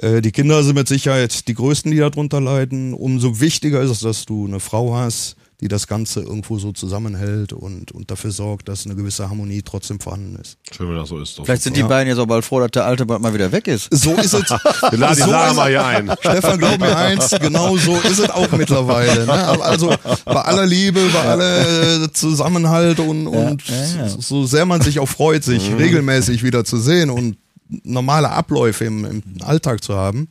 die 0.00 0.32
Kinder 0.32 0.62
sind 0.62 0.74
mit 0.74 0.88
Sicherheit 0.88 1.46
die 1.48 1.54
Größten, 1.54 1.90
die 1.90 1.98
darunter 1.98 2.40
leiden. 2.40 2.94
Umso 2.94 3.40
wichtiger 3.40 3.80
ist 3.82 3.90
es, 3.90 4.00
dass 4.00 4.24
du 4.24 4.46
eine 4.46 4.58
Frau 4.58 4.94
hast, 4.94 5.36
die 5.62 5.68
das 5.68 5.86
Ganze 5.86 6.20
irgendwo 6.20 6.58
so 6.58 6.72
zusammenhält 6.72 7.52
und, 7.52 7.92
und 7.92 8.10
dafür 8.10 8.32
sorgt, 8.32 8.68
dass 8.68 8.84
eine 8.84 8.96
gewisse 8.96 9.30
Harmonie 9.30 9.62
trotzdem 9.62 10.00
vorhanden 10.00 10.34
ist. 10.34 10.58
Schön, 10.76 10.88
wenn 10.88 10.96
das 10.96 11.08
so 11.08 11.20
ist. 11.20 11.40
Vielleicht 11.44 11.62
sind 11.62 11.76
die 11.76 11.84
beiden 11.84 12.08
jetzt 12.08 12.18
auch 12.18 12.26
bald 12.26 12.44
froh, 12.44 12.58
dass 12.58 12.72
der 12.72 12.84
Alte 12.84 13.06
bald 13.06 13.22
mal 13.22 13.32
wieder 13.32 13.52
weg 13.52 13.68
ist. 13.68 13.86
So 13.92 14.12
ist 14.14 14.34
es. 14.34 14.50
Wir 14.90 14.98
laden 14.98 15.14
die 15.14 15.22
so 15.22 15.30
Sarah 15.30 15.50
ist 15.50 15.56
mal 15.56 15.70
hier 15.70 15.84
ein. 15.84 16.10
Stefan, 16.18 16.58
glaub 16.58 16.80
mir 16.80 16.96
eins, 16.96 17.30
genau 17.40 17.76
so 17.76 17.94
ist 17.94 18.18
es 18.18 18.28
auch 18.28 18.50
mittlerweile. 18.50 19.24
Ne? 19.24 19.62
Also 19.62 19.94
bei 20.24 20.42
aller 20.42 20.66
Liebe, 20.66 21.00
bei 21.12 21.22
aller 21.22 22.02
äh, 22.04 22.12
Zusammenhalt 22.12 22.98
und, 22.98 23.28
und 23.28 23.62
ja, 23.68 23.84
ja. 23.98 24.08
so 24.08 24.44
sehr 24.44 24.66
man 24.66 24.80
sich 24.80 24.98
auch 24.98 25.08
freut, 25.08 25.44
sich 25.44 25.70
regelmäßig 25.78 26.42
wieder 26.42 26.64
zu 26.64 26.78
sehen 26.78 27.08
und 27.08 27.36
normale 27.84 28.30
Abläufe 28.30 28.84
im, 28.84 29.04
im 29.04 29.22
Alltag 29.42 29.82
zu 29.82 29.94
haben, 29.94 30.28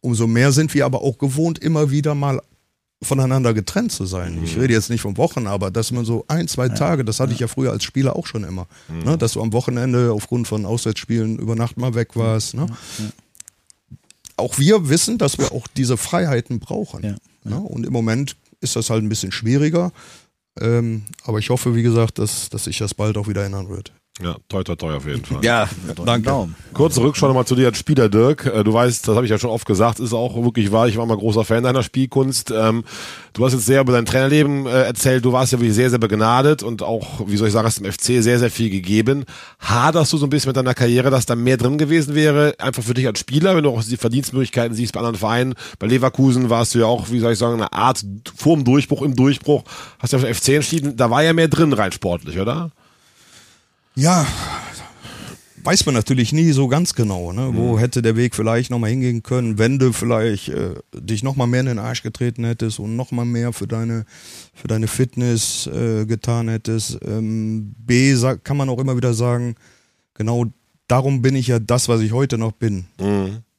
umso 0.00 0.26
mehr 0.26 0.52
sind 0.52 0.74
wir 0.74 0.84
aber 0.84 1.02
auch 1.02 1.18
gewohnt, 1.18 1.58
immer 1.58 1.90
wieder 1.90 2.14
mal 2.14 2.40
voneinander 3.02 3.52
getrennt 3.52 3.90
zu 3.90 4.06
sein. 4.06 4.40
Ich 4.44 4.56
rede 4.56 4.72
jetzt 4.72 4.88
nicht 4.88 5.00
von 5.00 5.16
Wochen, 5.16 5.48
aber 5.48 5.72
dass 5.72 5.90
man 5.90 6.04
so 6.04 6.24
ein, 6.28 6.46
zwei 6.46 6.68
Tage, 6.68 7.04
das 7.04 7.18
hatte 7.18 7.32
ich 7.32 7.40
ja 7.40 7.48
früher 7.48 7.72
als 7.72 7.82
Spieler 7.82 8.14
auch 8.14 8.26
schon 8.26 8.44
immer, 8.44 8.68
ne, 9.04 9.18
dass 9.18 9.32
du 9.32 9.42
am 9.42 9.52
Wochenende 9.52 10.12
aufgrund 10.12 10.46
von 10.46 10.64
Auswärtsspielen 10.66 11.38
über 11.38 11.56
Nacht 11.56 11.78
mal 11.78 11.94
weg 11.94 12.14
warst. 12.14 12.54
Ne? 12.54 12.66
Auch 14.36 14.58
wir 14.58 14.88
wissen, 14.88 15.18
dass 15.18 15.36
wir 15.38 15.50
auch 15.50 15.66
diese 15.76 15.96
Freiheiten 15.96 16.60
brauchen. 16.60 17.02
Ja, 17.02 17.16
Ne? 17.44 17.56
Und 17.58 17.86
im 17.86 17.92
Moment 17.92 18.36
ist 18.60 18.76
das 18.76 18.90
halt 18.90 19.02
ein 19.02 19.08
bisschen 19.08 19.32
schwieriger. 19.32 19.92
Ähm, 20.60 21.02
aber 21.24 21.38
ich 21.38 21.50
hoffe, 21.50 21.74
wie 21.74 21.82
gesagt, 21.82 22.18
dass, 22.18 22.50
dass 22.50 22.64
sich 22.64 22.78
das 22.78 22.94
bald 22.94 23.16
auch 23.16 23.28
wieder 23.28 23.44
ändern 23.44 23.68
wird. 23.68 23.92
Ja, 24.20 24.36
toi, 24.46 24.62
toi, 24.62 24.76
toi 24.76 24.94
auf 24.94 25.06
jeden 25.06 25.24
Fall. 25.24 25.42
Ja, 25.42 25.66
Danke. 26.04 26.28
Daumen. 26.28 26.54
Kurze 26.74 27.00
Rückschau 27.00 27.28
nochmal 27.28 27.46
zu 27.46 27.54
dir 27.54 27.68
als 27.68 27.78
Spieler, 27.78 28.10
Dirk. 28.10 28.44
Äh, 28.44 28.62
Du 28.62 28.74
weißt, 28.74 29.08
das 29.08 29.16
habe 29.16 29.24
ich 29.24 29.30
ja 29.30 29.38
schon 29.38 29.48
oft 29.48 29.64
gesagt, 29.66 30.00
ist 30.00 30.12
auch 30.12 30.36
wirklich 30.44 30.70
wahr. 30.70 30.86
Ich 30.86 30.98
war 30.98 31.06
mal 31.06 31.16
großer 31.16 31.44
Fan 31.46 31.62
deiner 31.64 31.82
Spielkunst. 31.82 32.50
Ähm, 32.50 32.84
Du 33.32 33.42
hast 33.46 33.54
jetzt 33.54 33.64
sehr 33.64 33.80
über 33.80 33.92
dein 33.92 34.04
Trainerleben 34.04 34.66
äh, 34.66 34.82
erzählt. 34.82 35.24
Du 35.24 35.32
warst 35.32 35.52
ja 35.52 35.58
wirklich 35.58 35.74
sehr, 35.74 35.88
sehr 35.88 35.98
begnadet 35.98 36.62
und 36.62 36.82
auch, 36.82 37.26
wie 37.26 37.38
soll 37.38 37.46
ich 37.46 37.54
sagen, 37.54 37.66
hast 37.66 37.78
im 37.78 37.90
FC 37.90 38.22
sehr, 38.22 38.38
sehr 38.38 38.50
viel 38.50 38.68
gegeben. 38.68 39.24
Haderst 39.60 40.12
du 40.12 40.18
so 40.18 40.26
ein 40.26 40.30
bisschen 40.30 40.50
mit 40.50 40.56
deiner 40.58 40.74
Karriere, 40.74 41.08
dass 41.08 41.24
da 41.24 41.34
mehr 41.34 41.56
drin 41.56 41.78
gewesen 41.78 42.14
wäre? 42.14 42.54
Einfach 42.58 42.82
für 42.82 42.92
dich 42.92 43.06
als 43.06 43.18
Spieler, 43.18 43.56
wenn 43.56 43.64
du 43.64 43.70
auch 43.70 43.82
die 43.82 43.96
Verdienstmöglichkeiten 43.96 44.76
siehst 44.76 44.92
bei 44.92 45.00
anderen 45.00 45.16
Vereinen. 45.16 45.54
Bei 45.78 45.86
Leverkusen 45.86 46.50
warst 46.50 46.74
du 46.74 46.80
ja 46.80 46.84
auch, 46.86 47.10
wie 47.10 47.18
soll 47.18 47.32
ich 47.32 47.38
sagen, 47.38 47.54
eine 47.54 47.72
Art 47.72 48.04
vorm 48.36 48.62
Durchbruch, 48.64 49.00
im 49.00 49.16
Durchbruch. 49.16 49.64
Hast 49.98 50.12
ja 50.12 50.18
für 50.18 50.26
den 50.26 50.34
FC 50.34 50.48
entschieden. 50.50 50.96
Da 50.98 51.08
war 51.08 51.22
ja 51.22 51.32
mehr 51.32 51.48
drin 51.48 51.72
rein 51.72 51.92
sportlich, 51.92 52.38
oder? 52.38 52.70
Ja, 53.94 54.26
weiß 55.64 55.86
man 55.86 55.94
natürlich 55.94 56.32
nie 56.32 56.52
so 56.52 56.68
ganz 56.68 56.94
genau. 56.94 57.32
Ne? 57.32 57.50
Wo 57.54 57.78
hätte 57.78 58.02
der 58.02 58.16
Weg 58.16 58.34
vielleicht 58.34 58.70
nochmal 58.70 58.90
hingehen 58.90 59.22
können, 59.22 59.58
wenn 59.58 59.78
du 59.78 59.92
vielleicht 59.92 60.48
äh, 60.48 60.74
dich 60.94 61.22
nochmal 61.22 61.46
mehr 61.46 61.60
in 61.60 61.66
den 61.66 61.78
Arsch 61.78 62.02
getreten 62.02 62.44
hättest 62.44 62.78
und 62.78 62.96
nochmal 62.96 63.24
mehr 63.24 63.52
für 63.52 63.66
deine, 63.66 64.04
für 64.54 64.68
deine 64.68 64.88
Fitness 64.88 65.66
äh, 65.66 66.06
getan 66.06 66.48
hättest. 66.48 66.98
Ähm, 67.04 67.74
B, 67.78 68.14
sag, 68.14 68.44
kann 68.44 68.56
man 68.56 68.68
auch 68.68 68.78
immer 68.78 68.96
wieder 68.96 69.14
sagen, 69.14 69.54
genau 70.14 70.46
darum 70.88 71.22
bin 71.22 71.36
ich 71.36 71.46
ja 71.46 71.58
das, 71.58 71.88
was 71.88 72.00
ich 72.00 72.12
heute 72.12 72.38
noch 72.38 72.52
bin. 72.52 72.86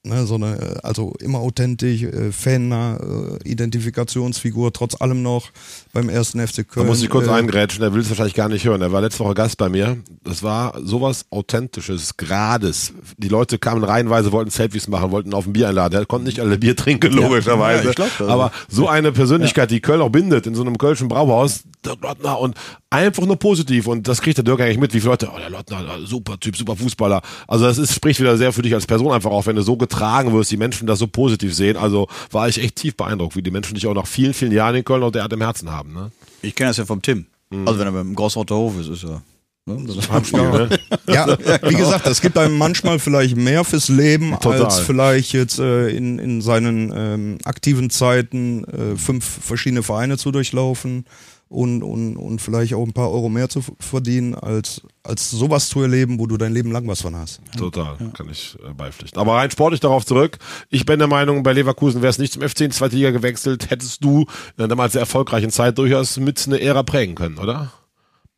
Ne, 0.06 0.26
so 0.26 0.36
eine, 0.36 0.60
äh, 0.60 0.80
also 0.84 1.14
immer 1.22 1.40
authentisch, 1.40 2.04
äh, 2.04 2.34
fannah, 2.34 2.98
äh, 2.98 3.50
Identifikationsfigur, 3.50 4.74
trotz 4.74 5.00
allem 5.00 5.22
noch 5.22 5.50
beim 5.94 6.10
ersten 6.10 6.46
FC 6.46 6.58
Da 6.58 6.64
Köln. 6.64 6.88
muss 6.88 7.02
ich 7.02 7.10
kurz 7.10 7.28
äh, 7.28 7.32
eingrätschen, 7.32 7.80
der 7.80 7.94
will 7.94 8.02
es 8.02 8.10
wahrscheinlich 8.10 8.34
gar 8.34 8.50
nicht 8.50 8.66
hören. 8.66 8.82
Er 8.82 8.92
war 8.92 9.00
letzte 9.00 9.24
Woche 9.24 9.34
Gast 9.34 9.58
bei 9.58 9.70
mir. 9.70 9.96
Das 10.26 10.44
war 10.44 10.78
sowas 10.84 11.26
Authentisches, 11.30 12.18
Grades. 12.18 12.92
Die 13.18 13.30
Leute 13.30 13.58
kamen 13.60 13.82
reihenweise, 13.82 14.34
wollten 14.34 14.52
Selfies 14.52 14.90
machen, 14.90 15.12
wollten 15.12 15.34
auf 15.34 15.46
ein 15.48 15.54
Bier 15.54 15.70
einladen. 15.70 15.98
Er 15.98 16.06
konnte 16.06 16.26
nicht 16.26 16.42
alle 16.42 16.58
Bier 16.58 16.76
trinken, 16.76 17.14
logischerweise. 17.14 17.86
Ja, 17.86 17.90
ich 17.92 17.96
glaub. 17.96 18.30
Aber 18.30 18.52
so 18.68 18.90
eine 18.90 19.14
Persönlichkeit, 19.14 19.72
die 19.72 19.80
Köln 19.80 20.02
auch 20.02 20.10
bindet, 20.10 20.48
in 20.48 20.54
so 20.54 20.64
einem 20.64 20.78
Kölschen 20.78 21.08
Brauhaus, 21.08 21.64
Dirk 21.86 22.02
Lottner 22.02 22.40
und 22.40 22.56
einfach 22.90 23.26
nur 23.26 23.38
positiv. 23.38 23.88
Und 23.88 24.08
das 24.08 24.22
kriegt 24.22 24.38
der 24.38 24.44
Dirk 24.44 24.60
eigentlich 24.60 24.80
mit, 24.80 24.94
wie 24.94 25.00
viele 25.00 25.12
Leute, 25.12 25.30
oh, 25.34 25.40
der 25.40 25.50
Lottner, 25.50 25.82
super 26.06 26.38
Typ, 26.40 26.58
super 26.58 26.76
Fußballer. 26.76 27.22
Also 27.48 27.66
das 27.66 27.78
ist, 27.78 27.94
spricht 27.94 28.20
wieder 28.20 28.36
sehr 28.38 28.52
für 28.52 28.62
dich 28.62 28.74
als 28.74 28.86
Person 28.86 29.14
einfach 29.14 29.32
auch, 29.32 29.46
wenn 29.46 29.56
du 29.56 29.62
so 29.62 29.78
getragen 29.94 30.34
wirst, 30.34 30.52
die 30.52 30.58
Menschen 30.58 30.88
das 30.88 31.00
so 31.00 31.08
positiv 31.08 31.54
sehen. 31.54 31.78
Also 31.78 32.08
war 32.32 32.48
ich 32.48 32.62
echt 32.62 32.76
tief 32.78 32.96
beeindruckt, 32.96 33.36
wie 33.36 33.42
die 33.42 33.52
Menschen 33.52 33.76
dich 33.76 33.88
auch 33.88 33.94
nach 33.94 34.08
vielen, 34.08 34.34
vielen 34.34 34.52
Jahren 34.52 34.76
in 34.76 34.84
Köln 34.84 35.04
auch 35.04 35.12
derart 35.12 35.34
im 35.34 35.42
Herzen 35.42 35.72
haben. 35.72 35.94
Ne? 35.94 36.12
Ich 36.42 36.56
kenne 36.56 36.70
das 36.70 36.78
ja 36.78 36.86
vom 36.86 37.02
Tim. 37.02 37.26
Also 37.66 37.80
wenn 37.80 37.88
er 37.88 37.92
beim 37.92 38.16
Großroter 38.16 38.56
Hof 38.56 38.80
ist, 38.80 38.90
ist 38.90 39.04
er. 39.04 39.22
Ne? 39.66 39.86
Das 39.88 40.10
Heimspiel, 40.10 40.42
ne? 40.42 40.70
Ja, 41.08 41.28
wie 41.70 41.76
gesagt, 41.76 42.08
es 42.08 42.20
gibt 42.20 42.38
einem 42.38 42.58
manchmal 42.58 43.00
vielleicht 43.00 43.38
mehr 43.38 43.64
fürs 43.64 43.88
Leben, 43.88 44.32
Total. 44.42 44.66
als 44.66 44.80
vielleicht 44.80 45.34
jetzt 45.34 45.60
äh, 45.60 45.90
in, 45.90 46.20
in 46.20 46.42
seinen 46.42 46.92
ähm, 46.94 47.38
aktiven 47.46 47.90
Zeiten 47.90 48.66
äh, 48.66 48.98
fünf 48.98 49.24
verschiedene 49.24 49.84
Vereine 49.84 50.18
zu 50.18 50.32
durchlaufen 50.32 51.06
und, 51.54 51.84
und, 51.84 52.18
und 52.18 52.42
vielleicht 52.42 52.74
auch 52.74 52.84
ein 52.84 52.94
paar 52.94 53.12
Euro 53.12 53.30
mehr 53.30 53.48
zu 53.48 53.64
verdienen, 53.80 54.34
als, 54.34 54.82
als 55.04 55.30
sowas 55.30 55.70
zu 55.70 55.82
erleben, 55.82 56.18
wo 56.18 56.26
du 56.26 56.36
dein 56.38 56.52
Leben 56.52 56.72
lang 56.72 56.88
was 56.88 57.02
von 57.02 57.16
hast. 57.16 57.42
Total, 57.56 57.96
kann 58.14 58.28
ich 58.30 58.58
äh, 58.68 58.74
beipflichten. 58.74 59.20
Aber 59.20 59.36
rein 59.36 59.52
sportlich 59.52 59.80
darauf 59.80 60.06
zurück. 60.06 60.40
Ich 60.70 60.86
bin 60.86 60.98
der 60.98 61.08
Meinung, 61.08 61.44
bei 61.44 61.54
Leverkusen 61.54 62.02
wäre 62.02 62.10
es 62.10 62.18
nicht 62.18 62.34
zum 62.34 62.42
FC 62.42 62.62
in 62.62 62.72
die 62.72 62.76
zweite 62.76 62.96
Liga 62.96 63.12
gewechselt, 63.12 63.70
hättest 63.70 64.04
du 64.04 64.22
in 64.22 64.28
der 64.58 64.68
damals 64.68 64.94
sehr 64.94 65.02
erfolgreichen 65.02 65.52
Zeit 65.52 65.78
durchaus 65.78 66.18
mit 66.18 66.44
einer 66.48 66.60
Ära 66.60 66.82
prägen 66.82 67.14
können, 67.14 67.38
oder? 67.38 67.72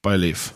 Bei 0.01 0.17
Lev. 0.17 0.51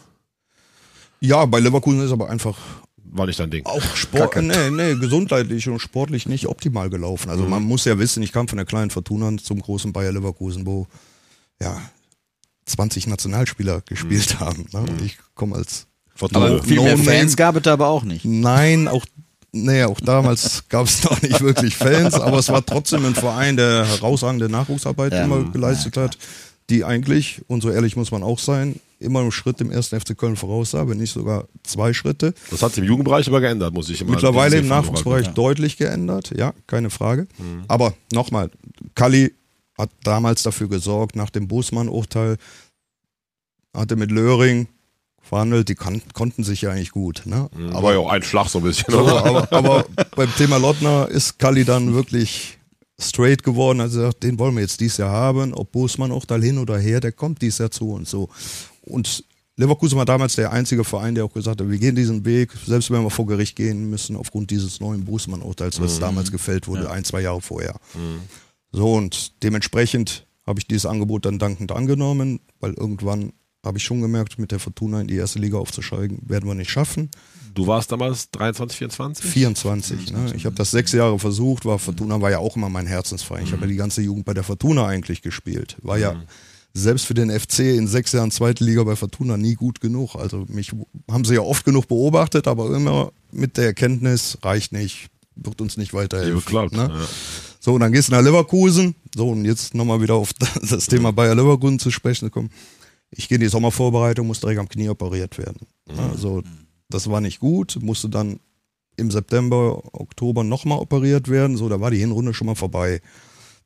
Ja, 1.22 1.46
bei 1.46 1.60
Leverkusen 1.60 2.02
ist 2.04 2.12
aber 2.12 2.30
einfach 2.30 2.58
War 3.06 3.26
nicht 3.26 3.40
dein 3.40 3.52
Ding. 3.52 3.66
auch 3.66 3.96
Sport, 3.96 4.36
nee, 4.36 4.70
nee, 4.70 4.96
gesundheitlich 4.96 5.68
und 5.70 5.80
sportlich 5.80 6.28
nicht 6.28 6.48
optimal 6.48 6.90
gelaufen. 6.90 7.30
Also 7.30 7.46
man 7.46 7.64
muss 7.64 7.86
ja 7.86 7.98
wissen, 8.00 8.22
ich 8.22 8.32
kam 8.34 8.48
von 8.48 8.58
der 8.58 8.66
kleinen 8.66 8.90
Fortuna 8.90 9.38
zum 9.38 9.62
großen 9.62 9.94
Bayer 9.94 10.12
Leverkusen, 10.12 10.66
wo 10.66 10.88
ja 11.62 11.82
20 12.70 13.08
Nationalspieler 13.08 13.82
gespielt 13.82 14.40
haben. 14.40 14.66
Ne? 14.72 14.80
Und 14.82 15.02
ich 15.02 15.18
komme 15.36 15.56
als 15.56 15.88
Fortuna. 16.16 16.46
aber 16.46 16.64
viel 16.64 16.82
mehr. 16.82 16.98
Fans 16.98 17.36
gab 17.36 17.56
es 17.56 17.64
da 17.64 17.74
aber 17.74 17.88
auch 17.88 18.04
nicht. 18.04 18.26
Nein, 18.26 18.88
auch 18.88 19.06
nee, 19.52 19.84
auch 19.84 20.00
damals 20.00 20.64
gab 20.70 20.86
es 20.86 21.04
noch 21.04 21.22
nicht 21.22 21.42
wirklich 21.42 21.76
Fans, 21.76 22.14
aber 22.16 22.38
es 22.40 22.50
war 22.50 22.66
trotzdem 22.66 23.06
ein 23.06 23.16
Verein, 23.16 23.58
der 23.58 23.86
herausragende 23.88 24.50
Nachwuchsarbeit 24.50 25.14
Ja. 25.14 25.24
immer 25.24 25.44
geleistet 25.52 25.98
hat, 25.98 26.18
die 26.70 26.84
eigentlich, 26.84 27.42
und 27.48 27.62
so 27.62 27.72
ehrlich 27.72 27.96
muss 27.96 28.12
man 28.12 28.22
auch 28.22 28.38
sein, 28.38 28.80
immer 29.00 29.22
einen 29.22 29.32
Schritt 29.32 29.62
im 29.62 29.72
ersten 29.72 30.00
FC 30.00 30.16
Köln 30.16 30.36
voraus 30.36 30.72
sah, 30.72 30.88
wenn 30.90 30.98
nicht 30.98 31.14
sogar 31.14 31.46
zwei 31.64 31.94
Schritte. 31.94 32.34
Das 32.52 32.62
hat 32.62 32.74
sich 32.74 32.84
im 32.84 32.90
Jugendbereich 32.90 33.28
aber 33.30 33.40
geändert, 33.40 33.74
muss 33.74 33.90
ich 33.90 34.02
immer 34.02 34.12
Mittlerweile 34.12 34.58
im. 34.58 34.68
Nachwuchsbereich 34.68 35.30
deutlich 35.30 35.78
geändert, 35.78 36.32
ja, 36.38 36.54
keine 36.68 36.90
Frage. 36.90 37.28
Aber 37.70 37.94
nochmal, 38.12 38.52
Kalli 38.96 39.34
hat 39.80 39.90
damals 40.04 40.44
dafür 40.44 40.68
gesorgt, 40.68 41.16
nach 41.16 41.30
dem 41.30 41.48
Bußmann-Urteil, 41.48 42.38
hatte 43.74 43.96
mit 43.96 44.12
Löring 44.12 44.68
verhandelt, 45.22 45.70
die 45.70 45.76
kan 45.76 46.02
konnten 46.14 46.44
sich 46.44 46.62
ja 46.62 46.72
eigentlich 46.72 46.92
gut. 46.92 47.22
Ne? 47.26 47.50
Aber 47.74 47.94
ja 47.94 48.08
ein 48.10 48.24
Schlag 48.24 48.50
so 48.50 48.60
ein 48.60 48.64
bisschen, 48.64 48.92
So, 48.92 49.08
aber, 49.08 49.52
aber 49.54 49.86
beim 50.16 50.34
Thema 50.36 50.58
Lottner 50.58 51.08
ist 51.08 51.40
Kalli 51.40 51.64
dann 51.64 51.94
wirklich 51.94 52.58
straight 53.00 53.44
geworden. 53.44 53.80
Also 53.80 54.02
sagt, 54.02 54.24
den 54.24 54.38
wollen 54.40 54.56
wir 54.56 54.62
jetzt 54.62 54.80
dieses 54.82 54.98
Jahr 54.98 55.12
haben. 55.12 55.54
Ob 55.54 55.76
auch 55.76 56.26
da 56.26 56.36
hin 56.36 56.58
oder 56.58 56.78
her, 56.78 57.00
der 57.00 57.12
kommt 57.12 57.42
dieses 57.42 57.60
Jahr 57.60 57.72
zu 57.72 57.92
und 57.92 58.08
so. 58.08 58.30
Und 58.82 59.24
Leverkusen 59.56 59.98
war 59.98 60.06
damals 60.06 60.36
der 60.36 60.52
einzige 60.52 60.84
Verein, 60.84 61.16
der 61.16 61.26
auch 61.26 61.34
gesagt 61.34 61.62
hat, 61.62 61.70
wir 61.70 61.78
gehen 61.78 61.96
diesen 61.96 62.26
Weg, 62.26 62.52
selbst 62.66 62.92
wenn 62.92 63.04
wir 63.04 63.10
vor 63.10 63.28
Gericht 63.28 63.56
gehen 63.56 63.90
müssen, 63.90 64.16
aufgrund 64.16 64.50
dieses 64.52 64.80
neuen 64.80 65.06
Bosmann-Urteils, 65.06 65.80
was 65.82 66.00
damals 66.00 66.32
gefällt 66.32 66.68
wurde, 66.68 66.90
ein, 66.90 67.04
zwei 67.04 67.22
Jahre 67.22 67.42
vorher. 67.42 67.76
So, 68.72 68.94
und 68.94 69.44
dementsprechend 69.44 70.26
habe 70.46 70.60
ich 70.60 70.68
dieses 70.68 70.86
Angebot 70.86 71.26
dann 71.26 71.40
dankend 71.40 71.72
angenommen, 71.72 72.40
weil 72.60 72.74
irgendwann 72.74 73.34
habe 73.66 73.78
ich 73.78 73.84
schon 73.84 74.02
gemerkt, 74.02 74.40
mit 74.40 74.52
der 74.52 74.60
Fortuna 74.60 75.02
in 75.02 75.08
die 75.08 75.16
erste 75.16 75.40
Liga 75.40 75.58
aufzusteigen, 75.58 76.20
werden 76.24 76.48
wir 76.48 76.56
nicht 76.56 76.72
schaffen. 76.72 77.10
Du 77.54 77.68
warst 77.68 77.92
damals 77.92 78.32
23, 78.32 78.78
24? 78.78 79.26
24. 79.26 80.12
Ne? 80.12 80.34
Ich 80.36 80.46
habe 80.46 80.56
das 80.56 80.72
sechs 80.72 80.92
Jahre 80.94 81.20
versucht, 81.20 81.66
war 81.66 81.78
Fortuna 81.78 82.22
war 82.22 82.32
ja 82.32 82.38
auch 82.38 82.56
immer 82.56 82.70
mein 82.70 82.86
Herzensverein. 82.86 83.44
Ich 83.44 83.52
habe 83.52 83.64
ja 83.64 83.68
die 83.68 83.76
ganze 83.76 84.02
Jugend 84.02 84.26
bei 84.26 84.34
der 84.34 84.44
Fortuna 84.44 84.86
eigentlich 84.88 85.22
gespielt. 85.22 85.76
War 85.82 85.98
ja 85.98 86.24
selbst 86.74 87.06
für 87.06 87.16
den 87.16 87.32
FC 87.32 87.60
in 87.60 87.88
sechs 87.88 88.12
Jahren 88.12 88.32
zweite 88.32 88.64
Liga 88.64 88.84
bei 88.84 88.96
Fortuna 88.96 89.38
nie 89.38 89.56
gut 89.56 89.82
genug. 89.82 90.16
Also 90.16 90.46
mich 90.48 90.72
haben 91.10 91.26
sie 91.26 91.36
ja 91.36 91.42
oft 91.42 91.66
genug 91.66 91.88
beobachtet, 91.88 92.48
aber 92.48 92.74
immer 92.76 93.12
mit 93.32 93.58
der 93.58 93.66
Erkenntnis, 93.66 94.38
reicht 94.44 94.72
nicht, 94.72 95.10
wird 95.36 95.60
uns 95.62 95.78
nicht 95.78 95.94
weiterhelfen. 95.94 96.70
Ne? 96.72 96.92
Ja. 96.94 97.08
So, 97.60 97.74
und 97.74 97.82
dann 97.82 97.92
gehst 97.92 98.08
du 98.08 98.14
nach 98.14 98.22
Leverkusen. 98.22 98.96
So, 99.14 99.30
und 99.30 99.46
jetzt 99.46 99.76
nochmal 99.76 100.02
wieder 100.02 100.16
auf 100.16 100.34
das 100.62 100.86
Thema 100.86 101.12
Bayer 101.12 101.36
Leverkusen 101.36 101.80
zu 101.80 101.92
sprechen 101.92 102.32
kommen. 102.32 102.50
Ich 103.12 103.28
gehe 103.28 103.36
in 103.36 103.42
die 103.42 103.50
Sommervorbereitung, 103.50 104.28
muss 104.28 104.40
direkt 104.40 104.60
am 104.60 104.70
Knie 104.70 104.90
operiert 104.90 105.38
werden. 105.38 105.68
Also, 105.98 106.44
das 106.90 107.10
war 107.10 107.22
nicht 107.22 107.40
gut, 107.40 107.78
musste 107.82 108.08
dann 108.10 108.40
im 108.98 109.12
September, 109.12 109.82
Oktober 109.94 110.44
nochmal 110.44 110.80
operiert 110.80 111.28
werden. 111.28 111.58
So, 111.58 111.70
da 111.70 111.80
war 111.82 111.92
die 111.92 111.98
Hinrunde 111.98 112.34
schon 112.34 112.48
mal 112.48 112.56
vorbei. 112.56 113.02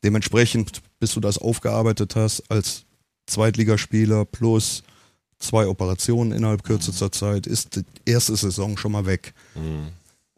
Dementsprechend, 0.04 0.82
bis 1.00 1.14
du 1.14 1.20
das 1.20 1.38
aufgearbeitet 1.38 2.16
hast 2.16 2.50
als 2.50 2.86
Zweitligaspieler 3.28 4.26
plus 4.26 4.84
zwei 5.40 5.68
Operationen 5.68 6.32
innerhalb 6.32 6.64
kürzester 6.64 7.12
Zeit, 7.12 7.48
ist 7.48 7.76
die 7.76 7.84
erste 8.06 8.36
Saison 8.36 8.78
schon 8.78 8.92
mal 8.94 9.06
weg. 9.06 9.34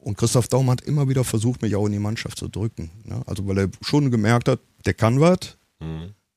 Und 0.06 0.20
Christoph 0.20 0.48
Daum 0.50 0.70
hat 0.70 0.82
immer 0.82 1.10
wieder 1.10 1.24
versucht, 1.24 1.64
mich 1.64 1.76
auch 1.76 1.88
in 1.88 1.92
die 1.92 2.00
Mannschaft 2.00 2.38
zu 2.38 2.48
drücken. 2.48 2.92
Ne? 3.06 3.24
Also 3.26 3.48
weil 3.48 3.58
er 3.58 3.70
schon 3.82 4.12
gemerkt 4.12 4.48
hat, 4.48 4.60
der 4.86 4.94
kann 4.94 5.20
was, 5.20 5.58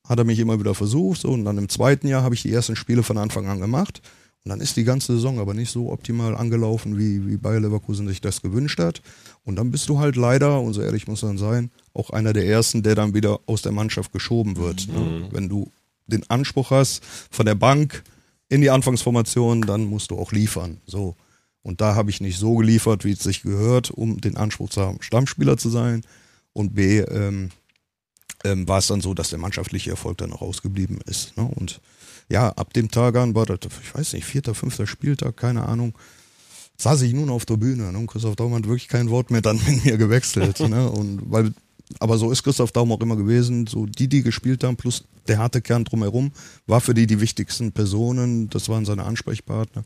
hat 0.08 0.18
er 0.18 0.24
mich 0.24 0.38
immer 0.38 0.58
wieder 0.58 0.74
versucht. 0.74 1.20
So, 1.20 1.28
und 1.28 1.44
dann 1.44 1.58
im 1.58 1.68
zweiten 1.68 2.08
Jahr 2.08 2.22
habe 2.22 2.34
ich 2.34 2.40
die 2.40 2.50
ersten 2.50 2.76
Spiele 2.76 3.02
von 3.02 3.18
Anfang 3.18 3.46
an 3.46 3.60
gemacht. 3.60 4.00
Und 4.42 4.48
dann 4.48 4.60
ist 4.62 4.78
die 4.78 4.84
ganze 4.84 5.12
Saison 5.16 5.38
aber 5.38 5.52
nicht 5.52 5.70
so 5.70 5.92
optimal 5.92 6.34
angelaufen, 6.34 6.96
wie, 6.96 7.26
wie 7.26 7.36
Bayer 7.36 7.60
Leverkusen 7.60 8.08
sich 8.08 8.22
das 8.22 8.40
gewünscht 8.40 8.78
hat. 8.78 9.02
Und 9.44 9.56
dann 9.56 9.70
bist 9.70 9.86
du 9.90 9.98
halt 9.98 10.16
leider, 10.16 10.62
und 10.62 10.72
so 10.72 10.80
ehrlich 10.80 11.06
muss 11.06 11.22
man 11.22 11.36
sein, 11.36 11.70
auch 11.92 12.08
einer 12.08 12.32
der 12.32 12.46
ersten, 12.46 12.82
der 12.82 12.94
dann 12.94 13.12
wieder 13.12 13.40
aus 13.44 13.60
der 13.60 13.72
Mannschaft 13.72 14.12
geschoben 14.12 14.56
wird. 14.56 14.88
Ne? 14.88 15.28
Wenn 15.30 15.50
du 15.50 15.70
den 16.06 16.24
Anspruch 16.30 16.70
hast 16.70 17.04
von 17.30 17.44
der 17.44 17.54
Bank 17.54 18.02
in 18.48 18.62
die 18.62 18.70
Anfangsformation, 18.70 19.60
dann 19.60 19.84
musst 19.84 20.10
du 20.10 20.18
auch 20.18 20.32
liefern. 20.32 20.80
So. 20.86 21.16
Und 21.62 21.80
da 21.80 21.94
habe 21.94 22.10
ich 22.10 22.20
nicht 22.20 22.38
so 22.38 22.56
geliefert, 22.56 23.04
wie 23.04 23.12
es 23.12 23.22
sich 23.22 23.42
gehört, 23.42 23.90
um 23.90 24.20
den 24.20 24.36
Anspruch 24.36 24.70
zu 24.70 24.80
haben, 24.80 25.02
Stammspieler 25.02 25.56
zu 25.56 25.70
sein. 25.70 26.02
Und 26.52 26.74
B, 26.74 27.00
ähm, 27.00 27.50
ähm, 28.44 28.68
war 28.68 28.78
es 28.78 28.86
dann 28.86 29.00
so, 29.00 29.14
dass 29.14 29.30
der 29.30 29.38
mannschaftliche 29.38 29.90
Erfolg 29.90 30.18
dann 30.18 30.32
auch 30.32 30.42
ausgeblieben 30.42 31.00
ist. 31.06 31.36
Ne? 31.36 31.44
Und 31.44 31.80
ja, 32.28 32.50
ab 32.50 32.72
dem 32.72 32.90
Tag 32.90 33.16
an 33.16 33.34
war 33.34 33.46
das, 33.46 33.58
ich 33.82 33.94
weiß 33.94 34.12
nicht, 34.12 34.24
vierter, 34.24 34.54
fünfter 34.54 34.86
Spieltag, 34.86 35.36
keine 35.36 35.66
Ahnung, 35.66 35.96
saß 36.76 37.02
ich 37.02 37.12
nun 37.12 37.30
auf 37.30 37.46
der 37.46 37.56
Bühne. 37.56 37.92
Ne? 37.92 37.98
Und 37.98 38.06
Christoph 38.06 38.36
Daum 38.36 38.54
hat 38.54 38.64
wirklich 38.64 38.88
kein 38.88 39.10
Wort 39.10 39.30
mehr 39.30 39.42
dann 39.42 39.60
mit 39.66 39.84
mir 39.84 39.96
gewechselt. 39.96 40.60
ne? 40.60 40.90
Und 40.90 41.22
weil, 41.30 41.52
aber 42.00 42.18
so 42.18 42.30
ist 42.30 42.42
Christoph 42.42 42.72
Daum 42.72 42.92
auch 42.92 43.00
immer 43.00 43.16
gewesen. 43.16 43.66
So 43.66 43.86
die, 43.86 44.08
die 44.08 44.22
gespielt 44.22 44.62
haben, 44.62 44.76
plus 44.76 45.04
der 45.26 45.38
harte 45.38 45.60
Kern 45.60 45.84
drumherum, 45.84 46.32
war 46.66 46.80
für 46.80 46.94
die 46.94 47.06
die 47.06 47.20
wichtigsten 47.20 47.72
Personen. 47.72 48.48
Das 48.50 48.68
waren 48.68 48.84
seine 48.84 49.04
Ansprechpartner. 49.04 49.84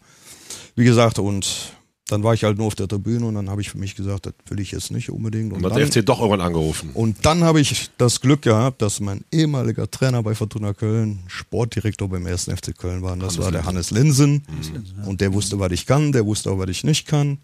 Wie 0.77 0.85
gesagt, 0.85 1.19
und 1.19 1.73
dann 2.09 2.23
war 2.23 2.35
ich 2.35 2.45
halt 2.45 2.59
nur 2.59 2.67
auf 2.67 2.75
der 2.75 2.89
Tribüne 2.89 3.25
und 3.27 3.35
dann 3.37 3.49
habe 3.49 3.61
ich 3.63 3.71
für 3.71 3.79
mich 3.79 3.95
gesagt, 3.95 4.27
das 4.27 4.35
will 4.49 4.61
ich 4.61 4.73
jetzt 4.73 4.91
nicht 4.91 5.09
unbedingt. 5.11 5.53
Und 5.53 5.59
Und 5.59 5.65
hat 5.73 5.81
dann, 5.81 5.91
der 5.91 6.03
FC 6.03 6.05
doch 6.07 6.19
irgendwann 6.21 6.41
angerufen. 6.43 6.91
und 6.95 7.25
dann 7.25 7.43
habe 7.45 7.61
ich 7.61 7.91
das 7.97 8.21
Glück 8.21 8.43
gehabt, 8.43 8.83
dass 8.83 9.01
mein 9.01 9.25
ehemaliger 9.33 9.91
Trainer 9.91 10.23
bei 10.23 10.35
Fortuna 10.35 10.75
Köln 10.75 11.21
Sportdirektor 11.29 12.09
beim 12.09 12.27
ersten 12.27 12.55
FC 12.57 12.77
Köln 12.77 13.03
war. 13.03 13.13
Und 13.13 13.21
das 13.21 13.39
war 13.39 13.51
der 13.51 13.65
Hannes 13.65 13.91
Linsen. 13.91 14.45
Und 15.07 15.21
der 15.21 15.33
wusste, 15.33 15.59
was 15.59 15.73
ich 15.73 15.87
kann, 15.87 16.13
der 16.13 16.27
wusste 16.27 16.51
auch, 16.51 16.59
was 16.59 16.69
ich 16.69 16.85
nicht 16.85 17.07
kann. 17.07 17.39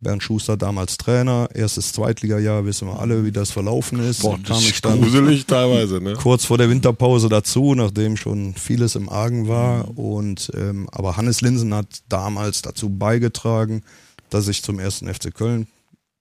Bernd 0.00 0.22
Schuster 0.22 0.56
damals 0.56 0.96
Trainer, 0.96 1.48
erstes 1.54 1.92
Zweitligajahr, 1.92 2.64
wissen 2.64 2.86
wir 2.88 3.00
alle, 3.00 3.24
wie 3.24 3.32
das 3.32 3.50
verlaufen 3.50 3.98
ist. 3.98 4.22
Boah, 4.22 4.38
das 4.38 4.48
kam 4.48 4.58
ist 4.58 4.70
ich 4.70 4.80
dann 4.80 5.00
gruselig 5.00 5.46
teilweise, 5.46 6.00
ne? 6.00 6.14
kurz 6.14 6.44
vor 6.44 6.56
der 6.56 6.70
Winterpause 6.70 7.28
dazu, 7.28 7.74
nachdem 7.74 8.16
schon 8.16 8.54
vieles 8.54 8.94
im 8.94 9.08
Argen 9.08 9.48
war. 9.48 9.98
Und 9.98 10.52
ähm, 10.54 10.88
aber 10.92 11.16
Hannes 11.16 11.40
Linsen 11.40 11.74
hat 11.74 12.02
damals 12.08 12.62
dazu 12.62 12.90
beigetragen, 12.90 13.82
dass 14.30 14.46
ich 14.46 14.62
zum 14.62 14.78
ersten 14.78 15.12
FC 15.12 15.34
Köln 15.34 15.66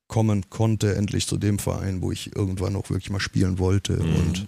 kommen 0.08 0.50
konnte, 0.50 0.96
endlich 0.96 1.28
zu 1.28 1.38
dem 1.38 1.60
Verein, 1.60 2.02
wo 2.02 2.12
ich 2.12 2.36
irgendwann 2.36 2.76
auch 2.76 2.90
wirklich 2.90 3.10
mal 3.10 3.20
spielen 3.20 3.60
wollte. 3.60 3.98
Und 3.98 4.48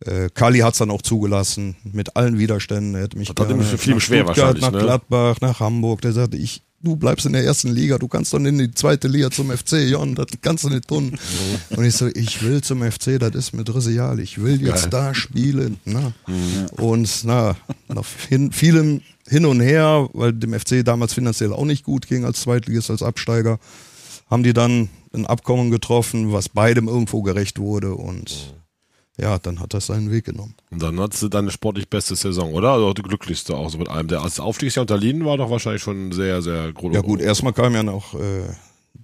äh, 0.00 0.28
Kali 0.34 0.58
hat 0.58 0.72
es 0.72 0.78
dann 0.78 0.90
auch 0.90 1.02
zugelassen, 1.02 1.76
mit 1.84 2.16
allen 2.16 2.38
Widerständen. 2.38 2.94
Er 2.94 3.02
hätte 3.02 3.16
mich 3.16 3.28
Hat 3.28 3.38
er 3.38 3.46
gerne 3.46 3.62
nämlich 3.62 3.80
viel 3.80 3.94
nach 3.94 4.00
schwer 4.00 4.24
Stuttgart, 4.24 4.36
wahrscheinlich, 4.38 4.62
nach 4.62 4.72
ne? 4.72 4.78
Gladbach, 4.78 5.36
nach 5.40 5.60
Hamburg. 5.60 6.00
Der 6.02 6.12
sagte, 6.12 6.36
ich, 6.36 6.62
du 6.82 6.96
bleibst 6.96 7.26
in 7.26 7.32
der 7.32 7.44
ersten 7.44 7.68
Liga, 7.68 7.98
du 7.98 8.08
kannst 8.08 8.34
dann 8.34 8.44
in 8.46 8.58
die 8.58 8.70
zweite 8.72 9.08
Liga 9.08 9.30
zum 9.30 9.50
FC, 9.50 9.88
Jon, 9.88 10.14
das 10.14 10.26
kannst 10.40 10.64
du 10.64 10.68
nicht 10.68 10.88
tun. 10.88 11.18
Und 11.70 11.84
ich 11.84 11.94
so, 11.94 12.08
ich 12.08 12.42
will 12.42 12.62
zum 12.62 12.82
FC, 12.82 13.18
das 13.18 13.34
ist 13.34 13.52
mir 13.54 13.64
dressial, 13.64 14.18
ich 14.20 14.42
will 14.42 14.60
jetzt 14.60 14.92
da 14.92 15.14
spielen. 15.14 15.78
Na. 15.84 16.12
Und 16.76 17.08
na, 17.24 17.56
nach 17.88 18.06
hin, 18.28 18.52
vielem 18.52 19.02
hin 19.28 19.46
und 19.46 19.60
her, 19.60 20.08
weil 20.12 20.32
dem 20.32 20.58
FC 20.58 20.84
damals 20.84 21.14
finanziell 21.14 21.52
auch 21.52 21.64
nicht 21.64 21.84
gut 21.84 22.08
ging 22.08 22.24
als 22.24 22.40
Zweitligist, 22.40 22.90
als 22.90 23.02
Absteiger, 23.02 23.58
haben 24.28 24.42
die 24.42 24.52
dann 24.52 24.88
ein 25.14 25.26
Abkommen 25.26 25.70
getroffen, 25.70 26.32
was 26.32 26.48
beidem 26.48 26.88
irgendwo 26.88 27.22
gerecht 27.22 27.58
wurde 27.58 27.94
und 27.94 28.54
ja, 29.18 29.38
dann 29.38 29.60
hat 29.60 29.74
das 29.74 29.86
seinen 29.86 30.10
Weg 30.10 30.24
genommen. 30.24 30.54
Und 30.70 30.82
dann 30.82 30.98
hattest 31.00 31.22
du 31.22 31.28
deine 31.28 31.50
sportlich 31.50 31.88
beste 31.88 32.16
Saison, 32.16 32.52
oder? 32.54 32.70
Also 32.72 32.92
die 32.94 33.02
glücklichste 33.02 33.54
auch 33.56 33.68
so 33.70 33.78
mit 33.78 33.88
allem. 33.88 34.08
Der 34.08 34.22
als 34.22 34.40
Aufstiegsjahr 34.40 34.82
unter 34.82 34.96
Lien 34.98 35.24
war 35.24 35.36
doch 35.36 35.50
wahrscheinlich 35.50 35.82
schon 35.82 36.12
sehr, 36.12 36.40
sehr 36.42 36.72
groß. 36.72 36.94
Ja 36.94 37.00
gut, 37.02 37.20
erstmal 37.20 37.52
kam 37.52 37.74
ja 37.74 37.82
noch 37.82 38.14
äh, 38.14 38.18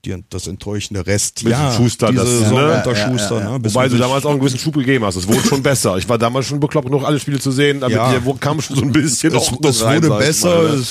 die, 0.05 0.25
das 0.31 0.47
enttäuschende 0.47 1.07
Rest. 1.07 1.45
Mit 1.45 1.53
ja, 1.53 1.73
Schuster, 1.73 2.11
diese 2.11 2.23
das- 2.25 2.39
Saison 2.39 2.55
ne? 2.59 2.77
unter 2.77 2.93
Ja, 2.93 2.99
ja, 2.99 3.09
Schuster. 3.11 3.39
ja, 3.41 3.51
Ne? 3.53 3.61
Bis 3.61 3.75
Wobei 3.75 3.89
du 3.89 3.99
damals 3.99 4.25
auch 4.25 4.31
einen 4.31 4.41
gewissen 4.41 4.59
Schub 4.59 4.75
gegeben 4.75 5.05
hast. 5.05 5.17
Es 5.17 5.29
wurde 5.29 5.41
schon 5.43 5.63
besser. 5.63 5.97
Ich 5.99 6.09
war 6.09 6.17
damals 6.19 6.47
schon 6.47 6.61
bekloppt 6.61 6.87
genug, 6.87 7.05
alle 7.05 7.19
Spiele 7.21 7.39
zu 7.39 7.51
sehen, 7.51 7.81
damit 7.81 7.97
Ja. 7.97 8.11
hier 8.11 8.25
wo 8.25 8.33
kam 8.35 8.61
schon 8.63 8.77
so 8.77 8.83
ein 8.83 8.93
bisschen 8.93 9.35
es, 9.35 9.53
Ordnung 9.53 9.71
es 9.71 9.83
rein, 9.85 10.03
wurde 10.03 10.19
besser, 10.19 10.49
mal, 10.63 10.77
ne? 10.77 10.83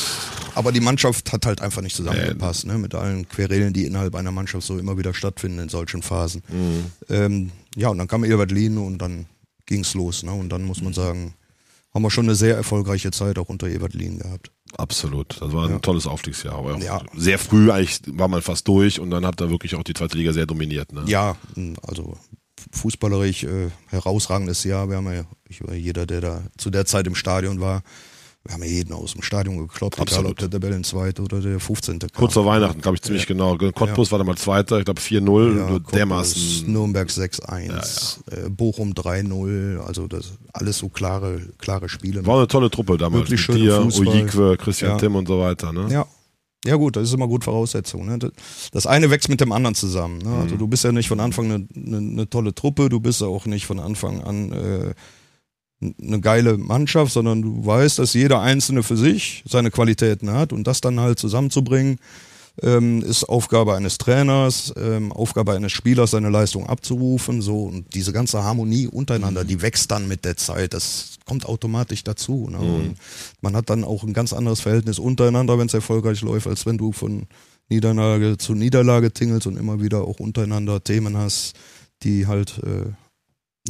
aber 0.56 0.72
die 0.72 0.80
Mannschaft 0.82 1.32
hat 1.34 1.46
halt 1.46 1.62
einfach 1.62 1.82
nicht 1.82 1.96
zusammengepasst, 1.96 2.66
ne? 2.68 2.78
mit 2.78 2.94
allen 2.96 3.28
Querelen, 3.30 3.74
die 3.74 3.86
innerhalb 3.86 4.16
einer 4.16 4.32
Mannschaft 4.32 4.66
so 4.68 4.78
immer 4.78 4.98
wieder 4.98 5.14
stattfinden 5.14 5.60
in 5.60 5.70
solchen 5.70 6.02
Phasen. 6.02 6.42
Mhm. 6.50 6.86
Ähm, 7.10 7.52
ja, 7.78 7.90
und 7.90 7.98
dann 8.00 8.08
kam 8.08 8.24
Ebert 8.26 8.52
Lien 8.52 8.78
und 8.78 8.98
dann 8.98 9.28
ging's 9.66 9.94
los. 9.94 10.24
Ne? 10.24 10.32
Und 10.34 10.50
dann 10.50 10.64
muss 10.64 10.82
man 10.82 10.94
sagen, 10.94 11.36
haben 11.94 12.02
wir 12.04 12.12
schon 12.12 12.26
eine 12.26 12.36
sehr 12.36 12.56
erfolgreiche 12.56 13.12
Zeit 13.12 13.38
auch 13.40 13.50
unter 13.50 13.68
Ebert 13.68 13.94
Lien 13.94 14.20
gehabt. 14.20 14.52
Absolut. 14.78 15.40
Das 15.42 15.54
war 15.54 15.70
ein 15.70 15.82
tolles 15.82 16.08
Aufstiegsjahr. 16.08 16.56
Aber 16.56 16.78
Ja. 16.80 17.02
sehr 17.16 17.40
früh 17.40 17.72
eigentlich 17.72 18.02
war 18.08 18.28
man 18.28 18.42
fast 18.42 18.68
durch 18.68 19.00
und 19.00 19.12
dann 19.12 19.26
hat 19.26 19.40
er 19.42 19.50
wirklich 19.50 19.76
auch 19.76 19.84
die 19.84 19.94
zweite 19.94 20.18
Liga 20.18 20.34
sehr 20.34 20.46
dominiert. 20.46 20.92
Ne? 20.92 21.04
Ja, 21.08 21.38
also 21.84 22.18
fußballerisch 22.72 23.44
äh, 23.44 23.70
herausragendes 23.88 24.64
Jahr. 24.64 24.90
Wir 24.90 24.98
haben 24.98 25.12
ja, 25.14 25.24
ich, 25.48 25.62
jeder, 25.74 26.06
der 26.06 26.22
da 26.22 26.42
zu 26.58 26.70
der 26.70 26.86
Zeit 26.86 27.08
im 27.08 27.16
Stadion 27.16 27.60
war, 27.62 27.84
wir 28.48 28.54
haben 28.54 28.64
ja 28.64 28.70
jeden 28.70 28.94
aus 28.94 29.14
dem 29.14 29.22
Stadion 29.22 29.58
gekloppt, 29.58 29.96
egal 29.96 30.04
Absolut. 30.08 30.32
ob 30.32 30.38
der 30.40 30.50
Tabellenzweite 30.50 31.22
oder 31.22 31.42
der 31.42 31.60
15. 31.60 32.00
kam. 32.00 32.10
Kurz 32.14 32.34
vor 32.34 32.46
Weihnachten, 32.46 32.82
glaube 32.82 32.96
ich, 32.96 33.02
ziemlich 33.02 33.28
genau. 33.28 33.58
Cottbus 33.58 34.12
war 34.12 34.18
dann 34.20 34.28
mal 34.28 34.38
Zweiter, 34.38 34.80
ich 34.80 34.86
glaube 34.86 35.02
4-0. 35.02 35.58
Ja, 35.58 35.80
dermaßen. 35.80 36.72
Nürnberg 36.72 37.10
6-1, 37.10 38.20
Äh, 38.32 38.50
Bochum 38.50 38.94
3-0, 38.94 39.80
also 39.80 40.08
das 40.08 40.34
alles 40.54 40.78
so 40.78 40.90
klare, 40.90 41.42
klare 41.58 41.90
Spiele. 41.90 42.26
War 42.26 42.38
eine 42.38 42.48
tolle 42.48 42.70
Truppe 42.70 42.98
damals. 42.98 43.24
Wirklich 43.30 43.48
Mit 43.48 43.58
schöner 43.60 43.80
dir, 43.80 43.82
Fußball. 43.92 44.08
Ojikwe, 44.08 44.58
Christian 44.58 44.92
Ja. 44.92 44.98
Timm 44.98 45.16
und 45.16 45.28
so 45.28 45.40
weiter. 45.40 45.74
Ne? 45.74 45.88
Ja. 45.92 46.06
Ja 46.66 46.76
gut, 46.76 46.96
das 46.96 47.04
ist 47.04 47.14
immer 47.14 47.28
gut 47.28 47.44
Voraussetzung. 47.44 48.08
Ne? 48.08 48.18
Das- 48.72 48.88
eine 48.88 49.10
wächst 49.12 49.30
mit 49.30 49.40
dem 49.40 49.52
anderen 49.52 49.76
zusammen. 49.76 50.18
Ne? 50.18 50.30
Mhm. 50.30 50.42
Also 50.42 50.56
du 50.58 50.68
bist 50.68 50.84
ja 50.84 50.92
nicht 50.92 51.08
von 51.08 51.20
Anfang 51.20 51.46
eine, 51.52 51.68
eine, 51.76 51.98
eine 51.98 52.30
tolle 52.30 52.54
Truppe, 52.56 52.90
du 52.90 53.00
bist 53.00 53.22
ja 53.22 53.28
auch 53.28 53.46
nicht 53.46 53.66
von 53.66 53.80
Anfang 53.80 54.22
an 54.22 54.52
äh, 54.52 54.94
eine 55.82 56.22
geile 56.22 56.58
Mannschaft, 56.58 57.14
sondern 57.14 57.42
du 57.42 57.66
weißt, 57.66 58.00
dass 58.00 58.14
jeder 58.14 58.42
Einzelne 58.42 58.84
für 58.84 58.98
sich 58.98 59.44
seine 59.48 59.72
Qualitäten 59.72 60.32
hat 60.32 60.54
und 60.54 60.66
das 60.66 60.82
dann 60.82 61.00
halt 61.00 61.20
zusammenzubringen, 61.20 62.00
ähm, 62.64 63.04
ist 63.04 63.26
Aufgabe 63.26 63.76
eines 63.76 63.98
Trainers, 63.98 64.74
ähm, 64.78 65.12
Aufgabe 65.12 65.54
eines 65.54 65.72
Spielers, 65.72 66.12
seine 66.12 66.30
Leistung 66.30 66.66
abzurufen. 66.68 67.42
So 67.42 67.64
und 67.64 67.94
diese 67.94 68.14
ganze 68.14 68.44
Harmonie 68.44 68.88
untereinander, 68.88 69.44
die 69.44 69.62
wächst 69.62 69.92
dann 69.92 70.08
mit 70.08 70.26
der 70.26 70.38
Zeit. 70.38 70.74
Das 70.74 71.18
kommt 71.26 71.46
automatisch 71.46 72.04
dazu. 72.04 72.48
Ne? 72.50 72.58
Und 72.58 72.96
man 73.42 73.56
hat 73.56 73.70
dann 73.70 73.84
auch 73.84 74.04
ein 74.04 74.14
ganz 74.14 74.34
anderes 74.34 74.62
Verhältnis 74.62 74.98
untereinander, 74.98 75.60
wenn 75.60 75.68
es 75.68 75.74
erfolgreich 75.74 76.22
läuft, 76.22 76.48
als 76.48 76.66
wenn 76.66 76.78
du 76.78 76.92
von 76.92 77.28
Niederlage 77.70 78.38
zu 78.38 78.56
Niederlage 78.56 79.12
tingelst 79.12 79.46
und 79.46 79.58
immer 79.58 79.82
wieder 79.82 80.02
auch 80.02 80.20
untereinander 80.20 80.84
Themen 80.84 81.18
hast, 81.18 81.54
die 82.04 82.26
halt 82.26 82.60
äh, 82.64 82.92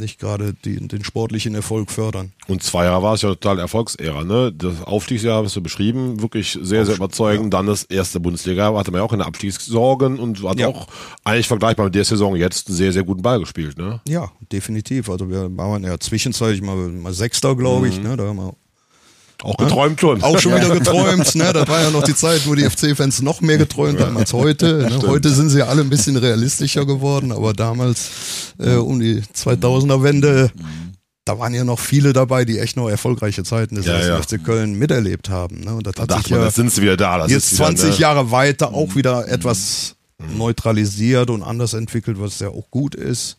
nicht 0.00 0.18
gerade 0.18 0.54
den 0.54 1.04
sportlichen 1.04 1.54
Erfolg 1.54 1.90
fördern. 1.90 2.32
Und 2.46 2.62
zwei 2.62 2.84
Jahre 2.84 3.02
war 3.02 3.14
es 3.14 3.22
ja 3.22 3.28
total 3.30 3.58
Erfolgsära, 3.58 4.24
ne? 4.24 4.52
Das 4.52 4.82
Aufstiegsjahr 4.82 5.44
hast 5.44 5.56
du 5.56 5.60
beschrieben, 5.62 6.20
wirklich 6.22 6.58
sehr, 6.62 6.86
sehr 6.86 6.96
überzeugend. 6.96 7.52
Dann 7.52 7.66
das 7.66 7.84
erste 7.84 8.20
Bundesliga, 8.20 8.74
hatte 8.74 8.90
man 8.90 9.00
ja 9.00 9.04
auch 9.04 9.12
in 9.12 9.18
der 9.18 9.26
Abstiegssorgen 9.28 10.18
und 10.18 10.42
hat 10.44 10.58
Ja. 10.58 10.68
auch 10.68 10.86
eigentlich 11.24 11.48
vergleichbar 11.48 11.86
mit 11.86 11.94
der 11.94 12.04
Saison 12.04 12.36
jetzt 12.36 12.68
einen 12.68 12.76
sehr, 12.76 12.92
sehr 12.92 13.04
guten 13.04 13.22
Ball 13.22 13.40
gespielt, 13.40 13.78
ne? 13.78 14.00
Ja, 14.08 14.30
definitiv. 14.52 15.08
Also 15.10 15.28
wir 15.28 15.54
waren 15.56 15.82
ja 15.84 15.98
zwischenzeitlich 15.98 16.62
mal, 16.62 16.76
mal 16.76 17.12
Sechster, 17.12 17.54
glaube 17.56 17.88
ich. 17.88 18.00
Ne? 18.00 18.16
Da 18.16 18.24
haben 18.26 18.36
wir 18.36 18.54
Auch 19.42 19.56
geträumt 19.56 20.00
schon. 20.00 20.22
auch 20.22 20.38
schon 20.40 20.54
wieder 20.56 20.70
geträumt. 20.70 21.34
Ne? 21.36 21.52
Das 21.52 21.68
war 21.68 21.80
ja 21.80 21.90
noch 21.90 22.02
die 22.02 22.14
Zeit, 22.14 22.46
wo 22.46 22.56
die 22.56 22.68
FC-Fans 22.68 23.22
noch 23.22 23.40
mehr 23.40 23.56
geträumt 23.56 24.00
haben 24.00 24.16
als 24.16 24.32
heute. 24.32 24.88
Ne? 24.90 25.00
Heute 25.06 25.30
sind 25.30 25.50
sie 25.50 25.58
ja 25.58 25.66
alle 25.66 25.82
ein 25.82 25.90
bisschen 25.90 26.16
realistischer 26.16 26.84
geworden, 26.84 27.30
aber 27.30 27.52
damals 27.52 28.10
äh, 28.58 28.74
um 28.74 28.98
die 28.98 29.22
2000er-Wende, 29.22 30.50
da 31.24 31.38
waren 31.38 31.54
ja 31.54 31.62
noch 31.62 31.78
viele 31.78 32.12
dabei, 32.12 32.44
die 32.44 32.58
echt 32.58 32.76
noch 32.76 32.88
erfolgreiche 32.88 33.44
Zeiten 33.44 33.76
des 33.76 33.86
Ja, 33.86 34.00
ja. 34.04 34.20
FC 34.20 34.42
Köln 34.42 34.74
miterlebt 34.74 35.30
haben. 35.30 35.60
Ne? 35.60 35.74
Und 35.74 35.86
das 35.86 35.94
Da 35.94 36.02
hat 36.02 36.10
sich 36.10 36.16
dachte 36.16 36.30
man, 36.30 36.40
ja 36.40 36.46
jetzt 36.46 36.56
sind 36.56 36.72
sie 36.72 36.82
wieder 36.82 36.96
da. 36.96 37.18
Das 37.18 37.30
jetzt 37.30 37.52
wieder, 37.52 37.66
20 37.66 37.90
ne? 37.90 37.96
Jahre 37.96 38.30
weiter 38.32 38.74
auch 38.74 38.96
wieder 38.96 39.28
etwas 39.28 39.94
neutralisiert 40.36 41.30
und 41.30 41.44
anders 41.44 41.74
entwickelt, 41.74 42.18
was 42.20 42.40
ja 42.40 42.48
auch 42.48 42.70
gut 42.70 42.96
ist, 42.96 43.36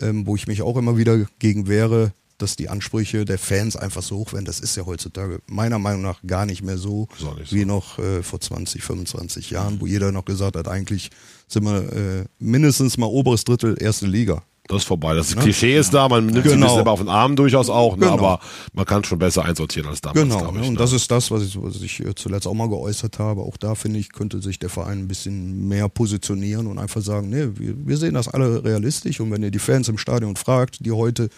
ähm, 0.00 0.26
wo 0.26 0.36
ich 0.36 0.46
mich 0.46 0.62
auch 0.62 0.76
immer 0.76 0.96
wieder 0.96 1.18
gegen 1.40 1.66
wehre, 1.66 2.12
dass 2.42 2.56
die 2.56 2.68
Ansprüche 2.68 3.24
der 3.24 3.38
Fans 3.38 3.76
einfach 3.76 4.02
so 4.02 4.18
hoch 4.18 4.32
werden. 4.32 4.44
Das 4.44 4.60
ist 4.60 4.76
ja 4.76 4.86
heutzutage 4.86 5.40
meiner 5.46 5.78
Meinung 5.78 6.02
nach 6.02 6.20
gar 6.26 6.46
nicht 6.46 6.62
mehr 6.62 6.78
so, 6.78 7.08
nicht 7.36 7.50
so. 7.50 7.56
wie 7.56 7.64
noch 7.64 7.98
äh, 7.98 8.22
vor 8.22 8.40
20, 8.40 8.82
25 8.82 9.50
Jahren, 9.50 9.80
wo 9.80 9.86
jeder 9.86 10.12
noch 10.12 10.24
gesagt 10.24 10.56
hat, 10.56 10.68
eigentlich 10.68 11.10
sind 11.48 11.64
wir 11.64 11.92
äh, 11.92 12.24
mindestens 12.38 12.96
mal 12.96 13.06
oberes 13.06 13.44
Drittel 13.44 13.76
erste 13.80 14.06
Liga. 14.06 14.42
Das 14.70 14.82
ist 14.82 14.86
vorbei. 14.88 15.14
Das 15.14 15.34
Klischee 15.36 15.76
ist 15.78 15.92
da, 15.92 16.08
man 16.08 16.26
nimmt 16.26 16.36
sich 16.36 16.44
ein 16.46 16.50
Genau. 16.52 16.66
bisschen 16.66 16.76
selber 16.76 16.90
auf 16.92 17.00
den 17.00 17.08
Arm 17.08 17.36
durchaus 17.36 17.68
auch, 17.68 17.96
ne? 17.96 18.06
Genau. 18.06 18.14
aber 18.18 18.40
man 18.72 18.84
kann 18.86 19.02
schon 19.04 19.18
besser 19.18 19.44
einsortieren 19.44 19.88
als 19.88 20.00
damals, 20.00 20.20
Genau, 20.22 20.50
ne? 20.52 20.60
ich. 20.60 20.68
und 20.68 20.74
ne? 20.74 20.78
das 20.78 20.92
ist 20.92 21.10
das, 21.10 21.30
was 21.30 21.42
ich, 21.42 21.60
was 21.60 21.80
ich 21.82 22.00
äh, 22.00 22.14
zuletzt 22.14 22.46
auch 22.46 22.54
mal 22.54 22.68
geäußert 22.68 23.18
habe. 23.18 23.42
Auch 23.42 23.56
da 23.56 23.74
finde 23.74 23.98
ich, 23.98 24.12
könnte 24.12 24.40
sich 24.40 24.58
der 24.58 24.70
Verein 24.70 25.00
ein 25.00 25.08
bisschen 25.08 25.68
mehr 25.68 25.88
positionieren 25.88 26.66
und 26.66 26.78
einfach 26.78 27.02
sagen, 27.02 27.28
nee, 27.30 27.48
wir, 27.54 27.74
wir 27.86 27.96
sehen 27.96 28.14
das 28.14 28.28
alle 28.28 28.64
realistisch 28.64 29.20
und 29.20 29.30
wenn 29.30 29.42
ihr 29.42 29.50
die 29.50 29.58
Fans 29.58 29.88
im 29.88 29.98
Stadion 29.98 30.36
fragt, 30.36 30.84
die 30.84 30.92
heute 30.92 31.28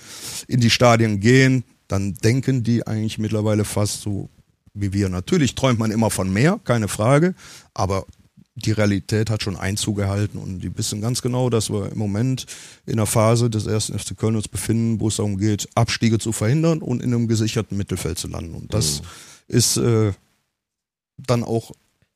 in 0.46 0.60
die 0.60 0.70
Stadien 0.70 1.20
gehen, 1.20 1.64
dann 1.88 2.14
denken 2.14 2.62
die 2.62 2.86
eigentlich 2.86 3.18
mittlerweile 3.18 3.64
fast 3.64 4.02
so 4.02 4.28
wie 4.74 4.92
wir. 4.92 5.08
Natürlich 5.08 5.54
träumt 5.54 5.78
man 5.78 5.90
immer 5.90 6.10
von 6.10 6.32
mehr, 6.32 6.58
keine 6.64 6.88
Frage, 6.88 7.34
aber 7.74 8.04
die 8.54 8.72
Realität 8.72 9.30
hat 9.30 9.42
schon 9.42 9.56
Einzug 9.56 9.96
gehalten 9.96 10.38
und 10.38 10.60
die 10.60 10.76
wissen 10.76 11.00
ganz 11.00 11.22
genau, 11.22 11.48
dass 11.48 11.70
wir 11.70 11.90
im 11.90 11.98
Moment 11.98 12.46
in 12.84 12.94
einer 12.94 13.06
Phase 13.06 13.48
des 13.48 13.66
ersten 13.66 13.98
FC 13.98 14.16
Köln 14.16 14.36
uns 14.36 14.48
befinden, 14.48 15.00
wo 15.00 15.08
es 15.08 15.16
darum 15.16 15.38
geht, 15.38 15.68
Abstiege 15.74 16.18
zu 16.18 16.32
verhindern 16.32 16.82
und 16.82 17.02
in 17.02 17.14
einem 17.14 17.28
gesicherten 17.28 17.78
Mittelfeld 17.78 18.18
zu 18.18 18.28
landen. 18.28 18.54
Und 18.54 18.74
das 18.74 19.02
ist 19.48 19.78
äh, 19.78 20.12
dann 21.16 21.44
auch 21.44 21.72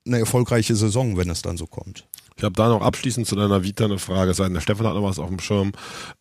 eine 0.07 0.19
erfolgreiche 0.19 0.77
Saison, 0.77 1.17
wenn 1.17 1.31
es 1.31 1.43
dann 1.43 1.57
so 1.57 1.67
kommt. 1.67 2.07
Ich 2.39 2.45
habe 2.45 2.53
da 2.53 2.69
noch 2.69 2.83
abschließend 2.83 3.27
zu 3.27 3.35
deiner 3.35 3.63
Vita 3.63 3.87
eine 3.87 3.99
Frage. 3.99 4.35
Sein 4.35 4.53
der 4.53 4.61
Stefan 4.61 4.87
hat 4.87 4.95
noch 4.95 5.03
was 5.03 5.19
auf 5.19 5.29
dem 5.29 5.41
Schirm. 5.41 5.73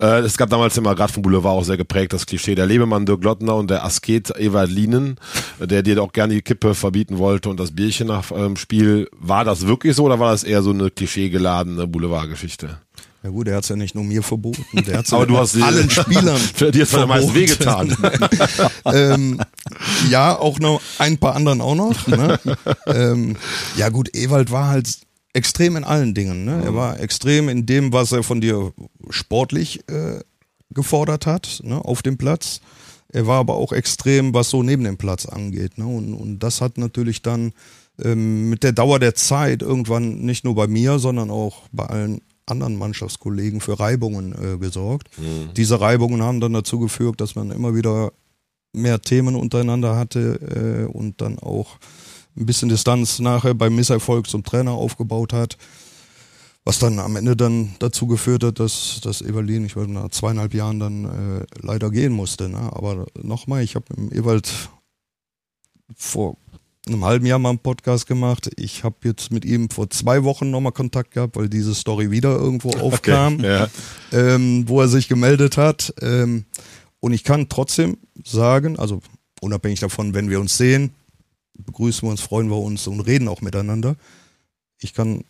Äh, 0.01 0.19
es 0.19 0.37
gab 0.37 0.49
damals 0.49 0.77
immer 0.77 0.95
gerade 0.95 1.11
vom 1.11 1.23
Boulevard 1.23 1.57
auch 1.57 1.65
sehr 1.65 1.75
geprägt 1.75 2.13
das 2.13 2.25
Klischee 2.25 2.55
der 2.55 2.65
Lebemann 2.65 3.05
Dirk 3.05 3.21
Lottner 3.21 3.55
und 3.55 3.69
der 3.69 3.83
Asket 3.83 4.29
Ewald 4.39 4.71
Lienen, 4.71 5.17
der 5.59 5.83
dir 5.83 6.01
auch 6.01 6.13
gerne 6.13 6.35
die 6.35 6.41
Kippe 6.41 6.73
verbieten 6.73 7.17
wollte 7.17 7.49
und 7.49 7.59
das 7.59 7.75
Bierchen 7.75 8.07
nach 8.07 8.31
ähm, 8.31 8.55
Spiel. 8.55 9.09
War 9.11 9.43
das 9.43 9.67
wirklich 9.67 9.93
so 9.97 10.05
oder 10.05 10.17
war 10.17 10.31
das 10.31 10.45
eher 10.45 10.61
so 10.63 10.69
eine 10.69 10.89
klischeegeladene 10.89 11.85
Boulevardgeschichte? 11.85 12.77
Ja 13.21 13.29
gut, 13.31 13.49
er 13.49 13.57
hat 13.57 13.63
es 13.63 13.69
ja 13.69 13.75
nicht 13.75 13.93
nur 13.93 14.05
mir 14.05 14.23
verboten, 14.23 14.85
der 14.85 14.99
hat 14.99 15.11
Aber 15.11 15.25
du 15.25 15.37
hast 15.37 15.61
allen 15.61 15.89
Spielern. 15.89 16.37
Für 16.55 16.71
dir 16.71 16.85
hat 16.85 16.93
am 16.93 17.09
meisten 17.09 17.33
wehgetan. 17.33 17.93
ähm, 18.85 19.41
ja, 20.09 20.37
auch 20.37 20.59
noch 20.59 20.79
ein 20.97 21.17
paar 21.17 21.35
anderen 21.35 21.59
auch 21.59 21.75
noch. 21.75 22.07
Ne? 22.07 22.39
ähm, 22.85 23.35
ja 23.75 23.89
gut, 23.89 24.15
Ewald 24.15 24.51
war 24.51 24.67
halt 24.67 24.87
extrem 25.35 25.75
in 25.75 25.83
allen 25.83 26.13
Dingen. 26.13 26.45
Ne? 26.45 26.61
Er 26.63 26.73
war 26.73 26.99
extrem 26.99 27.49
in 27.49 27.65
dem, 27.65 27.91
was 27.91 28.11
er 28.11 28.23
von 28.23 28.41
dir 28.41 28.73
sportlich 29.09 29.87
äh, 29.89 30.19
gefordert 30.71 31.25
hat, 31.25 31.59
ne? 31.63 31.83
auf 31.83 32.01
dem 32.01 32.17
Platz. 32.17 32.61
Er 33.11 33.27
war 33.27 33.39
aber 33.39 33.55
auch 33.55 33.71
extrem, 33.71 34.33
was 34.33 34.49
so 34.49 34.63
neben 34.63 34.83
dem 34.83 34.97
Platz 34.97 35.25
angeht. 35.25 35.77
Ne? 35.77 35.85
Und, 35.85 36.13
und 36.13 36.39
das 36.39 36.61
hat 36.61 36.77
natürlich 36.77 37.21
dann 37.21 37.51
ähm, 38.01 38.49
mit 38.49 38.63
der 38.63 38.71
Dauer 38.71 38.99
der 38.99 39.13
Zeit 39.15 39.61
irgendwann 39.61 40.21
nicht 40.21 40.45
nur 40.45 40.55
bei 40.55 40.67
mir, 40.67 40.99
sondern 40.99 41.29
auch 41.29 41.63
bei 41.71 41.85
allen 41.85 42.21
anderen 42.45 42.77
Mannschaftskollegen 42.77 43.59
für 43.59 43.79
Reibungen 43.79 44.33
äh, 44.33 44.57
gesorgt. 44.57 45.09
Diese 45.57 45.81
Reibungen 45.81 46.21
haben 46.21 46.39
dann 46.39 46.53
dazu 46.53 46.79
geführt, 46.79 47.19
dass 47.19 47.35
man 47.35 47.51
immer 47.51 47.75
wieder 47.75 48.11
mehr 48.71 49.01
Themen 49.01 49.35
untereinander 49.35 49.95
hatte 49.95 50.85
äh, 50.91 50.91
und 50.91 51.21
dann 51.21 51.39
auch 51.39 51.77
ein 52.37 52.45
bisschen 52.45 52.69
Distanz 52.69 53.19
nachher 53.19 53.53
beim 53.53 53.75
Misserfolg 53.75 54.27
zum 54.27 54.43
Trainer 54.43 54.71
aufgebaut 54.71 55.33
hat. 55.33 55.57
Was 56.67 56.79
dann 56.79 56.97
am 56.97 57.15
Ende 57.15 57.35
dann 57.35 57.75
dazu 57.77 58.07
geführt 58.07 58.43
hat, 58.43 58.59
dass, 58.59 58.99
dass 59.03 59.21
Evalin, 59.21 59.65
ich 59.65 59.75
weiß 59.75 59.87
nach 59.87 60.09
zweieinhalb 60.09 60.53
Jahren 60.55 60.79
dann 60.79 61.05
äh, 61.05 61.45
leider 61.61 61.91
gehen 61.91 62.11
musste. 62.11 62.49
Ne? 62.49 62.57
Aber 62.57 63.05
nochmal, 63.21 63.61
ich 63.61 63.75
habe 63.75 63.85
mit 63.95 64.13
Ewald 64.13 64.51
vor 65.95 66.37
einem 66.87 67.05
halben 67.05 67.25
Jahr 67.25 67.37
mal 67.37 67.49
einen 67.49 67.59
Podcast 67.59 68.07
gemacht. 68.07 68.49
Ich 68.57 68.83
habe 68.83 68.95
jetzt 69.03 69.31
mit 69.31 69.45
ihm 69.45 69.69
vor 69.69 69.89
zwei 69.91 70.23
Wochen 70.23 70.49
nochmal 70.49 70.71
Kontakt 70.71 71.11
gehabt, 71.11 71.35
weil 71.35 71.49
diese 71.49 71.75
Story 71.75 72.09
wieder 72.09 72.35
irgendwo 72.35 72.71
aufkam 72.71 73.39
ja. 73.41 73.67
ähm, 74.11 74.67
wo 74.67 74.81
er 74.81 74.87
sich 74.87 75.07
gemeldet 75.07 75.57
hat. 75.57 75.93
Ähm, 76.01 76.45
und 76.99 77.13
ich 77.13 77.23
kann 77.23 77.49
trotzdem 77.49 77.97
sagen, 78.23 78.79
also 78.79 79.01
unabhängig 79.41 79.79
davon, 79.79 80.13
wenn 80.15 80.29
wir 80.29 80.39
uns 80.39 80.57
sehen, 80.57 80.95
begrüßen 81.57 82.07
wir 82.07 82.11
uns, 82.11 82.21
freuen 82.21 82.49
wir 82.49 82.57
uns 82.57 82.87
und 82.87 83.01
reden 83.01 83.27
auch 83.27 83.41
miteinander. 83.41 83.95
Ich 84.79 84.93
kann, 84.93 85.23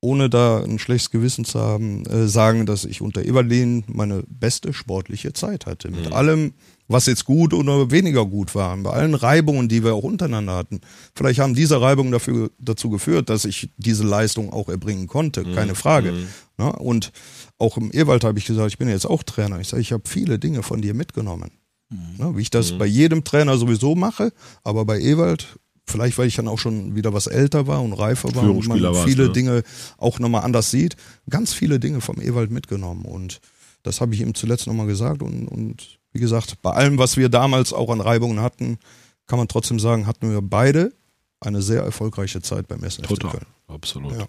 ohne 0.00 0.28
da 0.28 0.62
ein 0.62 0.78
schlechtes 0.78 1.10
Gewissen 1.10 1.44
zu 1.44 1.60
haben, 1.60 2.04
äh, 2.06 2.28
sagen, 2.28 2.66
dass 2.66 2.84
ich 2.84 3.00
unter 3.00 3.24
Evalin 3.24 3.84
meine 3.86 4.22
beste 4.28 4.72
sportliche 4.72 5.32
Zeit 5.32 5.66
hatte. 5.66 5.90
Mit 5.90 6.12
allem, 6.12 6.52
was 6.88 7.06
jetzt 7.06 7.24
gut 7.24 7.54
oder 7.54 7.90
weniger 7.90 8.26
gut 8.26 8.54
war, 8.54 8.76
bei 8.76 8.90
allen 8.90 9.14
Reibungen, 9.14 9.68
die 9.68 9.82
wir 9.82 9.94
auch 9.94 10.02
untereinander 10.02 10.54
hatten. 10.54 10.80
Vielleicht 11.14 11.40
haben 11.40 11.54
diese 11.54 11.80
Reibungen 11.80 12.12
dafür, 12.12 12.50
dazu 12.58 12.90
geführt, 12.90 13.30
dass 13.30 13.44
ich 13.46 13.70
diese 13.78 14.04
Leistung 14.04 14.52
auch 14.52 14.68
erbringen 14.68 15.06
konnte, 15.06 15.44
keine 15.54 15.74
Frage. 15.74 16.12
Ne? 16.58 16.72
Und 16.72 17.12
auch 17.58 17.76
im 17.78 17.90
Ewald 17.92 18.24
habe 18.24 18.38
ich 18.38 18.44
gesagt, 18.44 18.68
ich 18.68 18.78
bin 18.78 18.88
jetzt 18.88 19.06
auch 19.06 19.22
Trainer. 19.22 19.60
Ich 19.60 19.68
sage, 19.68 19.80
ich 19.80 19.92
habe 19.92 20.04
viele 20.06 20.38
Dinge 20.38 20.62
von 20.62 20.82
dir 20.82 20.94
mitgenommen. 20.94 21.50
Ne? 21.90 22.36
Wie 22.36 22.42
ich 22.42 22.50
das 22.50 22.76
bei 22.78 22.86
jedem 22.86 23.24
Trainer 23.24 23.56
sowieso 23.56 23.94
mache, 23.94 24.32
aber 24.62 24.84
bei 24.84 25.00
Ewald, 25.00 25.58
vielleicht 25.86 26.18
weil 26.18 26.28
ich 26.28 26.36
dann 26.36 26.48
auch 26.48 26.58
schon 26.58 26.96
wieder 26.96 27.12
was 27.12 27.26
älter 27.26 27.66
war 27.66 27.82
und 27.82 27.92
reifer 27.92 28.34
war 28.34 28.44
und 28.44 28.66
man 28.66 28.94
viele 29.04 29.26
ne? 29.26 29.32
Dinge 29.32 29.62
auch 29.98 30.18
nochmal 30.18 30.42
anders 30.42 30.70
sieht, 30.70 30.96
ganz 31.28 31.52
viele 31.52 31.78
Dinge 31.78 32.00
vom 32.00 32.20
Ewald 32.20 32.50
mitgenommen. 32.50 33.04
Und 33.04 33.40
das 33.82 34.00
habe 34.00 34.14
ich 34.14 34.20
ihm 34.20 34.34
zuletzt 34.34 34.66
nochmal 34.66 34.86
gesagt. 34.86 35.22
Und, 35.22 35.46
und 35.46 35.98
wie 36.12 36.20
gesagt, 36.20 36.62
bei 36.62 36.70
allem, 36.70 36.98
was 36.98 37.16
wir 37.16 37.28
damals 37.28 37.72
auch 37.72 37.90
an 37.90 38.00
Reibungen 38.00 38.40
hatten, 38.40 38.78
kann 39.26 39.38
man 39.38 39.48
trotzdem 39.48 39.78
sagen, 39.78 40.06
hatten 40.06 40.30
wir 40.30 40.42
beide 40.42 40.92
eine 41.40 41.62
sehr 41.62 41.82
erfolgreiche 41.82 42.40
Zeit 42.40 42.68
beim 42.68 42.82
Essen. 42.82 43.02
Total. 43.04 43.40
Absolut. 43.68 44.12
Ja. 44.12 44.26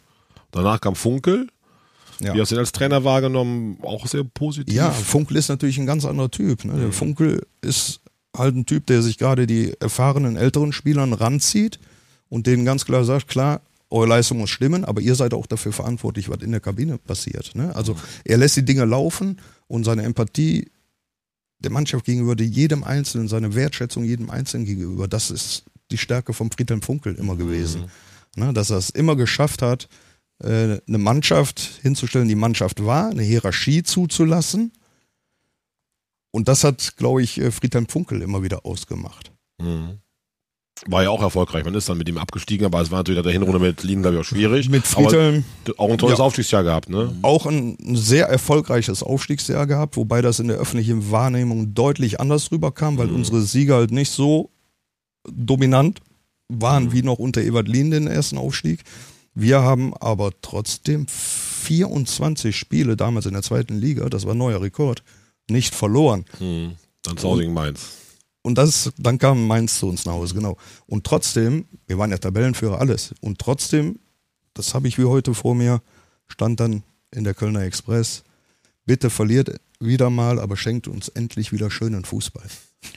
Danach 0.51 0.80
kam 0.82 0.95
Funkel. 0.95 1.47
Ja. 2.20 2.34
Wie 2.34 2.41
hast 2.41 2.51
du 2.51 2.55
ihn 2.55 2.59
als 2.59 2.72
Trainer 2.72 3.03
wahrgenommen? 3.03 3.78
Auch 3.82 4.07
sehr 4.07 4.24
positiv. 4.24 4.74
Ja, 4.74 4.91
Funkel 4.91 5.38
ist 5.38 5.49
natürlich 5.49 5.78
ein 5.78 5.86
ganz 5.86 6.05
anderer 6.05 6.32
Typ. 6.32 6.66
Ne? 6.66 6.80
Der 6.80 6.91
Funkel 6.91 7.45
ist 7.61 8.01
halt 8.36 8.55
ein 8.55 8.66
Typ, 8.66 8.86
der 8.88 9.01
sich 9.01 9.18
gerade 9.18 9.47
die 9.47 9.74
erfahrenen 9.80 10.36
älteren 10.36 10.74
Spielern 10.74 11.13
ranzieht 11.13 11.80
und 12.30 12.47
denen 12.47 12.66
ganz 12.66 12.86
klar 12.86 13.03
sagt, 13.03 13.28
klar, 13.28 13.61
eure 13.89 14.07
Leistung 14.07 14.39
muss 14.39 14.49
stimmen, 14.49 14.84
aber 14.84 15.01
ihr 15.01 15.16
seid 15.16 15.34
auch 15.34 15.45
dafür 15.45 15.72
verantwortlich, 15.72 16.30
was 16.30 16.41
in 16.41 16.51
der 16.51 16.59
Kabine 16.59 16.97
passiert. 16.97 17.53
Ne? 17.55 17.76
Also 17.76 17.95
er 18.24 18.38
lässt 18.38 18.57
die 18.57 18.66
Dinge 18.66 18.86
laufen 18.86 19.39
und 19.68 19.84
seine 19.84 20.03
Empathie 20.03 20.70
der 21.59 21.72
Mannschaft 21.72 22.05
gegenüber, 22.05 22.36
jedem 22.41 22.84
Einzelnen, 22.84 23.28
seine 23.28 23.55
Wertschätzung 23.55 24.03
jedem 24.03 24.30
Einzelnen 24.30 24.66
gegenüber, 24.66 25.07
das 25.07 25.32
ist 25.32 25.63
die 25.91 25.97
Stärke 25.97 26.34
von 26.34 26.51
Friedhelm 26.51 26.82
Funkel 26.82 27.16
immer 27.16 27.36
gewesen. 27.36 27.86
Ne? 28.36 28.53
Dass 28.53 28.70
er 28.70 28.78
es 28.78 28.89
immer 28.89 29.16
geschafft 29.16 29.61
hat, 29.61 29.88
eine 30.40 30.82
Mannschaft 30.88 31.80
hinzustellen, 31.82 32.28
die 32.28 32.36
Mannschaft 32.36 32.86
war, 32.86 33.10
eine 33.10 33.24
Hierarchie 33.24 33.84
zuzulassen. 33.84 34.72
Und 36.32 36.48
das 36.50 36.64
hat, 36.64 36.98
glaube 36.98 37.24
ich, 37.24 37.40
äh, 37.40 37.52
Friedhelm 37.52 37.88
Funkel 37.88 38.22
immer 38.22 38.44
wieder 38.44 38.66
ausgemacht. 38.66 39.32
Mhm. 39.62 40.00
War 40.88 41.04
ja 41.04 41.10
auch 41.10 41.22
erfolgreich. 41.22 41.64
Man 41.64 41.74
ist 41.74 41.88
dann 41.88 41.98
mit 41.98 42.10
ihm 42.10 42.18
abgestiegen, 42.18 42.66
aber 42.66 42.82
es 42.82 42.92
war 42.92 43.00
natürlich 43.00 43.24
der 43.24 43.32
Hinrunde 43.32 43.60
mit 43.60 43.82
Lien, 43.84 44.02
glaube 44.02 44.18
ich, 44.18 44.22
auch 44.22 44.26
schwierig. 44.26 44.68
Mit 44.68 44.86
Friedhelm 44.86 45.46
Aber 45.70 45.80
auch 45.80 45.90
ein 45.90 45.98
tolles 45.98 46.18
Ja. 46.18 46.26
Aufstiegsjahr 46.26 46.64
gehabt, 46.64 46.90
ne? 46.90 47.16
auch 47.22 47.46
ein 47.46 47.78
sehr 47.96 48.28
erfolgreiches 48.28 49.02
Aufstiegsjahr 49.02 49.68
gehabt, 49.68 49.96
wobei 49.96 50.22
das 50.22 50.40
in 50.42 50.50
der 50.50 50.58
öffentlichen 50.58 51.10
Wahrnehmung 51.12 51.74
deutlich 51.74 52.20
anders 52.20 52.52
rüberkam, 52.52 52.98
weil 52.98 53.10
unsere 53.10 53.42
Sieger 53.42 53.76
halt 53.76 53.92
nicht 53.92 54.12
so 54.12 54.50
dominant 55.32 56.02
waren 56.50 56.92
wie 56.92 57.02
noch 57.04 57.20
unter 57.20 57.42
Ewald 57.42 57.70
Lien 57.70 57.92
den 57.92 58.08
ersten 58.08 58.38
Aufstieg. 58.38 58.84
Wir 59.36 59.62
haben 59.62 59.94
aber 59.96 60.32
trotzdem 60.42 61.08
24 61.08 62.56
Spiele 62.56 62.96
damals 62.96 63.26
in 63.26 63.34
der 63.34 63.44
zweiten 63.44 63.78
Liga, 63.78 64.08
das 64.10 64.26
war 64.26 64.34
ein 64.34 64.38
neuer 64.38 64.62
Rekord, 64.62 65.04
nicht 65.50 65.76
verloren. 65.76 66.26
Mhm. 66.40 66.78
Dann 67.04 67.38
gegen 67.38 67.54
Mainz. 67.54 67.82
Und 68.42 68.58
das, 68.58 68.92
dann 68.98 69.18
kam 69.18 69.46
Mainz 69.46 69.80
zu 69.80 69.88
uns 69.88 70.06
nach 70.06 70.14
Hause, 70.14 70.36
genau. 70.36 70.58
Und 70.88 71.04
trotzdem, 71.04 71.66
wir 71.88 71.98
waren 71.98 72.12
ja 72.12 72.18
Tabellenführer, 72.18 72.80
alles. 72.80 73.14
Und 73.20 73.40
trotzdem, 73.40 74.00
das 74.54 74.74
habe 74.74 74.88
ich 74.88 74.98
wie 74.98 75.06
heute 75.06 75.34
vor 75.34 75.54
mir, 75.54 75.82
stand 76.28 76.60
dann 76.60 76.84
in 77.12 77.24
der 77.24 77.34
Kölner 77.34 77.62
Express, 77.62 78.24
bitte 78.86 79.10
verliert 79.10 79.60
wieder 79.80 80.10
mal, 80.10 80.40
aber 80.40 80.56
schenkt 80.58 80.88
uns 80.88 81.10
endlich 81.10 81.52
wieder 81.52 81.70
schönen 81.70 82.06
Fußball. 82.06 82.46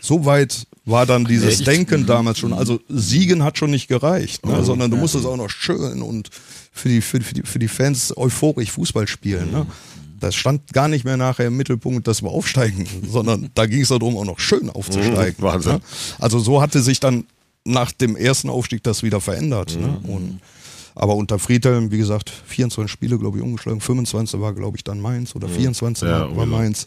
So 0.00 0.24
weit 0.24 0.66
war 0.84 1.04
dann 1.06 1.24
dieses 1.24 1.58
Echt? 1.60 1.66
Denken 1.66 2.06
damals 2.06 2.38
schon. 2.38 2.52
Also 2.52 2.80
Siegen 2.88 3.42
hat 3.44 3.58
schon 3.58 3.70
nicht 3.70 3.88
gereicht, 3.88 4.46
ne? 4.46 4.64
sondern 4.64 4.90
du 4.90 4.96
musstest 4.96 5.26
auch 5.26 5.36
noch 5.36 5.50
schön 5.50 6.00
und 6.02 6.30
für 6.72 6.88
die, 6.88 7.00
für, 7.00 7.18
die, 7.18 7.42
für 7.42 7.58
die- 7.58 7.68
Fans 7.68 8.16
euphorisch 8.16 8.70
Fußball 8.72 9.06
spielen. 9.06 9.50
Ne? 9.50 9.66
Das 10.20 10.34
stand 10.34 10.72
gar 10.72 10.88
nicht 10.88 11.04
mehr 11.04 11.16
nachher 11.16 11.46
im 11.48 11.56
Mittelpunkt, 11.56 12.08
dass 12.08 12.22
wir 12.22 12.30
aufsteigen, 12.30 12.86
sondern 13.10 13.50
da 13.54 13.66
ging 13.66 13.82
es 13.82 13.88
darum, 13.88 14.16
auch 14.16 14.24
noch 14.24 14.38
schön 14.40 14.70
aufzusteigen. 14.70 15.34
Mhm, 15.38 15.42
Wahnsinn. 15.42 15.72
Ne? 15.74 15.80
Also 16.18 16.38
so 16.38 16.62
hatte 16.62 16.80
sich 16.82 17.00
dann 17.00 17.24
nach 17.64 17.92
dem 17.92 18.16
ersten 18.16 18.48
Aufstieg 18.48 18.82
das 18.82 19.02
wieder 19.02 19.20
verändert. 19.20 19.76
Ne? 19.78 20.00
Und, 20.08 20.40
aber 20.94 21.14
unter 21.16 21.38
Friedhelm, 21.38 21.90
wie 21.90 21.98
gesagt, 21.98 22.32
24 22.46 22.90
Spiele, 22.90 23.18
glaube 23.18 23.38
ich, 23.38 23.44
umgeschlagen. 23.44 23.80
25 23.80 24.40
war, 24.40 24.54
glaube 24.54 24.76
ich, 24.78 24.84
dann 24.84 25.00
Mainz 25.00 25.36
oder 25.36 25.48
24 25.48 26.08
Ja, 26.08 26.20
war, 26.30 26.36
war. 26.36 26.46
Mainz. 26.46 26.86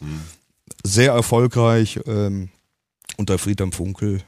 Sehr 0.83 1.11
erfolgreich. 1.13 1.99
Ähm, 2.07 2.49
unter 3.17 3.37
Friedhelm 3.37 3.71
Funkel 3.71 4.23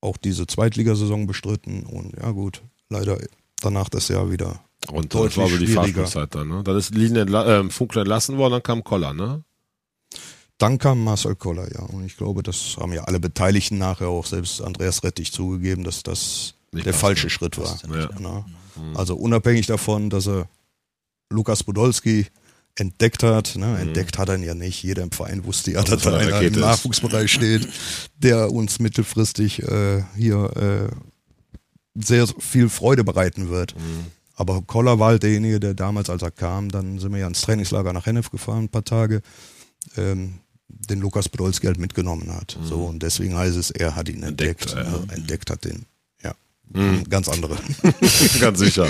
auch 0.00 0.16
diese 0.16 0.46
Zweitligasaison 0.46 1.26
bestritten. 1.26 1.84
Und 1.84 2.14
ja 2.20 2.30
gut, 2.30 2.62
leider 2.88 3.18
danach 3.60 3.88
das 3.88 4.08
Jahr 4.08 4.30
wieder. 4.30 4.60
Und 4.90 5.14
das 5.14 5.36
war 5.36 5.48
die. 5.48 5.66
Fahrspielzeit 5.66 6.34
dann, 6.34 6.48
ne? 6.48 6.62
Dann 6.64 6.76
ist 6.76 6.94
äh, 6.94 7.70
Funkel 7.70 8.00
entlassen 8.00 8.36
worden, 8.36 8.54
dann 8.54 8.62
kam 8.62 8.82
Koller, 8.84 9.14
ne? 9.14 9.44
Dann 10.58 10.78
kam 10.78 11.02
Marcel 11.02 11.34
Koller, 11.36 11.72
ja. 11.72 11.82
Und 11.86 12.04
ich 12.04 12.16
glaube, 12.16 12.42
das 12.42 12.76
haben 12.78 12.92
ja 12.92 13.04
alle 13.04 13.20
Beteiligten 13.20 13.78
nachher 13.78 14.08
auch, 14.08 14.26
selbst 14.26 14.60
Andreas 14.60 15.02
Rettich 15.02 15.32
zugegeben, 15.32 15.84
dass 15.84 16.02
das 16.02 16.54
Nicht 16.72 16.86
der 16.86 16.94
falsche 16.94 17.30
Schritt 17.30 17.58
war. 17.58 17.78
Ja. 17.94 18.10
Na? 18.18 18.44
Also 18.94 19.16
unabhängig 19.16 19.66
davon, 19.66 20.10
dass 20.10 20.26
er 20.26 20.48
Lukas 21.30 21.62
Podolski 21.62 22.26
entdeckt 22.76 23.22
hat. 23.22 23.56
Ne? 23.56 23.78
Entdeckt 23.78 24.18
hat 24.18 24.28
er 24.28 24.36
ihn 24.36 24.42
ja 24.42 24.54
nicht. 24.54 24.82
Jeder 24.82 25.02
im 25.02 25.12
Verein 25.12 25.44
wusste 25.44 25.72
ja, 25.72 25.82
Das 25.82 25.90
dass 25.90 26.02
da 26.02 26.16
einer 26.16 26.40
im. 26.40 26.52
Nachwuchsbereich 26.54 27.30
steht, 27.30 27.68
der 28.16 28.50
uns 28.50 28.78
mittelfristig 28.78 29.62
äh, 29.62 30.02
hier 30.16 30.50
äh, 30.56 32.02
sehr 32.02 32.26
viel 32.38 32.68
Freude 32.68 33.04
bereiten 33.04 33.50
wird. 33.50 33.74
Aber 34.34 34.62
Koller 34.62 34.98
war 34.98 35.08
halt 35.08 35.22
derjenige, 35.22 35.60
der 35.60 35.74
damals, 35.74 36.08
als 36.08 36.22
er 36.22 36.30
kam, 36.30 36.70
dann 36.70 36.98
sind 36.98 37.12
wir 37.12 37.20
ja 37.20 37.26
ins 37.28 37.42
Trainingslager 37.42 37.92
nach 37.92 38.06
Hennef 38.06 38.30
gefahren, 38.30 38.64
ein 38.64 38.68
paar 38.70 38.84
Tage, 38.84 39.20
ähm, 39.96 40.40
den 40.68 41.00
Lukas 41.00 41.28
Podolski 41.28 41.66
halt 41.66 41.78
mitgenommen 41.78 42.34
hat. 42.34 42.58
So, 42.64 42.84
und 42.86 43.02
deswegen 43.02 43.36
heißt 43.36 43.56
es, 43.56 43.70
er 43.70 43.94
hat 43.94 44.08
ihn 44.08 44.22
entdeckt. 44.22 44.72
Entdeckt, 44.72 45.08
ja. 45.10 45.14
entdeckt 45.14 45.50
hat 45.50 45.64
den. 45.66 45.84
Ja. 46.74 47.02
Ganz 47.08 47.28
andere. 47.28 47.56
Ganz 48.40 48.58
sicher. 48.58 48.88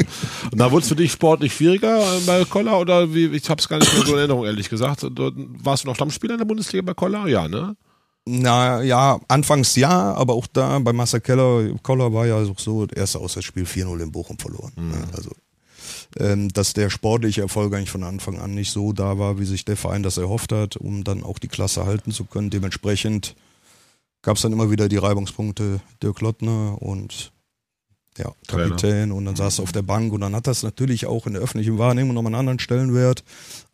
Und 0.51 0.59
da 0.59 0.71
wurde 0.71 0.83
es 0.83 0.89
für 0.89 0.97
dich 0.97 1.13
sportlich 1.13 1.55
schwieriger 1.55 2.01
äh, 2.01 2.21
bei 2.27 2.45
Koller 2.45 2.79
oder 2.79 3.13
wie? 3.15 3.27
Ich 3.27 3.49
habe 3.51 3.61
es 3.61 3.69
gar 3.69 3.79
nicht 3.79 3.93
mehr 3.93 4.07
so 4.07 4.13
in 4.13 4.19
Erinnerung, 4.19 4.45
ehrlich 4.45 4.69
gesagt. 4.69 5.03
Warst 5.05 5.85
du 5.85 5.89
noch 5.89 5.95
Stammspieler 5.95 6.35
in 6.35 6.39
der 6.39 6.45
Bundesliga 6.45 6.83
bei 6.83 6.95
Koller? 6.95 7.27
Ja, 7.27 7.49
ne? 7.49 7.77
Na 8.25 8.83
ja, 8.83 9.19
anfangs 9.27 9.75
ja, 9.75 10.15
aber 10.15 10.35
auch 10.35 10.47
da 10.47 10.79
bei 10.79 10.93
Marcel 10.93 11.21
Keller, 11.21 11.75
Koller 11.83 12.13
war 12.13 12.27
ja 12.27 12.37
auch 12.37 12.59
so, 12.59 12.87
das 12.87 12.97
erste 12.97 13.19
Auswärtsspiel 13.19 13.65
4-0 13.65 14.01
in 14.01 14.13
Bochum 14.13 14.39
verloren. 14.39 14.73
Ne? 14.77 15.03
Also, 15.13 15.31
ähm, 16.19 16.49
dass 16.53 16.73
der 16.73 16.89
sportliche 16.89 17.41
Erfolg 17.41 17.75
eigentlich 17.75 17.91
von 17.91 18.05
Anfang 18.05 18.39
an 18.39 18.55
nicht 18.55 18.71
so 18.71 18.93
da 18.93 19.19
war, 19.19 19.41
wie 19.41 19.45
sich 19.45 19.65
der 19.65 19.77
Verein 19.77 20.05
das 20.05 20.19
erhofft 20.19 20.53
hat, 20.53 20.77
um 20.77 21.03
dann 21.03 21.25
auch 21.25 21.41
die 21.41 21.49
Klasse 21.49 21.85
halten 21.85 22.13
zu 22.13 22.25
können. 22.25 22.51
Dementsprechend 22.51 23.35
gab 24.23 24.37
es 24.37 24.43
dann 24.43 24.53
immer 24.53 24.71
wieder 24.71 24.89
die 24.89 24.99
Reibungspunkte 24.99 25.81
Dirk 26.01 26.21
Lottner 26.21 26.81
und 26.81 27.33
ja. 28.19 28.33
Kapitän 28.47 29.13
und 29.13 29.25
dann 29.25 29.37
saß 29.37 29.59
er 29.59 29.63
auf 29.65 29.73
der 29.73 29.83
Bank 29.83 30.13
und 30.13 30.21
dann 30.21 30.35
hat 30.35 30.47
das 30.47 30.63
natürlich 30.63 31.07
auch 31.07 31.27
in 31.27 31.33
der 31.35 31.43
öffentlichen 31.43 31.79
Wahrnehmung 31.79 32.15
nochmal 32.15 32.33
einen 32.33 32.41
anderen 32.41 32.59
Stellenwert, 32.59 33.25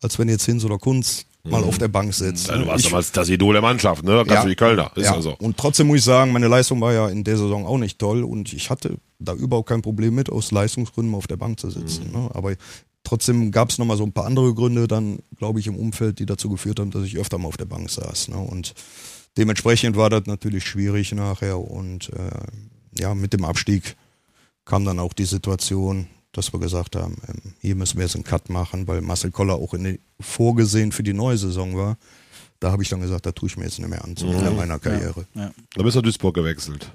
als 0.01 0.17
wenn 0.19 0.29
jetzt 0.29 0.45
Hinz 0.45 0.63
oder 0.63 0.77
Kunz 0.77 1.25
mal 1.43 1.63
auf 1.63 1.77
der 1.77 1.87
Bank 1.87 2.13
sitzt. 2.13 2.47
Ja, 2.49 2.57
du 2.57 2.67
warst 2.67 2.83
Ich- 2.85 2.89
damals 2.91 3.11
das 3.11 3.29
Idol 3.29 3.53
der 3.53 3.61
Mannschaft, 3.61 4.03
ne? 4.03 4.17
Ganz 4.25 4.29
Ja. 4.29 4.45
wie 4.45 4.49
die 4.49 4.55
Kölner. 4.55 4.91
Ist 4.95 5.05
ja, 5.05 5.21
so. 5.21 5.35
Und 5.37 5.57
trotzdem 5.57 5.87
muss 5.87 5.99
ich 5.99 6.03
sagen, 6.03 6.31
meine 6.31 6.47
Leistung 6.47 6.79
war 6.81 6.93
ja 6.93 7.07
in 7.09 7.23
der 7.23 7.37
Saison 7.37 7.65
auch 7.65 7.77
nicht 7.77 7.97
toll 7.97 8.23
und 8.23 8.53
ich 8.53 8.69
hatte 8.69 8.97
da 9.19 9.33
überhaupt 9.33 9.69
kein 9.69 9.81
Problem 9.81 10.15
mit, 10.15 10.29
aus 10.29 10.51
Leistungsgründen 10.51 11.11
mal 11.11 11.17
auf 11.17 11.27
der 11.27 11.37
Bank 11.37 11.59
zu 11.59 11.69
sitzen. 11.69 12.07
Mhm. 12.13 12.23
Ne? 12.23 12.29
Aber 12.33 12.53
trotzdem 13.03 13.51
gab 13.51 13.69
es 13.71 13.77
nochmal 13.77 13.97
so 13.97 14.03
ein 14.03 14.11
paar 14.11 14.25
andere 14.25 14.53
Gründe 14.53 14.87
dann, 14.87 15.19
glaube 15.37 15.59
ich, 15.59 15.67
im 15.67 15.75
Umfeld, 15.77 16.19
die 16.19 16.25
dazu 16.25 16.49
geführt 16.49 16.79
haben, 16.79 16.91
dass 16.91 17.03
ich 17.03 17.17
öfter 17.17 17.37
mal 17.37 17.47
auf 17.47 17.57
der 17.57 17.65
Bank 17.65 17.89
saß. 17.89 18.27
Ne? 18.27 18.37
Und 18.37 18.73
dementsprechend 19.37 19.95
war 19.95 20.09
das 20.09 20.25
natürlich 20.25 20.65
schwierig 20.65 21.11
nachher 21.13 21.59
und 21.59 22.09
äh, 22.13 23.01
ja, 23.01 23.15
mit 23.15 23.33
dem 23.33 23.45
Abstieg 23.45 23.95
kam 24.69 24.85
dann 24.85 24.99
auch 24.99 25.13
die 25.13 25.25
Situation, 25.25 26.07
dass 26.31 26.53
wir 26.53 26.59
gesagt 26.59 26.95
haben, 26.95 27.17
ähm, 27.27 27.53
hier 27.59 27.75
müssen 27.75 27.97
wir 27.97 28.05
jetzt 28.05 28.13
einen 28.13 28.23
Cut 28.23 28.49
machen, 28.49 28.87
weil 28.87 29.01
Marcel 29.01 29.31
Koller 29.31 29.55
auch 29.55 29.73
in 29.73 29.83
die, 29.83 29.99
vorgesehen 30.19 30.91
für 30.91 31.01
die 31.01 31.13
neue 31.13 31.39
Saison 31.39 31.75
war. 31.75 31.97
Da 32.59 32.71
habe 32.71 32.83
ich 32.83 32.89
dann 32.89 33.01
gesagt, 33.01 33.25
da 33.25 33.31
tue 33.31 33.49
ich 33.49 33.57
mir 33.57 33.63
jetzt 33.63 33.79
nicht 33.79 33.89
mehr 33.89 34.03
an 34.03 34.15
zum 34.15 34.31
Ende 34.31 34.51
meiner 34.51 34.77
Karriere. 34.77 35.25
Ja. 35.33 35.51
Da 35.73 35.81
bist 35.81 35.95
du 35.95 35.99
nach 35.99 36.03
Duisburg 36.03 36.35
gewechselt. 36.35 36.91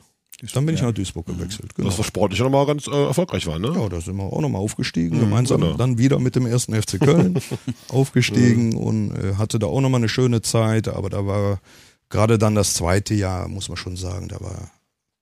Dann 0.52 0.66
bin 0.66 0.76
ich 0.76 0.82
nach 0.82 0.92
Duisburg 0.92 1.26
gewechselt. 1.26 1.74
Genau. 1.74 1.88
Das 1.88 1.98
war 1.98 2.04
sportlich 2.04 2.38
nochmal 2.38 2.64
ganz 2.66 2.86
äh, 2.86 3.06
erfolgreich 3.06 3.46
war, 3.46 3.58
ne? 3.58 3.72
Ja, 3.74 3.88
da 3.88 4.00
sind 4.00 4.16
wir 4.16 4.24
auch 4.24 4.40
nochmal 4.40 4.62
aufgestiegen, 4.62 5.18
gemeinsam 5.18 5.62
genau. 5.62 5.76
dann 5.76 5.98
wieder 5.98 6.20
mit 6.20 6.36
dem 6.36 6.46
ersten 6.46 6.80
FC 6.80 7.00
Köln 7.00 7.40
aufgestiegen 7.88 8.76
und 8.76 9.16
äh, 9.16 9.34
hatte 9.34 9.58
da 9.58 9.66
auch 9.66 9.80
nochmal 9.80 10.00
eine 10.00 10.08
schöne 10.08 10.42
Zeit, 10.42 10.86
aber 10.86 11.10
da 11.10 11.26
war 11.26 11.60
gerade 12.08 12.38
dann 12.38 12.54
das 12.54 12.74
zweite 12.74 13.14
Jahr, 13.14 13.48
muss 13.48 13.68
man 13.68 13.76
schon 13.76 13.96
sagen, 13.96 14.28
da 14.28 14.40
war 14.40 14.70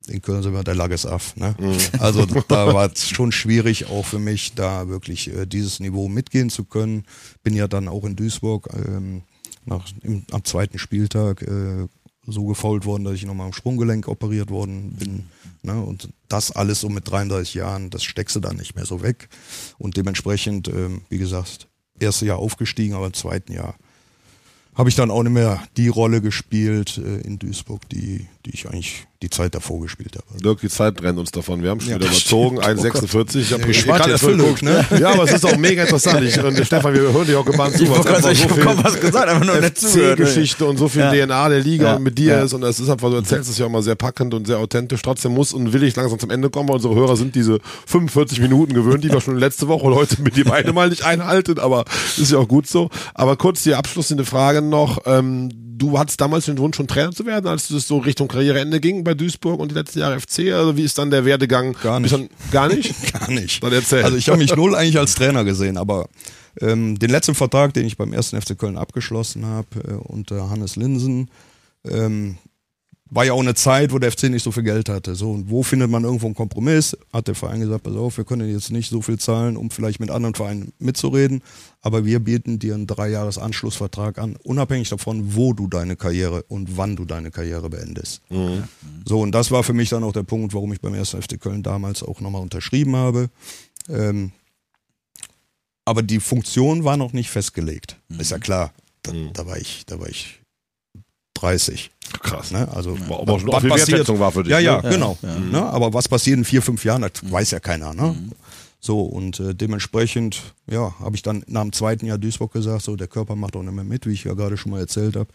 in 0.08 0.22
Köln 0.22 0.42
sind 0.42 0.52
wir, 0.52 0.64
da 0.64 0.72
lag 0.72 0.90
es 0.90 1.06
af. 1.06 1.36
Ne? 1.36 1.54
Also 1.98 2.26
da 2.48 2.72
war 2.74 2.90
es 2.92 3.08
schon 3.08 3.32
schwierig 3.32 3.86
auch 3.86 4.04
für 4.04 4.18
mich, 4.18 4.54
da 4.54 4.88
wirklich 4.88 5.28
äh, 5.28 5.46
dieses 5.46 5.80
Niveau 5.80 6.08
mitgehen 6.08 6.50
zu 6.50 6.64
können. 6.64 7.04
Bin 7.42 7.54
ja 7.54 7.68
dann 7.68 7.88
auch 7.88 8.04
in 8.04 8.16
Duisburg 8.16 8.68
ähm, 8.74 9.22
nach, 9.64 9.86
im, 10.02 10.24
am 10.30 10.44
zweiten 10.44 10.78
Spieltag 10.78 11.42
äh, 11.42 11.86
so 12.26 12.46
gefault 12.46 12.84
worden, 12.84 13.04
dass 13.04 13.14
ich 13.14 13.26
nochmal 13.26 13.46
am 13.46 13.52
Sprunggelenk 13.52 14.06
operiert 14.08 14.50
worden 14.50 14.92
bin. 14.92 15.24
Ne? 15.62 15.80
Und 15.80 16.08
das 16.28 16.52
alles 16.52 16.80
so 16.80 16.88
mit 16.88 17.10
33 17.10 17.54
Jahren, 17.54 17.90
das 17.90 18.04
steckst 18.04 18.36
du 18.36 18.40
dann 18.40 18.56
nicht 18.56 18.76
mehr 18.76 18.86
so 18.86 19.02
weg. 19.02 19.28
Und 19.78 19.96
dementsprechend, 19.96 20.68
ähm, 20.68 21.02
wie 21.08 21.18
gesagt, 21.18 21.68
erste 21.98 22.26
Jahr 22.26 22.38
aufgestiegen, 22.38 22.94
aber 22.94 23.06
im 23.06 23.14
zweiten 23.14 23.52
Jahr 23.52 23.76
habe 24.74 24.88
ich 24.88 24.94
dann 24.94 25.10
auch 25.10 25.22
nicht 25.22 25.32
mehr 25.32 25.62
die 25.76 25.88
Rolle 25.88 26.20
gespielt 26.20 26.98
äh, 26.98 27.20
in 27.20 27.38
Duisburg, 27.38 27.88
die, 27.88 28.26
die 28.44 28.50
ich 28.54 28.66
eigentlich 28.68 29.06
die 29.22 29.30
Zeit 29.30 29.54
davor 29.54 29.80
gespielt 29.80 30.16
habe. 30.16 30.42
Dirk, 30.42 30.60
die 30.62 30.68
Zeit 30.68 31.00
rennt 31.00 31.16
uns 31.16 31.30
davon. 31.30 31.62
Wir 31.62 31.70
haben 31.70 31.78
schon 31.80 31.90
Ja, 31.90 31.96
wieder 31.96 32.08
das 32.08 32.18
überzogen. 32.22 32.60
stimmt. 32.60 32.78
Oh 32.82 33.18
1,46. 33.28 33.36
Ich 33.38 33.52
habe 33.52 33.70
Ich 33.70 33.86
warte 33.86 34.10
jetzt 34.10 34.20
Füllung, 34.24 34.56
ne? 34.62 34.84
Ja, 34.98 35.10
aber 35.12 35.22
es 35.24 35.32
ist 35.32 35.46
auch 35.46 35.56
mega 35.56 35.82
interessant. 35.84 36.22
Ich, 36.24 36.42
und 36.42 36.56
Stefan, 36.66 36.92
wir 36.92 37.02
hören 37.02 37.24
dich 37.24 37.36
auch 37.36 37.44
gebannt 37.44 37.76
zu. 37.76 37.84
Ich 37.84 37.88
gerade 37.92 38.20
sagen, 38.20 38.34
ich 38.34 38.48
kaum 38.64 38.82
was 38.82 39.00
gesagt, 39.00 39.28
einfach 39.28 39.46
nur 39.46 39.60
nicht 39.60 39.78
zugehört. 39.78 40.18
FC-Geschichte 40.18 40.64
und 40.66 40.76
so 40.76 40.88
viel 40.88 41.02
Ja. 41.02 41.12
DNA 41.26 41.48
der 41.50 41.60
Liga 41.60 41.84
Ja. 41.84 41.96
und 41.96 42.02
mit 42.02 42.18
dir 42.18 42.42
ist. 42.42 42.52
Und 42.52 42.64
es 42.64 42.80
ist 42.80 42.88
einfach, 42.88 43.10
du 43.10 43.16
erzählst 43.16 43.48
es 43.48 43.58
ja 43.58 43.66
immer 43.66 43.80
sehr 43.82 43.94
packend 43.94 44.34
und 44.34 44.44
sehr 44.48 44.58
authentisch. 44.58 45.02
Trotzdem 45.02 45.32
muss 45.34 45.52
und 45.52 45.72
will 45.72 45.84
ich 45.84 45.94
langsam 45.94 46.18
zum 46.18 46.30
Ende 46.30 46.50
kommen, 46.50 46.68
weil 46.68 46.76
unsere 46.76 46.96
Hörer 46.96 47.16
sind 47.16 47.36
diese 47.36 47.60
45 47.86 48.40
Minuten 48.40 48.74
gewöhnt, 48.74 49.04
die 49.04 49.10
wir 49.12 49.20
schon 49.20 49.36
letzte 49.38 49.68
Woche 49.68 49.84
und 49.86 49.94
heute 49.94 50.20
mit 50.20 50.34
dir 50.36 50.46
beide 50.46 50.72
mal 50.72 50.88
nicht 50.88 51.04
einhalten. 51.04 51.60
Aber 51.60 51.84
ist 52.18 52.32
ja 52.32 52.38
auch 52.38 52.48
gut 52.48 52.66
so. 52.66 52.90
Aber 53.14 53.36
kurz 53.36 53.62
die 53.62 53.74
abschließende 53.76 54.24
Frage 54.24 54.62
noch. 54.62 54.98
Ähm, 55.06 55.48
du 55.74 55.98
hattest 55.98 56.20
damals 56.20 56.44
den 56.46 56.58
Wunsch, 56.58 56.76
schon 56.76 56.86
Trainer 56.86 57.10
zu 57.12 57.26
werden, 57.26 57.46
als 57.48 57.68
es 57.70 57.88
so 57.88 57.98
Richtung 57.98 58.28
Karriereende 58.32 58.80
ging 58.80 59.04
bei 59.04 59.14
Duisburg 59.14 59.60
und 59.60 59.70
die 59.70 59.74
letzten 59.74 60.00
Jahre 60.00 60.18
FC. 60.18 60.52
Also 60.52 60.76
wie 60.76 60.82
ist 60.82 60.98
dann 60.98 61.10
der 61.10 61.24
Werdegang? 61.24 61.76
Gar 61.82 62.00
nicht. 62.00 62.12
Dann, 62.12 62.28
gar 62.50 62.68
nicht? 62.68 63.12
Gar 63.12 63.30
nicht. 63.30 63.62
Dann 63.62 63.72
erzähl. 63.72 64.02
Also 64.02 64.16
ich 64.16 64.28
habe 64.28 64.38
mich 64.38 64.56
null 64.56 64.74
eigentlich 64.74 64.98
als 64.98 65.14
Trainer 65.14 65.44
gesehen, 65.44 65.76
aber 65.76 66.08
ähm, 66.60 66.98
den 66.98 67.10
letzten 67.10 67.34
Vertrag, 67.34 67.74
den 67.74 67.86
ich 67.86 67.96
beim 67.96 68.12
ersten 68.12 68.40
FC 68.40 68.58
Köln 68.58 68.76
abgeschlossen 68.76 69.46
habe, 69.46 69.68
äh, 69.86 69.92
unter 69.92 70.50
Hannes 70.50 70.76
Linsen, 70.76 71.30
ähm, 71.88 72.38
war 73.14 73.26
ja 73.26 73.34
auch 73.34 73.40
eine 73.40 73.54
Zeit, 73.54 73.92
wo 73.92 73.98
der 73.98 74.10
FC 74.10 74.24
nicht 74.24 74.42
so 74.42 74.52
viel 74.52 74.62
Geld 74.62 74.88
hatte. 74.88 75.14
So, 75.14 75.32
und 75.32 75.50
wo 75.50 75.62
findet 75.62 75.90
man 75.90 76.02
irgendwo 76.02 76.26
einen 76.26 76.34
Kompromiss? 76.34 76.96
Hat 77.12 77.28
der 77.28 77.34
Verein 77.34 77.60
gesagt, 77.60 77.82
pass 77.82 77.94
auf, 77.94 78.16
wir 78.16 78.24
können 78.24 78.50
jetzt 78.50 78.70
nicht 78.70 78.88
so 78.88 79.02
viel 79.02 79.18
zahlen, 79.18 79.58
um 79.58 79.70
vielleicht 79.70 80.00
mit 80.00 80.10
anderen 80.10 80.34
Vereinen 80.34 80.72
mitzureden, 80.78 81.42
aber 81.82 82.06
wir 82.06 82.20
bieten 82.20 82.58
dir 82.58 82.74
einen 82.74 82.86
Dreijahres 82.86 83.36
Anschlussvertrag 83.36 84.16
an, 84.16 84.36
unabhängig 84.44 84.88
davon, 84.88 85.34
wo 85.36 85.52
du 85.52 85.66
deine 85.66 85.94
Karriere 85.94 86.42
und 86.48 86.78
wann 86.78 86.96
du 86.96 87.04
deine 87.04 87.30
Karriere 87.30 87.68
beendest. 87.68 88.22
So, 89.06 89.20
und 89.20 89.32
das 89.32 89.50
war 89.50 89.62
für 89.62 89.74
mich 89.74 89.90
dann 89.90 90.04
auch 90.04 90.14
der 90.14 90.22
Punkt, 90.22 90.54
warum 90.54 90.72
ich 90.72 90.80
beim 90.80 90.94
ersten 90.94 91.20
FC 91.20 91.38
Köln 91.38 91.62
damals 91.62 92.02
auch 92.02 92.20
nochmal 92.20 92.40
unterschrieben 92.40 92.96
habe. 92.96 93.28
Ähm, 93.90 94.32
aber 95.84 96.02
die 96.02 96.20
Funktion 96.20 96.84
war 96.84 96.96
noch 96.96 97.12
nicht 97.12 97.28
festgelegt. 97.28 97.98
Ist 98.18 98.30
ja 98.30 98.38
klar. 98.38 98.72
Da, 99.02 99.12
da 99.34 99.46
war 99.46 99.58
ich, 99.58 99.84
da 99.84 100.00
war 100.00 100.08
ich 100.08 100.41
30. 101.42 101.90
Krass. 102.22 102.50
Ne? 102.50 102.68
Also 102.72 102.98
War 103.08 103.20
aber 103.20 103.34
was 103.34 103.60
viel 103.60 103.70
passiert- 103.70 104.18
war 104.18 104.32
für 104.32 104.42
dich. 104.44 104.52
Ja, 104.52 104.58
ja, 104.58 104.80
ne? 104.82 104.90
genau. 104.90 105.18
Ne? 105.22 105.62
Aber 105.62 105.92
was 105.92 106.08
passiert 106.08 106.38
in 106.38 106.44
vier, 106.44 106.62
fünf 106.62 106.84
Jahren, 106.84 107.02
das 107.02 107.12
weiß 107.22 107.50
ja 107.52 107.60
keiner. 107.60 107.94
Ne? 107.94 108.14
So, 108.80 109.00
und 109.02 109.40
äh, 109.40 109.54
dementsprechend, 109.54 110.54
ja, 110.70 110.94
habe 111.00 111.16
ich 111.16 111.22
dann 111.22 111.44
nach 111.46 111.62
dem 111.62 111.72
zweiten 111.72 112.06
Jahr 112.06 112.18
Duisburg 112.18 112.52
gesagt, 112.52 112.82
so, 112.82 112.96
der 112.96 113.06
Körper 113.08 113.36
macht 113.36 113.56
auch 113.56 113.62
nicht 113.62 113.72
mehr 113.74 113.84
mit, 113.84 114.06
wie 114.06 114.12
ich 114.12 114.24
ja 114.24 114.34
gerade 114.34 114.56
schon 114.56 114.72
mal 114.72 114.80
erzählt 114.80 115.16
habe. 115.16 115.28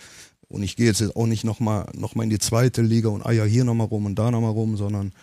Und 0.50 0.64
ich 0.64 0.76
gehe 0.76 0.86
jetzt 0.86 1.16
auch 1.16 1.26
nicht 1.26 1.44
nochmal 1.44 1.88
noch 1.94 2.16
mal 2.16 2.24
in 2.24 2.30
die 2.30 2.40
zweite 2.40 2.82
Liga 2.82 3.10
und 3.10 3.26
eier 3.26 3.46
hier 3.46 3.64
nochmal 3.66 3.88
rum 3.88 4.06
und 4.06 4.16
da 4.16 4.32
nochmal 4.32 4.52
rum, 4.52 4.78
sondern 4.78 5.14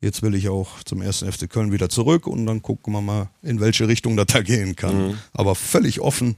jetzt 0.00 0.20
will 0.22 0.34
ich 0.34 0.48
auch 0.50 0.82
zum 0.84 1.00
ersten 1.00 1.30
FC 1.30 1.48
Köln 1.48 1.72
wieder 1.72 1.88
zurück 1.88 2.26
und 2.26 2.44
dann 2.44 2.60
gucken 2.60 2.92
wir 2.92 3.00
mal, 3.00 3.30
in 3.42 3.60
welche 3.60 3.88
Richtung 3.88 4.16
das 4.16 4.26
da 4.26 4.42
gehen 4.42 4.76
kann. 4.76 5.18
Aber 5.32 5.54
völlig 5.54 6.00
offen, 6.00 6.36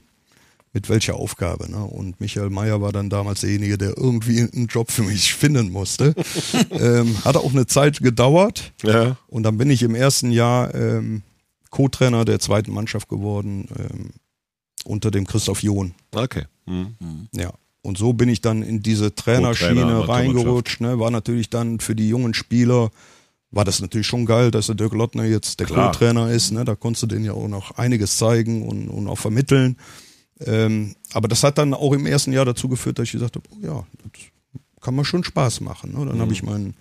mit 0.77 0.89
welcher 0.89 1.15
Aufgabe. 1.15 1.71
Ne? 1.71 1.83
Und 1.83 2.21
Michael 2.21 2.51
Mayer 2.51 2.79
war 2.83 2.91
dann 2.91 3.09
damals 3.09 3.41
derjenige, 3.41 3.79
der 3.79 3.97
irgendwie 3.97 4.41
einen 4.41 4.67
Job 4.67 4.91
für 4.91 5.01
mich 5.01 5.33
finden 5.33 5.71
musste. 5.71 6.13
ähm, 6.69 7.17
hat 7.25 7.35
auch 7.35 7.51
eine 7.51 7.65
Zeit 7.65 7.99
gedauert. 7.99 8.73
Ja. 8.83 9.17
Und 9.25 9.41
dann 9.41 9.57
bin 9.57 9.71
ich 9.71 9.81
im 9.81 9.95
ersten 9.95 10.29
Jahr 10.29 10.75
ähm, 10.75 11.23
Co-Trainer 11.71 12.25
der 12.25 12.39
zweiten 12.39 12.71
Mannschaft 12.71 13.09
geworden 13.09 13.67
ähm, 13.75 14.09
unter 14.85 15.09
dem 15.09 15.25
Christoph 15.25 15.63
John. 15.63 15.95
Okay. 16.13 16.43
Mhm. 16.67 17.27
Ja. 17.33 17.51
Und 17.81 17.97
so 17.97 18.13
bin 18.13 18.29
ich 18.29 18.41
dann 18.41 18.61
in 18.61 18.83
diese 18.83 19.15
Trainerschiene 19.15 19.81
Co-Trainer, 19.81 20.07
reingerutscht. 20.07 20.79
Ne? 20.79 20.99
War 20.99 21.09
natürlich 21.09 21.49
dann 21.49 21.79
für 21.79 21.95
die 21.95 22.07
jungen 22.07 22.35
Spieler, 22.35 22.91
war 23.49 23.65
das 23.65 23.81
natürlich 23.81 24.05
schon 24.05 24.27
geil, 24.27 24.51
dass 24.51 24.67
der 24.67 24.75
Dirk 24.75 24.93
Lottner 24.93 25.23
jetzt 25.23 25.59
der. 25.59 25.65
Co-Trainer 25.65 26.29
ist. 26.29 26.51
Ne? 26.51 26.65
Da 26.65 26.75
konntest 26.75 27.01
du 27.01 27.07
denen 27.07 27.25
ja 27.25 27.33
auch 27.33 27.47
noch 27.47 27.71
einiges 27.79 28.17
zeigen 28.17 28.67
und, 28.67 28.89
und 28.89 29.07
auch 29.07 29.17
vermitteln. 29.17 29.77
Ähm, 30.45 30.95
aber 31.13 31.27
das 31.27 31.43
hat 31.43 31.57
dann 31.57 31.73
auch 31.73 31.93
im 31.93 32.05
ersten 32.05 32.31
Jahr 32.31 32.45
dazu 32.45 32.67
geführt, 32.67 32.99
dass 32.99 33.05
ich 33.05 33.13
gesagt 33.13 33.35
habe, 33.35 33.47
oh 33.51 33.65
ja, 33.65 33.85
das 34.03 34.21
kann 34.81 34.95
man 34.95 35.05
schon 35.05 35.23
Spaß 35.23 35.61
machen. 35.61 35.93
Ne? 35.93 36.05
Dann 36.05 36.17
Mhm. 36.17 36.21
habe 36.21 36.33
ich 36.33 36.43
meinen, 36.43 36.75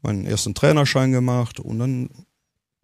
meinen 0.00 0.24
ersten 0.26 0.54
Trainerschein 0.54 1.12
gemacht 1.12 1.60
und 1.60 1.78
dann 1.78 2.08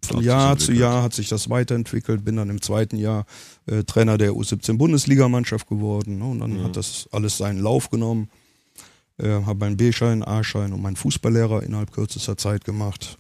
von 0.04 0.22
Jahr 0.22 0.56
zu. 0.58 0.72
Jahr 0.72 1.02
hat 1.02 1.14
sich 1.14 1.28
das 1.28 1.50
weiterentwickelt, 1.50 2.24
bin 2.24 2.36
dann 2.36 2.50
im 2.50 2.60
zweiten 2.62 2.96
Jahr 2.96 3.24
äh, 3.66 3.82
Trainer 3.84 4.16
der 4.18 4.32
U17 4.32 4.76
Bundesligamannschaft 4.76 5.66
geworden 5.68 6.18
ne? 6.18 6.24
und 6.26 6.40
dann 6.40 6.62
hat 6.62 6.76
das 6.76 7.08
alles 7.10 7.38
seinen 7.38 7.60
Lauf 7.60 7.90
genommen. 7.90 8.30
Äh, 9.18 9.28
habe 9.44 9.58
meinen 9.58 9.76
B-Schein, 9.76 10.22
A-Schein 10.22 10.72
und 10.72 10.80
meinen 10.82 10.94
Fußballlehrer 10.96 11.62
innerhalb 11.64 11.90
kürzester 11.90 12.36
Zeit 12.36 12.64
gemacht. 12.64 13.18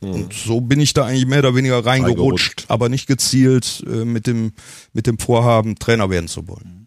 Ja, 0.00 0.10
und 0.10 0.32
so 0.32 0.60
bin 0.60 0.80
ich 0.80 0.92
da 0.94 1.06
eigentlich 1.06 1.26
mehr 1.26 1.40
oder 1.40 1.54
weniger 1.54 1.84
reingerutscht, 1.84 2.18
Reingerutscht. 2.20 2.64
aber 2.68 2.88
nicht 2.88 3.06
gezielt 3.06 3.82
äh, 3.86 4.04
mit, 4.04 4.26
dem, 4.26 4.52
mit 4.92 5.06
dem 5.06 5.18
Vorhaben, 5.18 5.74
Trainer 5.76 6.08
werden 6.10 6.28
zu 6.28 6.46
wollen. 6.48 6.86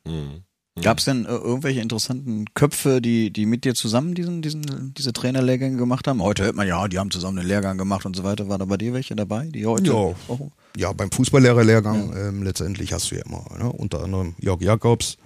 Gab 0.81 0.99
es 0.99 1.05
denn 1.05 1.25
äh, 1.25 1.29
irgendwelche 1.29 1.81
interessanten 1.81 2.45
Köpfe, 2.53 3.01
die, 3.01 3.31
die 3.31 3.45
mit 3.45 3.65
dir 3.65 3.75
zusammen 3.75 4.15
diesen, 4.15 4.41
diesen, 4.41 4.93
diese 4.97 5.11
Trainerlehrgänge 5.11 5.75
gemacht 5.75 6.07
haben? 6.07 6.23
Heute 6.23 6.43
hört 6.45 6.55
man 6.55 6.65
ja, 6.67 6.87
die 6.87 6.97
haben 6.97 7.11
zusammen 7.11 7.39
einen 7.39 7.47
Lehrgang 7.49 7.77
gemacht 7.77 8.05
und 8.05 8.15
so 8.15 8.23
weiter. 8.23 8.47
War 8.47 8.57
da 8.57 8.63
bei 8.65 8.77
dir 8.77 8.93
welche 8.93 9.13
dabei, 9.15 9.47
die 9.47 9.65
heute? 9.65 9.87
Ja. 9.87 9.93
auch- 9.93 10.15
Ja, 10.77 10.93
beim 10.93 11.11
Fußballlehrerlehrgang 11.11 12.13
ähm, 12.15 12.43
letztendlich 12.43 12.93
hast 12.93 13.11
du 13.11 13.15
ja 13.15 13.21
immer, 13.25 13.43
ne? 13.59 13.69
unter 13.71 14.01
anderem 14.01 14.35
Jörg 14.39 14.61
Jakobs, 14.61 15.17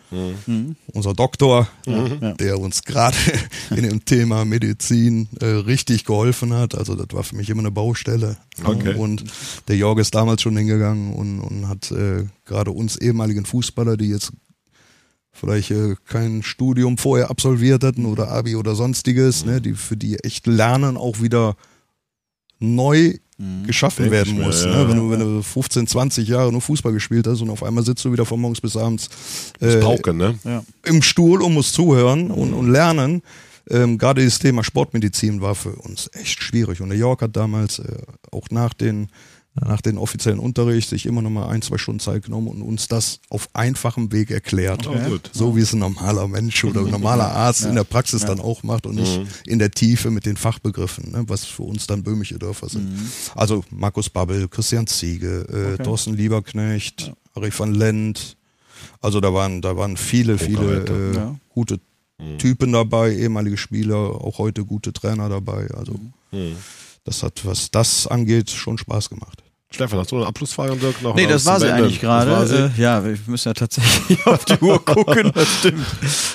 unser 0.93 1.13
Doktor, 1.13 1.67
der 1.85 2.59
uns 2.59 2.83
gerade 2.83 3.17
in 3.71 3.83
dem 3.83 4.05
Thema 4.05 4.45
Medizin 4.45 5.27
äh, 5.41 5.45
richtig 5.45 6.05
geholfen 6.05 6.53
hat. 6.53 6.75
Also 6.75 6.95
das 6.95 7.07
war 7.11 7.23
für 7.23 7.35
mich 7.35 7.49
immer 7.49 7.61
eine 7.61 7.71
Baustelle. 7.71 8.37
Okay. 8.63 8.95
Und 8.95 9.23
der 9.67 9.77
Jörg 9.77 9.99
ist 9.99 10.15
damals 10.15 10.41
schon 10.41 10.57
hingegangen 10.57 11.13
und, 11.13 11.39
und 11.39 11.67
hat 11.67 11.91
äh, 11.91 12.25
gerade 12.45 12.71
uns 12.71 12.97
ehemaligen 12.97 13.45
Fußballer, 13.45 13.97
die 13.97 14.09
jetzt 14.09 14.31
vielleicht 15.31 15.71
äh, 15.71 15.95
kein 16.07 16.43
Studium 16.43 16.97
vorher 16.97 17.29
absolviert 17.29 17.83
hatten 17.83 18.05
oder 18.05 18.29
Abi 18.29 18.55
oder 18.55 18.75
sonstiges, 18.75 19.45
ne, 19.45 19.61
die 19.61 19.73
für 19.73 19.97
die 19.97 20.17
echt 20.19 20.47
Lernen 20.47 20.97
auch 20.97 21.21
wieder 21.21 21.55
neu 22.59 23.15
geschaffen 23.65 24.03
Denke 24.03 24.17
werden 24.17 24.37
mir, 24.37 24.45
muss. 24.45 24.63
ja. 24.63 24.71
Ne? 24.71 24.89
Wenn, 24.89 24.97
du, 24.97 25.11
wenn 25.11 25.19
du 25.19 25.41
15, 25.41 25.87
20 25.87 26.27
Jahre 26.27 26.51
nur 26.51 26.61
Fußball 26.61 26.93
gespielt 26.93 27.27
hast 27.27 27.41
und 27.41 27.49
auf 27.49 27.63
einmal 27.63 27.83
sitzt 27.83 28.05
du 28.05 28.11
wieder 28.11 28.25
von 28.25 28.39
morgens 28.39 28.61
bis 28.61 28.77
abends 28.77 29.09
äh, 29.59 29.77
Pauke, 29.77 30.13
ne? 30.13 30.39
im 30.85 31.01
Stuhl 31.01 31.41
und 31.41 31.53
musst 31.53 31.73
zuhören 31.73 32.31
und, 32.31 32.53
und 32.53 32.71
lernen. 32.71 33.21
Ähm, 33.69 33.97
Gerade 33.97 34.23
das 34.23 34.39
Thema 34.39 34.63
Sportmedizin 34.63 35.41
war 35.41 35.55
für 35.55 35.75
uns 35.75 36.09
echt 36.13 36.41
schwierig. 36.41 36.81
Und 36.81 36.89
der 36.89 36.97
Jörg 36.97 37.19
hat 37.21 37.35
damals 37.35 37.79
äh, 37.79 37.97
auch 38.31 38.49
nach 38.51 38.73
den, 38.73 39.09
nach 39.55 39.79
den 39.79 39.97
offiziellen 39.97 40.39
Unterricht 40.39 40.89
sich 40.89 41.05
immer 41.05 41.21
noch 41.21 41.29
mal 41.29 41.47
ein, 41.47 41.61
zwei 41.61 41.77
Stunden 41.77 42.01
Zeit 42.01 42.23
genommen 42.25 42.49
und 42.49 42.61
uns 42.61 42.89
das 42.89 43.19
auf 43.29 43.47
einfachem 43.53 44.11
Weg 44.11 44.29
erklärt. 44.29 44.85
Oh, 44.85 44.97
gut. 45.09 45.29
So 45.33 45.55
wie 45.55 45.61
es 45.61 45.71
ein 45.71 45.79
normaler 45.79 46.27
Mensch 46.27 46.63
oder 46.65 46.81
ein 46.81 46.89
normaler 46.91 47.31
Arzt 47.31 47.63
in 47.63 47.75
der 47.75 47.85
Praxis 47.85 48.25
dann 48.25 48.41
auch 48.41 48.63
macht 48.63 48.85
und 48.85 48.95
nicht 48.95 49.21
in 49.47 49.59
der 49.59 49.71
Tiefe 49.71 50.11
mit 50.11 50.25
den 50.25 50.35
Fachbegriffen, 50.35 51.11
ne, 51.11 51.23
was 51.27 51.45
für 51.45 51.63
uns 51.63 51.87
dann 51.87 52.03
böhmische 52.03 52.37
Dörfer 52.37 52.67
sind. 52.67 52.89
Also 53.33 53.63
Markus 53.69 54.09
Babbel, 54.09 54.49
Christian 54.49 54.87
Ziege, 54.87 55.75
äh, 55.79 55.81
Thorsten 55.83 56.15
Lieberknecht, 56.15 57.13
Harry 57.33 57.51
van 57.57 57.73
Lent. 57.73 58.35
Also 59.01 59.21
da 59.21 59.33
waren, 59.33 59.61
da 59.61 59.77
waren 59.77 59.95
viele, 59.95 60.37
viele 60.37 60.83
äh, 60.85 61.15
Ja. 61.15 61.35
gute 61.49 61.79
Typen 62.39 62.71
dabei, 62.73 63.13
ehemalige 63.15 63.57
Spieler, 63.57 63.95
auch 63.97 64.37
heute 64.37 64.65
gute 64.65 64.91
Trainer 64.93 65.29
dabei. 65.29 65.67
Also 65.75 65.95
das 67.03 67.23
hat, 67.23 67.45
was 67.45 67.71
das 67.71 68.07
angeht, 68.07 68.49
schon 68.49 68.77
Spaß 68.77 69.09
gemacht. 69.09 69.43
Stefan, 69.71 69.99
hast 69.99 70.11
du 70.11 70.17
eine 70.17 70.27
Abschlussfrage, 70.27 70.75
Dirk? 70.77 71.01
Noch 71.01 71.15
Nee, 71.15 71.27
das 71.27 71.45
war 71.45 71.59
sie 71.59 71.67
Ende? 71.67 71.83
eigentlich 71.83 71.99
gerade. 71.99 72.71
Äh, 72.77 72.81
ja, 72.81 73.03
wir 73.03 73.17
müssen 73.27 73.49
ja 73.49 73.53
tatsächlich 73.53 74.25
auf 74.27 74.45
die 74.45 74.57
Uhr 74.61 74.83
gucken, 74.85 75.31
das 75.33 75.47
stimmt. 75.59 75.85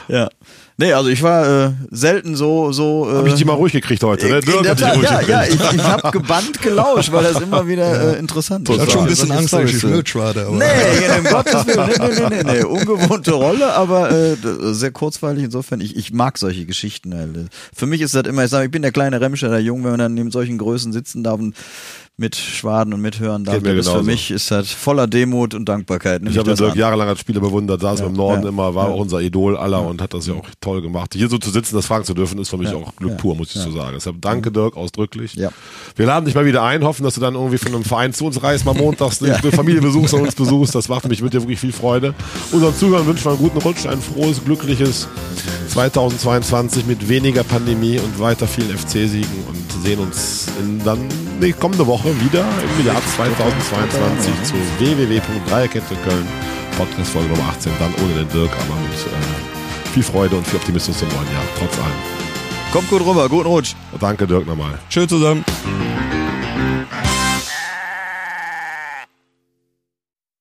Ja. 0.08 0.28
Nee, 0.76 0.94
also 0.94 1.10
ich 1.10 1.22
war 1.22 1.66
äh, 1.66 1.72
selten 1.90 2.36
so 2.36 2.72
so 2.72 3.06
äh, 3.10 3.16
Hab 3.16 3.26
ich 3.26 3.34
die 3.34 3.44
mal 3.44 3.52
ruhig 3.52 3.72
gekriegt 3.72 4.02
heute, 4.02 4.26
ne? 4.28 4.38
in 4.38 4.44
Dirk 4.46 4.62
der 4.62 4.70
hat 4.70 4.80
Tat, 4.80 4.96
ruhig 4.96 5.04
ja, 5.04 5.20
ja, 5.20 5.44
ich, 5.44 5.54
ich 5.54 5.82
habe 5.82 6.10
gebannt 6.10 6.60
gelauscht, 6.62 7.12
weil 7.12 7.22
das 7.22 7.40
immer 7.40 7.66
wieder 7.68 8.14
äh, 8.14 8.18
interessant 8.18 8.66
ist. 8.68 8.74
Ich 8.74 8.80
hatte 8.80 8.90
schon 8.92 9.02
ein 9.02 9.06
bisschen 9.08 9.30
Angst, 9.30 9.52
dass 9.52 9.60
ich 9.64 9.76
Storys, 9.76 9.80
Schnürtsch 9.80 10.16
war. 10.16 10.30
Aber 10.30 10.50
Nee, 10.56 11.18
um 11.18 11.24
Gottes 11.24 11.66
Willen, 11.66 11.86
nee, 11.86 12.08
nee, 12.08 12.28
nee, 12.30 12.42
nee, 12.42 12.52
nee. 12.60 12.64
ungewohnte 12.64 13.32
Rolle, 13.32 13.74
aber 13.74 14.10
äh, 14.10 14.36
sehr 14.72 14.90
kurzweilig 14.90 15.44
insofern. 15.44 15.82
Ich, 15.82 15.96
ich 15.96 16.12
mag 16.14 16.38
solche 16.38 16.64
Geschichten. 16.64 17.14
Halt. 17.14 17.50
Für 17.74 17.86
mich 17.86 18.00
ist 18.00 18.14
das 18.14 18.26
immer, 18.26 18.44
ich 18.44 18.50
sage, 18.50 18.64
ich 18.64 18.70
bin 18.70 18.80
der 18.80 18.92
kleine 18.92 19.20
Remscher, 19.20 19.50
der 19.50 19.60
Jung, 19.60 19.84
wenn 19.84 19.90
man 19.90 20.00
dann 20.00 20.14
neben 20.14 20.30
solchen 20.30 20.56
Größen 20.56 20.94
sitzen 20.94 21.22
darf 21.22 21.38
und 21.40 21.54
mit 22.20 22.36
Schwaden 22.36 22.92
und 22.92 23.00
mithören 23.00 23.44
darf. 23.44 23.56
Geht 23.56 23.64
mir 23.64 23.70
Das 23.74 23.86
ist 23.86 23.92
für 23.92 23.98
genauso. 23.98 24.10
mich 24.10 24.30
ist 24.30 24.50
das 24.50 24.70
voller 24.70 25.06
Demut 25.06 25.54
und 25.54 25.66
Dankbarkeit. 25.66 26.20
Ich 26.28 26.36
habe 26.36 26.54
Dirk 26.54 26.72
an. 26.72 26.78
jahrelang 26.78 27.08
als 27.08 27.20
Spieler 27.20 27.40
bewundert, 27.40 27.80
saß 27.80 28.00
im 28.00 28.12
Norden 28.12 28.42
ja, 28.42 28.48
immer, 28.50 28.74
war 28.74 28.88
ja. 28.88 28.94
auch 28.94 29.00
unser 29.00 29.20
Idol 29.22 29.56
aller 29.56 29.84
und 29.86 30.02
hat 30.02 30.12
das 30.12 30.26
ja 30.26 30.34
auch 30.34 30.46
toll 30.60 30.82
gemacht. 30.82 31.14
Hier 31.14 31.30
so 31.30 31.38
zu 31.38 31.50
sitzen, 31.50 31.74
das 31.74 31.86
fragen 31.86 32.04
zu 32.04 32.12
dürfen, 32.12 32.38
ist 32.38 32.50
für 32.50 32.58
mich 32.58 32.68
auch 32.74 32.94
Glück 32.96 33.16
pur, 33.16 33.34
muss 33.34 33.56
ich 33.56 33.62
so 33.62 33.70
sagen. 33.70 33.92
Deshalb 33.94 34.20
danke 34.20 34.52
Dirk 34.52 34.76
ausdrücklich. 34.76 35.34
Ja. 35.34 35.48
Wir 35.96 36.06
laden 36.06 36.26
dich 36.26 36.34
mal 36.34 36.44
wieder 36.44 36.62
ein, 36.62 36.84
hoffen, 36.84 37.04
dass 37.04 37.14
du 37.14 37.22
dann 37.22 37.34
irgendwie 37.34 37.56
von 37.56 37.74
einem 37.74 37.84
Verein 37.84 38.12
zu 38.12 38.26
uns 38.26 38.42
reist, 38.42 38.66
mal 38.66 38.74
montags 38.74 39.22
eine 39.22 39.50
Familie 39.50 39.80
besuchst 39.80 40.12
und 40.12 40.20
uns 40.20 40.34
besuchst. 40.34 40.74
Das 40.74 40.90
macht 40.90 41.08
mich 41.08 41.22
mit 41.22 41.32
dir 41.32 41.40
wirklich 41.40 41.58
viel 41.58 41.72
Freude. 41.72 42.14
Unseren 42.52 42.74
Zuhörern 42.76 43.06
wünschen 43.06 43.24
wir 43.24 43.30
einen 43.30 43.40
guten 43.40 43.58
Rutsch, 43.58 43.86
ein 43.86 44.00
frohes, 44.00 44.44
glückliches 44.44 45.08
2022 45.70 46.84
mit 46.84 47.08
weniger 47.08 47.44
Pandemie 47.44 47.98
und 47.98 48.20
weiter 48.20 48.46
vielen 48.46 48.76
FC-Siegen 48.76 49.44
und 49.48 49.60
sehen 49.82 50.00
uns 50.00 50.48
in 50.60 50.84
dann 50.84 50.98
die 51.40 51.52
kommende 51.52 51.86
Woche 51.86 52.09
wieder 52.18 52.44
im 52.78 52.86
Jahr 52.86 53.02
2022 53.16 54.42
zu 54.42 54.54
www.dreierkette 54.78 55.94
Köln. 55.96 56.26
Podcast 56.76 57.10
Folge 57.10 57.28
Nummer 57.28 57.48
18, 57.50 57.72
dann 57.78 57.94
ohne 58.02 58.24
den 58.24 58.28
Dirk, 58.28 58.50
aber 58.52 58.80
mit 58.80 58.92
äh, 58.92 59.90
viel 59.92 60.02
Freude 60.02 60.36
und 60.36 60.46
viel 60.46 60.58
Optimismus 60.58 61.02
im 61.02 61.08
neuen 61.08 61.30
Jahr, 61.32 61.42
trotz 61.58 61.76
allem. 61.78 61.92
Kommt 62.72 62.88
gut 62.88 63.00
rüber, 63.04 63.28
guten 63.28 63.48
Rutsch. 63.48 63.74
Danke 63.98 64.26
Dirk 64.26 64.46
nochmal. 64.46 64.78
Schön 64.88 65.08
zusammen. 65.08 65.44